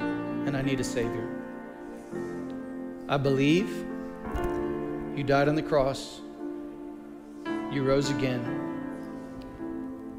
and 0.00 0.56
I 0.56 0.62
need 0.62 0.80
a 0.80 0.84
Savior. 0.84 1.28
I 3.08 3.16
believe 3.16 3.68
you 5.14 5.22
died 5.24 5.48
on 5.48 5.54
the 5.54 5.62
cross, 5.62 6.20
you 7.70 7.82
rose 7.84 8.10
again, 8.10 8.42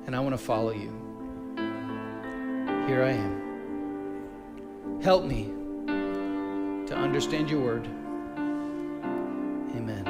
and 0.06 0.16
I 0.16 0.20
want 0.20 0.34
to 0.34 0.38
follow 0.38 0.72
you. 0.72 0.92
Here 2.88 3.04
I 3.04 3.12
am. 3.12 5.02
Help 5.02 5.26
me 5.26 5.52
to 6.88 6.96
understand 6.96 7.50
your 7.50 7.62
word. 7.62 7.90
Amen. 9.78 10.08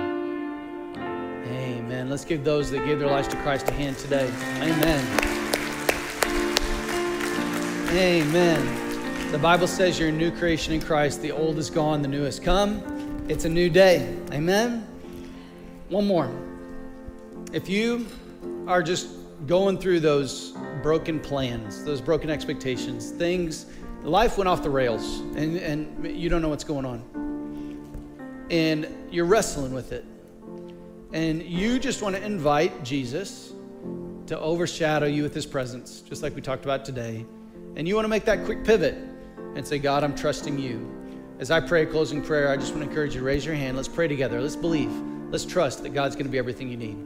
Amen. 1.47 2.09
Let's 2.09 2.25
give 2.25 2.43
those 2.43 2.71
that 2.71 2.85
gave 2.85 2.99
their 2.99 3.09
lives 3.09 3.27
to 3.29 3.35
Christ 3.37 3.67
a 3.69 3.73
hand 3.73 3.97
today. 3.97 4.27
Amen. 4.61 5.35
Amen. 7.91 9.31
The 9.31 9.37
Bible 9.37 9.67
says 9.67 9.99
you're 9.99 10.09
a 10.09 10.11
new 10.11 10.31
creation 10.31 10.73
in 10.73 10.81
Christ. 10.81 11.21
The 11.21 11.31
old 11.31 11.57
is 11.57 11.69
gone, 11.69 12.01
the 12.01 12.07
new 12.07 12.23
has 12.23 12.39
come. 12.39 13.25
It's 13.27 13.45
a 13.45 13.49
new 13.49 13.69
day. 13.69 14.15
Amen. 14.31 14.87
one 15.89 16.05
more. 16.05 16.31
If 17.53 17.69
you 17.69 18.05
are 18.67 18.83
just 18.83 19.07
going 19.47 19.77
through 19.77 19.99
those 19.99 20.53
broken 20.81 21.19
plans, 21.19 21.83
those 21.83 22.01
broken 22.01 22.29
expectations, 22.29 23.11
things, 23.11 23.65
life 24.03 24.37
went 24.37 24.47
off 24.47 24.61
the 24.61 24.69
rails 24.69 25.19
and, 25.35 25.57
and 25.57 26.05
you 26.05 26.29
don't 26.29 26.41
know 26.41 26.49
what's 26.49 26.63
going 26.63 26.85
on. 26.85 27.03
And 28.49 28.87
you're 29.11 29.25
wrestling 29.25 29.73
with 29.73 29.91
it. 29.91 30.05
And 31.13 31.41
you 31.43 31.79
just 31.79 32.01
want 32.01 32.15
to 32.15 32.23
invite 32.23 32.83
Jesus 32.83 33.53
to 34.27 34.39
overshadow 34.39 35.05
you 35.05 35.23
with 35.23 35.33
his 35.33 35.45
presence, 35.45 36.01
just 36.01 36.23
like 36.23 36.35
we 36.35 36.41
talked 36.41 36.65
about 36.65 36.83
today. 36.83 37.25
And 37.75 37.87
you 37.87 37.95
want 37.95 38.05
to 38.05 38.09
make 38.09 38.25
that 38.25 38.43
quick 38.45 38.63
pivot 38.63 38.95
and 39.55 39.65
say, 39.65 39.79
God, 39.79 40.03
I'm 40.03 40.15
trusting 40.15 40.59
you. 40.59 40.91
As 41.39 41.51
I 41.51 41.59
pray 41.59 41.83
a 41.83 41.85
closing 41.85 42.21
prayer, 42.21 42.49
I 42.49 42.57
just 42.57 42.73
want 42.73 42.83
to 42.83 42.89
encourage 42.89 43.13
you 43.13 43.19
to 43.19 43.25
raise 43.25 43.45
your 43.45 43.55
hand. 43.55 43.75
Let's 43.75 43.87
pray 43.87 44.07
together. 44.07 44.41
Let's 44.41 44.55
believe. 44.55 44.91
Let's 45.29 45.45
trust 45.45 45.83
that 45.83 45.89
God's 45.89 46.15
going 46.15 46.25
to 46.25 46.31
be 46.31 46.37
everything 46.37 46.69
you 46.69 46.77
need. 46.77 46.97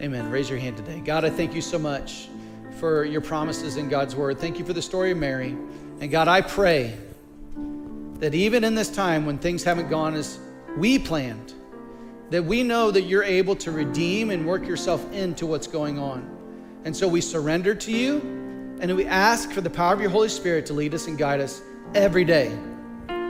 Amen. 0.00 0.30
Raise 0.30 0.48
your 0.48 0.58
hand 0.58 0.76
today. 0.76 1.00
God, 1.00 1.24
I 1.24 1.30
thank 1.30 1.54
you 1.54 1.60
so 1.60 1.78
much 1.78 2.28
for 2.78 3.04
your 3.04 3.20
promises 3.20 3.76
in 3.76 3.88
God's 3.88 4.16
word. 4.16 4.38
Thank 4.38 4.58
you 4.58 4.64
for 4.64 4.72
the 4.72 4.82
story 4.82 5.10
of 5.10 5.18
Mary. 5.18 5.56
And 6.00 6.10
God, 6.10 6.28
I 6.28 6.40
pray 6.40 6.96
that 8.18 8.34
even 8.34 8.64
in 8.64 8.74
this 8.74 8.90
time 8.90 9.26
when 9.26 9.38
things 9.38 9.64
haven't 9.64 9.88
gone 9.88 10.14
as 10.14 10.38
we 10.76 10.98
planned, 10.98 11.54
that 12.30 12.44
we 12.44 12.62
know 12.62 12.90
that 12.90 13.02
you're 13.02 13.24
able 13.24 13.56
to 13.56 13.70
redeem 13.70 14.30
and 14.30 14.46
work 14.46 14.66
yourself 14.66 15.10
into 15.12 15.46
what's 15.46 15.66
going 15.66 15.98
on. 15.98 16.28
And 16.84 16.96
so 16.96 17.08
we 17.08 17.20
surrender 17.20 17.74
to 17.74 17.92
you 17.92 18.18
and 18.80 18.94
we 18.96 19.06
ask 19.06 19.50
for 19.52 19.60
the 19.60 19.70
power 19.70 19.94
of 19.94 20.00
your 20.00 20.10
Holy 20.10 20.28
Spirit 20.28 20.66
to 20.66 20.72
lead 20.72 20.94
us 20.94 21.06
and 21.06 21.16
guide 21.16 21.40
us 21.40 21.62
every 21.94 22.24
day. 22.24 22.56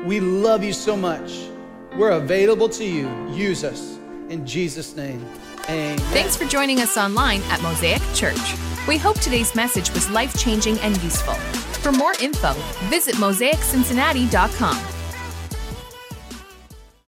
We 0.04 0.20
love 0.20 0.64
you 0.64 0.72
so 0.72 0.96
much. 0.96 1.48
We're 1.96 2.12
available 2.12 2.68
to 2.70 2.84
you. 2.84 3.08
Use 3.32 3.62
us. 3.62 3.98
In 4.28 4.46
Jesus' 4.46 4.96
name, 4.96 5.24
amen. 5.68 5.98
Thanks 5.98 6.34
for 6.34 6.44
joining 6.46 6.80
us 6.80 6.96
online 6.96 7.42
at 7.44 7.62
Mosaic 7.62 8.02
Church. 8.14 8.54
We 8.88 8.96
hope 8.96 9.20
today's 9.20 9.54
message 9.54 9.92
was 9.92 10.10
life 10.10 10.36
changing 10.36 10.78
and 10.78 11.00
useful. 11.02 11.34
For 11.34 11.92
more 11.92 12.14
info, 12.20 12.54
visit 12.88 13.16
mosaiccincinnati.com. 13.16 14.93